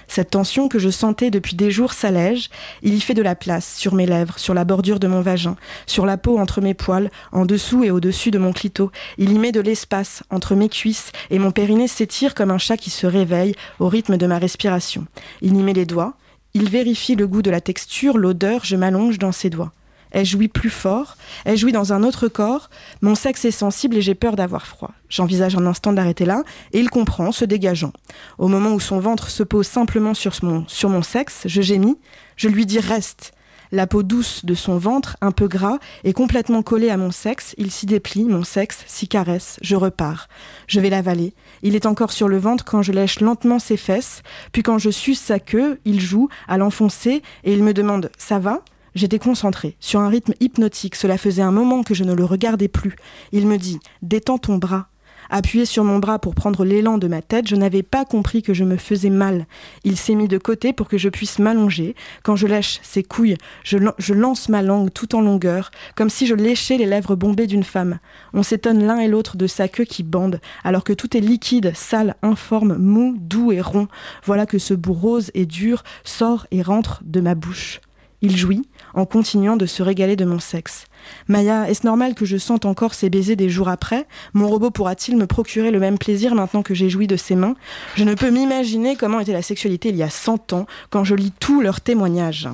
Cette 0.08 0.32
tension 0.32 0.68
que 0.68 0.80
je 0.80 0.90
sentais 0.90 1.32
depuis 1.32 1.56
des 1.56 1.72
jours 1.72 1.94
s'allège, 1.94 2.50
il 2.82 2.94
y 2.94 3.02
fait 3.02 3.14
de 3.14 3.22
la 3.22 3.36
place 3.36 3.76
sur 3.76 3.96
mes 3.96 4.06
lèvres, 4.06 4.38
sur 4.38 4.54
la 4.54 4.66
bordure 4.66 5.00
de 5.00 5.08
mon 5.08 5.22
vagin, 5.22 5.56
sur 5.88 6.06
la 6.06 6.18
peau 6.18 6.38
entre 6.40 6.62
mes 6.62 6.74
poils, 6.74 7.10
en 7.32 7.46
dessous 7.46 7.84
et 7.84 7.92
au-dessus 7.92 8.32
de 8.32 8.38
mon 8.38 8.54
clito. 8.54 8.92
Il 9.18 9.32
y 9.32 9.40
met 9.40 9.52
de 9.52 9.62
l'espace 9.62 10.24
entre 10.30 10.56
mes 10.56 10.70
cuisses 10.70 11.12
et 11.30 11.40
mon 11.40 11.52
périnée 11.52 11.88
s'étire 11.88 12.36
comme 12.36 12.52
un 12.52 12.58
chat 12.58 12.78
qui 12.78 12.90
se 12.90 13.08
réveille 13.08 13.56
au 13.80 13.88
rythme 13.88 14.18
de 14.18 14.28
ma 14.28 14.38
respiration. 14.38 15.06
Il 15.42 15.56
y 15.56 15.64
met 15.64 15.74
les 15.74 15.86
doigts, 15.86 16.14
il 16.54 16.70
vérifie 16.70 17.16
le 17.16 17.28
goût 17.28 17.42
de 17.42 17.52
la 17.52 17.62
texture, 17.62 18.18
l'odeur, 18.18 18.64
je 18.64 18.76
m'allonge 18.76 19.18
dans 19.18 19.32
ses 19.32 19.50
doigts. 19.50 19.72
Elle 20.14 20.26
jouit 20.26 20.48
plus 20.48 20.70
fort, 20.70 21.18
elle 21.44 21.58
jouit 21.58 21.72
dans 21.72 21.92
un 21.92 22.04
autre 22.04 22.28
corps. 22.28 22.70
Mon 23.02 23.16
sexe 23.16 23.46
est 23.46 23.52
sensible 23.52 23.98
et 23.98 24.02
j'ai 24.02 24.14
peur 24.14 24.36
d'avoir 24.36 24.68
froid. 24.68 24.92
J'envisage 25.10 25.56
un 25.56 25.66
instant 25.66 25.92
d'arrêter 25.92 26.26
là, 26.26 26.44
et 26.72 26.80
il 26.80 26.92
comprend, 26.92 27.32
se 27.32 27.46
dégageant. 27.46 27.92
Au 28.38 28.48
moment 28.48 28.74
où 28.74 28.80
son 28.80 29.00
ventre 29.00 29.30
se 29.30 29.42
pose 29.42 29.68
simplement 29.68 30.14
sur 30.14 30.34
mon, 30.44 31.02
sexe, 31.02 31.42
je 31.46 31.62
gémis, 31.62 31.98
je 32.38 32.48
lui 32.48 32.68
dis 32.68 32.80
reste. 32.80 33.34
La 33.72 33.88
peau 33.88 34.04
douce 34.04 34.46
de 34.46 34.54
son 34.54 34.78
ventre, 34.78 35.18
un 35.22 35.32
peu 35.32 35.48
gras, 35.48 35.80
est 36.04 36.14
complètement 36.14 36.62
collée 36.62 36.92
à 36.92 36.98
mon 36.98 37.10
sexe. 37.10 37.56
Il 37.58 37.72
s'y 37.72 37.88
déplie, 37.88 38.26
mon 38.26 38.44
sexe 38.44 38.84
s'y 38.86 39.08
caresse. 39.08 39.58
Je 39.64 39.76
repars. 39.76 40.28
Je 40.68 40.80
vais 40.80 40.92
l'avaler. 40.92 41.34
Il 41.64 41.76
est 41.76 41.88
encore 41.88 42.12
sur 42.12 42.28
le 42.28 42.38
ventre 42.38 42.66
quand 42.66 42.84
je 42.84 42.92
lèche 42.92 43.20
lentement 43.20 43.58
ses 43.58 43.78
fesses. 43.78 44.22
Puis 44.52 44.62
quand 44.62 44.78
je 44.78 44.92
suce 44.92 45.20
sa 45.20 45.40
queue, 45.40 45.80
il 45.86 46.00
joue 46.00 46.30
à 46.48 46.60
l'enfoncer 46.60 47.24
et 47.44 47.54
il 47.54 47.64
me 47.64 47.74
demande 47.74 48.12
Ça 48.20 48.38
va? 48.38 48.64
J'étais 48.96 49.20
concentrée, 49.20 49.76
sur 49.80 50.00
un 50.00 50.10
rythme 50.10 50.34
hypnotique. 50.40 50.96
Cela 50.96 51.18
faisait 51.18 51.42
un 51.42 51.52
moment 51.52 51.84
que 51.84 51.94
je 51.94 52.04
ne 52.04 52.14
le 52.14 52.26
regardais 52.26 52.68
plus. 52.68 52.96
Il 53.32 53.48
me 53.48 53.58
dit 53.58 53.80
Détends 54.02 54.38
ton 54.38 54.58
bras. 54.58 54.88
Appuyé 55.30 55.66
sur 55.66 55.84
mon 55.84 56.00
bras 56.00 56.20
pour 56.20 56.36
prendre 56.36 56.64
l'élan 56.66 56.98
de 56.98 57.08
ma 57.08 57.22
tête, 57.22 57.48
je 57.48 57.56
n'avais 57.56 57.82
pas 57.82 58.06
compris 58.06 58.44
que 58.44 58.54
je 58.54 58.64
me 58.64 58.78
faisais 58.78 59.10
mal. 59.10 59.48
Il 59.84 59.98
s'est 59.98 60.16
mis 60.16 60.28
de 60.28 60.38
côté 60.38 60.74
pour 60.74 60.88
que 60.88 60.98
je 60.98 61.10
puisse 61.10 61.40
m'allonger. 61.40 61.96
Quand 62.24 62.36
je 62.36 62.46
lèche 62.46 62.80
ses 62.84 63.04
couilles, 63.04 63.38
je, 63.64 63.78
je, 63.98 64.14
lance 64.14 64.50
ma 64.50 64.62
langue 64.62 64.92
tout 64.94 65.16
en 65.16 65.22
longueur, 65.22 65.72
comme 65.96 66.10
si 66.10 66.28
je 66.28 66.36
léchais 66.36 66.78
les 66.78 66.86
lèvres 66.86 67.16
bombées 67.16 67.48
d'une 67.48 67.64
femme. 67.64 68.00
On 68.34 68.44
s'étonne 68.44 68.86
l'un 68.86 69.00
et 69.00 69.08
l'autre 69.08 69.38
de 69.38 69.48
sa 69.48 69.68
queue 69.68 69.86
qui 69.86 70.04
bande, 70.04 70.40
alors 70.64 70.84
que 70.84 70.94
tout 70.94 71.16
est 71.18 71.22
liquide, 71.22 71.72
sale, 71.74 72.16
informe, 72.22 72.78
mou, 72.78 73.16
doux 73.18 73.52
et 73.52 73.62
rond. 73.62 73.88
Voilà 74.26 74.46
que 74.46 74.60
ce 74.60 74.74
bout 74.74 74.94
rose 74.94 75.32
et 75.34 75.46
dur 75.46 75.84
sort 76.04 76.46
et 76.52 76.62
rentre 76.62 77.02
de 77.06 77.22
ma 77.22 77.34
bouche. 77.34 77.80
Il 78.24 78.38
jouit, 78.38 78.62
en 78.94 79.06
continuant 79.06 79.58
de 79.58 79.66
se 79.66 79.84
régaler 79.84 80.16
de 80.16 80.24
mon 80.24 80.40
sexe. 80.40 80.86
Maya, 81.28 81.70
est-ce 81.70 81.86
normal 81.86 82.16
que 82.16 82.24
je 82.24 82.38
sente 82.38 82.66
encore 82.66 82.94
ces 82.94 83.10
baisers 83.10 83.36
des 83.36 83.50
jours 83.50 83.68
après? 83.68 84.08
Mon 84.34 84.48
robot 84.48 84.72
pourra-t-il 84.72 85.18
me 85.18 85.28
procurer 85.28 85.72
le 85.72 85.80
même 85.82 85.98
plaisir 85.98 86.34
maintenant 86.34 86.64
que 86.64 86.74
j'ai 86.74 86.90
joui 86.90 87.06
de 87.06 87.18
ses 87.18 87.36
mains? 87.36 87.56
Je 87.96 88.06
ne 88.06 88.14
peux 88.16 88.30
m'imaginer 88.30 88.96
comment 88.96 89.20
était 89.20 89.34
la 89.34 89.42
sexualité 89.42 89.90
il 89.90 89.98
y 89.98 90.04
a 90.04 90.10
100 90.10 90.54
ans 90.54 90.68
quand 90.90 91.04
je 91.04 91.16
lis 91.16 91.34
tous 91.38 91.60
leurs 91.60 91.82
témoignages. 91.82 92.48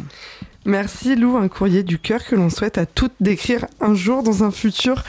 Merci 0.66 1.16
Lou, 1.16 1.38
un 1.38 1.48
courrier 1.48 1.84
du 1.84 2.00
cœur 2.00 2.26
que 2.26 2.36
l'on 2.36 2.50
souhaite 2.50 2.80
à 2.80 2.88
toutes 2.88 3.14
d'écrire 3.20 3.66
un 3.80 3.94
jour 3.94 4.24
dans 4.24 4.44
un 4.44 4.52
futur 4.52 5.04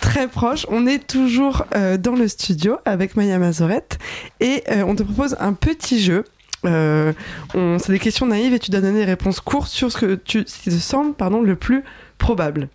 très 0.00 0.28
proche. 0.28 0.66
On 0.68 0.86
est 0.86 1.06
toujours 1.06 1.64
euh, 1.74 1.96
dans 1.96 2.14
le 2.14 2.28
studio 2.28 2.76
avec 2.84 3.16
Maya 3.16 3.38
Mazorette 3.38 3.98
et 4.40 4.62
euh, 4.70 4.84
on 4.86 4.94
te 4.94 5.02
propose 5.02 5.36
un 5.40 5.54
petit 5.54 6.00
jeu 6.02 6.24
euh, 6.64 7.12
c'est 7.54 7.92
des 7.92 7.98
questions 7.98 8.26
naïves 8.26 8.54
et 8.54 8.58
tu 8.58 8.70
dois 8.70 8.80
donner 8.80 9.00
des 9.00 9.04
réponses 9.04 9.40
courtes 9.40 9.68
sur 9.68 9.90
ce, 9.90 9.98
que 9.98 10.14
tu, 10.14 10.44
ce 10.46 10.58
qui 10.62 10.70
te 10.70 10.74
semble 10.74 11.14
pardon, 11.14 11.42
le 11.42 11.56
plus 11.56 11.84
probable. 12.18 12.68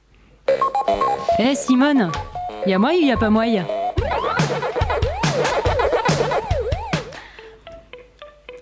Eh 1.40 1.56
Simone, 1.56 2.12
y 2.66 2.74
a 2.74 2.80
moi 2.80 2.92
ou 2.92 3.06
y 3.06 3.12
a 3.12 3.18
pas 3.18 3.30
moi 3.30 3.46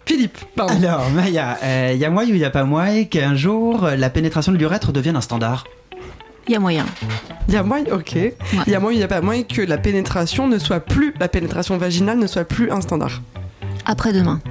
Philippe, 0.06 0.38
pardon. 0.56 0.76
Alors, 0.76 1.10
Maya, 1.10 1.58
il 1.94 1.98
y 1.98 2.06
a 2.06 2.10
moi 2.10 2.24
ou 2.24 2.34
y 2.34 2.46
a 2.46 2.50
pas 2.50 2.64
moi 2.64 3.04
qu'un 3.10 3.36
jour 3.36 3.90
la 3.98 4.10
pénétration 4.10 4.52
de 4.52 4.58
l'urètre 4.58 4.92
devienne 4.92 5.16
un 5.16 5.22
standard? 5.22 5.66
Il 6.48 6.54
y 6.54 6.56
a 6.56 6.60
moyen. 6.60 6.86
Il 7.48 7.56
y 7.56 7.58
a 7.58 7.64
moyen, 7.64 7.86
ok. 7.92 8.16
Il 8.16 8.34
y 8.68 8.76
a 8.76 8.80
moyen, 8.80 8.96
il 8.96 9.00
n'y 9.00 9.04
a 9.04 9.08
pas 9.08 9.22
moyen 9.22 9.44
que 9.44 9.62
la 9.64 9.80
pénétration 9.80 10.48
ne 10.48 10.60
soit 10.60 10.80
plus, 10.80 11.14
la 11.20 11.28
pénétration 11.28 11.78
vaginale 11.78 12.20
ne 12.20 12.28
soit 12.28 12.44
plus 12.44 12.70
un 12.72 12.82
standard? 12.82 13.22
Après-demain. 13.86 14.42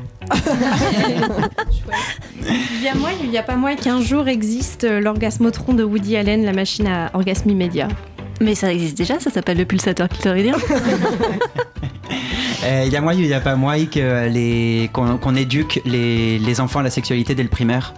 Il 2.42 2.82
y 2.82 2.88
a 2.88 2.94
moi, 2.94 3.10
il 3.22 3.30
n'y 3.30 3.38
a 3.38 3.42
pas 3.42 3.56
moins 3.56 3.76
qu'un 3.76 4.00
jour 4.00 4.28
existe 4.28 4.84
l'orgasmotron 4.84 5.74
de 5.74 5.84
Woody 5.84 6.16
Allen, 6.16 6.44
la 6.44 6.52
machine 6.52 6.86
à 6.86 7.10
orgasme 7.14 7.50
immédiat. 7.50 7.88
Mais 8.40 8.54
ça 8.54 8.72
existe 8.72 8.96
déjà, 8.96 9.20
ça 9.20 9.30
s'appelle 9.30 9.58
le 9.58 9.64
pulsateur 9.64 10.08
clitoridien. 10.08 10.54
Il 12.66 12.92
y 12.92 12.96
a 12.96 13.00
moi, 13.02 13.12
il 13.12 13.26
n'y 13.26 13.34
a 13.34 13.40
pas 13.40 13.56
moi 13.56 13.76
que 13.84 14.28
les, 14.28 14.88
qu'on, 14.92 15.34
éduque 15.34 15.82
les, 15.84 16.38
les, 16.38 16.60
enfants 16.60 16.78
à 16.80 16.82
la 16.82 16.90
sexualité 16.90 17.34
dès 17.34 17.42
le 17.42 17.50
primaire 17.50 17.92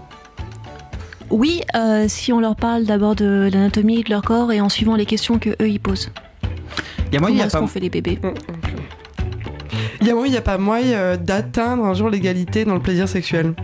Oui, 1.31 1.61
euh, 1.77 2.07
si 2.09 2.33
on 2.33 2.41
leur 2.41 2.57
parle 2.57 2.85
d'abord 2.85 3.15
de 3.15 3.49
l'anatomie 3.53 4.03
de 4.03 4.11
leur 4.11 4.23
corps 4.23 4.51
et 4.53 4.61
en 4.61 4.69
suivant 4.69 4.97
les 4.97 5.07
questions 5.07 5.39
que 5.39 5.51
eux 5.51 5.69
ils 5.69 5.79
posent. 5.79 6.11
Il 7.09 7.15
y 7.15 7.17
a 7.17 7.21
moi, 7.21 7.29
Comment 7.29 7.29
il 7.29 7.39
y 7.39 7.43
a 7.43 7.47
est-ce 7.47 7.53
pas 7.53 7.61
qu'on 7.61 7.69
fait 7.69 7.81
les 7.81 7.91
bébés 7.91 8.19
Il 10.07 10.11
y 10.11 10.13
a 10.13 10.15
moyen, 10.15 10.29
il 10.29 10.31
n'y 10.31 10.39
a 10.39 10.41
pas 10.41 10.57
moyen 10.57 11.17
d'atteindre 11.17 11.85
un 11.85 11.93
jour 11.93 12.09
l'égalité 12.09 12.65
dans 12.65 12.75
le 12.75 12.81
plaisir 12.81 13.09
sexuel. 13.09 13.55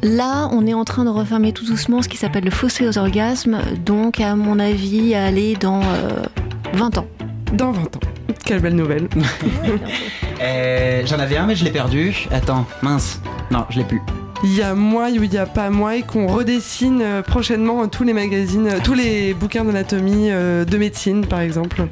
Là, 0.00 0.48
on 0.52 0.64
est 0.64 0.74
en 0.74 0.84
train 0.84 1.04
de 1.04 1.10
refermer 1.10 1.52
tout 1.52 1.66
doucement 1.66 2.02
ce 2.02 2.08
qui 2.08 2.16
s'appelle 2.16 2.44
le 2.44 2.52
fossé 2.52 2.86
aux 2.86 2.98
orgasmes, 2.98 3.58
donc 3.84 4.20
à 4.20 4.36
mon 4.36 4.60
avis, 4.60 5.16
aller 5.16 5.56
dans 5.56 5.80
euh, 5.82 6.22
20 6.74 6.98
ans. 6.98 7.06
Dans 7.52 7.72
20 7.72 7.96
ans. 7.96 8.00
Quelle 8.44 8.60
belle 8.60 8.76
nouvelle. 8.76 9.08
Euh, 10.42 11.02
J'en 11.06 11.18
avais 11.18 11.38
un, 11.38 11.46
mais 11.46 11.56
je 11.56 11.64
l'ai 11.64 11.70
perdu. 11.70 12.28
Attends, 12.30 12.66
mince. 12.82 13.22
Non, 13.50 13.64
je 13.70 13.78
l'ai 13.78 13.84
plus. 13.84 14.02
Il 14.44 14.54
y 14.54 14.62
a 14.62 14.74
moi 14.74 15.08
ou 15.10 15.22
il 15.22 15.30
n'y 15.30 15.38
a 15.38 15.46
pas 15.46 15.70
moi 15.70 16.02
qu'on 16.02 16.26
redessine 16.26 17.00
euh, 17.02 17.22
prochainement 17.22 17.88
tous 17.88 18.04
les 18.04 18.12
magazines, 18.12 18.66
euh, 18.68 18.78
tous 18.82 18.94
les 18.94 19.34
bouquins 19.34 19.64
d'anatomie, 19.64 20.30
euh, 20.30 20.64
de 20.64 20.76
médecine 20.76 21.26
par 21.26 21.40
exemple. 21.40 21.86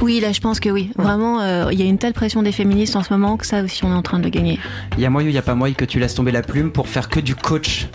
Oui, 0.00 0.18
là, 0.20 0.32
je 0.32 0.40
pense 0.40 0.60
que 0.60 0.70
oui. 0.70 0.90
Vraiment, 0.96 1.40
euh, 1.40 1.68
il 1.72 1.78
y 1.78 1.82
a 1.82 1.84
une 1.84 1.98
telle 1.98 2.14
pression 2.14 2.42
des 2.42 2.52
féministes 2.52 2.96
en 2.96 3.02
ce 3.02 3.12
moment 3.12 3.36
que 3.36 3.44
ça 3.46 3.62
aussi, 3.62 3.84
on 3.84 3.90
est 3.90 3.94
en 3.94 4.02
train 4.02 4.18
de 4.18 4.24
le 4.24 4.30
gagner. 4.30 4.58
Il 4.96 5.02
y 5.02 5.06
a 5.06 5.10
moi 5.10 5.22
ou 5.22 5.26
il 5.26 5.32
n'y 5.32 5.38
a 5.38 5.42
pas 5.42 5.54
moi 5.54 5.70
que 5.72 5.84
tu 5.84 5.98
laisses 5.98 6.14
tomber 6.14 6.32
la 6.32 6.42
plume 6.42 6.70
pour 6.70 6.88
faire 6.88 7.08
que 7.10 7.20
du 7.20 7.34
coach. 7.34 7.86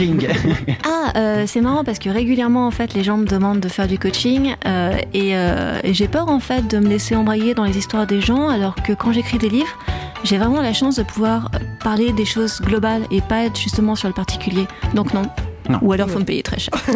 Ah, 0.84 1.12
euh, 1.16 1.44
c'est 1.46 1.60
marrant 1.60 1.84
parce 1.84 1.98
que 1.98 2.08
régulièrement, 2.08 2.66
en 2.66 2.70
fait, 2.70 2.94
les 2.94 3.04
gens 3.04 3.16
me 3.16 3.26
demandent 3.26 3.60
de 3.60 3.68
faire 3.68 3.86
du 3.86 3.98
coaching 3.98 4.54
euh, 4.66 4.96
euh, 5.14 5.80
et 5.82 5.94
j'ai 5.94 6.08
peur, 6.08 6.28
en 6.28 6.40
fait, 6.40 6.66
de 6.66 6.78
me 6.78 6.88
laisser 6.88 7.16
embrayer 7.16 7.54
dans 7.54 7.64
les 7.64 7.76
histoires 7.76 8.06
des 8.06 8.20
gens, 8.20 8.48
alors 8.48 8.74
que 8.76 8.92
quand 8.92 9.12
j'écris 9.12 9.38
des 9.38 9.48
livres, 9.48 9.78
j'ai 10.24 10.38
vraiment 10.38 10.60
la 10.60 10.72
chance 10.72 10.96
de 10.96 11.02
pouvoir 11.02 11.50
parler 11.82 12.12
des 12.12 12.24
choses 12.24 12.60
globales 12.60 13.02
et 13.10 13.20
pas 13.20 13.44
être 13.44 13.58
justement 13.58 13.94
sur 13.94 14.08
le 14.08 14.14
particulier. 14.14 14.66
Donc 14.94 15.14
non. 15.14 15.22
Non. 15.70 15.78
Ou 15.82 15.92
alors, 15.92 16.10
faut 16.10 16.18
me 16.18 16.24
payer 16.24 16.42
très 16.42 16.58
cher. 16.58 16.74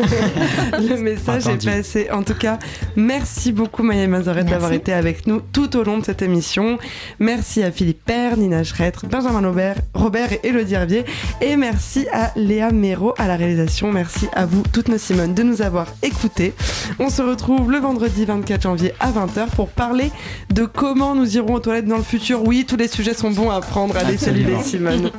Le 0.72 0.96
message 1.00 1.46
Entendu. 1.46 1.68
est 1.68 1.76
passé. 1.76 2.10
En 2.10 2.22
tout 2.22 2.34
cas, 2.34 2.58
merci 2.96 3.52
beaucoup 3.52 3.82
Maya 3.82 4.06
Mazarette 4.08 4.46
d'avoir 4.46 4.72
été 4.72 4.92
avec 4.92 5.26
nous 5.26 5.40
tout 5.52 5.76
au 5.76 5.84
long 5.84 5.98
de 5.98 6.04
cette 6.04 6.22
émission. 6.22 6.78
Merci 7.20 7.62
à 7.62 7.70
Philippe 7.70 8.04
Père, 8.04 8.36
Nina 8.36 8.64
Schretter, 8.64 9.06
Benjamin 9.06 9.46
Robert, 9.46 9.76
Robert 9.94 10.32
et 10.32 10.40
Elodie 10.42 10.74
Hervier. 10.74 11.04
Et 11.40 11.56
merci 11.56 12.06
à 12.12 12.32
Léa 12.36 12.72
Méro 12.72 13.14
à 13.16 13.28
la 13.28 13.36
réalisation. 13.36 13.92
Merci 13.92 14.26
à 14.34 14.44
vous, 14.44 14.62
toutes 14.72 14.88
nos 14.88 14.98
Simones, 14.98 15.34
de 15.34 15.42
nous 15.42 15.62
avoir 15.62 15.86
écoutés. 16.02 16.52
On 16.98 17.10
se 17.10 17.22
retrouve 17.22 17.70
le 17.70 17.78
vendredi 17.78 18.24
24 18.24 18.62
janvier 18.62 18.92
à 18.98 19.10
20h 19.12 19.50
pour 19.54 19.68
parler 19.68 20.10
de 20.52 20.64
comment 20.64 21.14
nous 21.14 21.36
irons 21.36 21.54
aux 21.54 21.60
toilettes 21.60 21.86
dans 21.86 21.96
le 21.98 22.02
futur. 22.02 22.42
Oui, 22.44 22.64
tous 22.66 22.76
les 22.76 22.88
sujets 22.88 23.14
sont 23.14 23.30
bons 23.30 23.50
à 23.50 23.60
prendre. 23.60 23.96
Allez, 23.96 24.16
salut 24.16 24.44
les 24.44 24.62
Simones. 24.62 25.10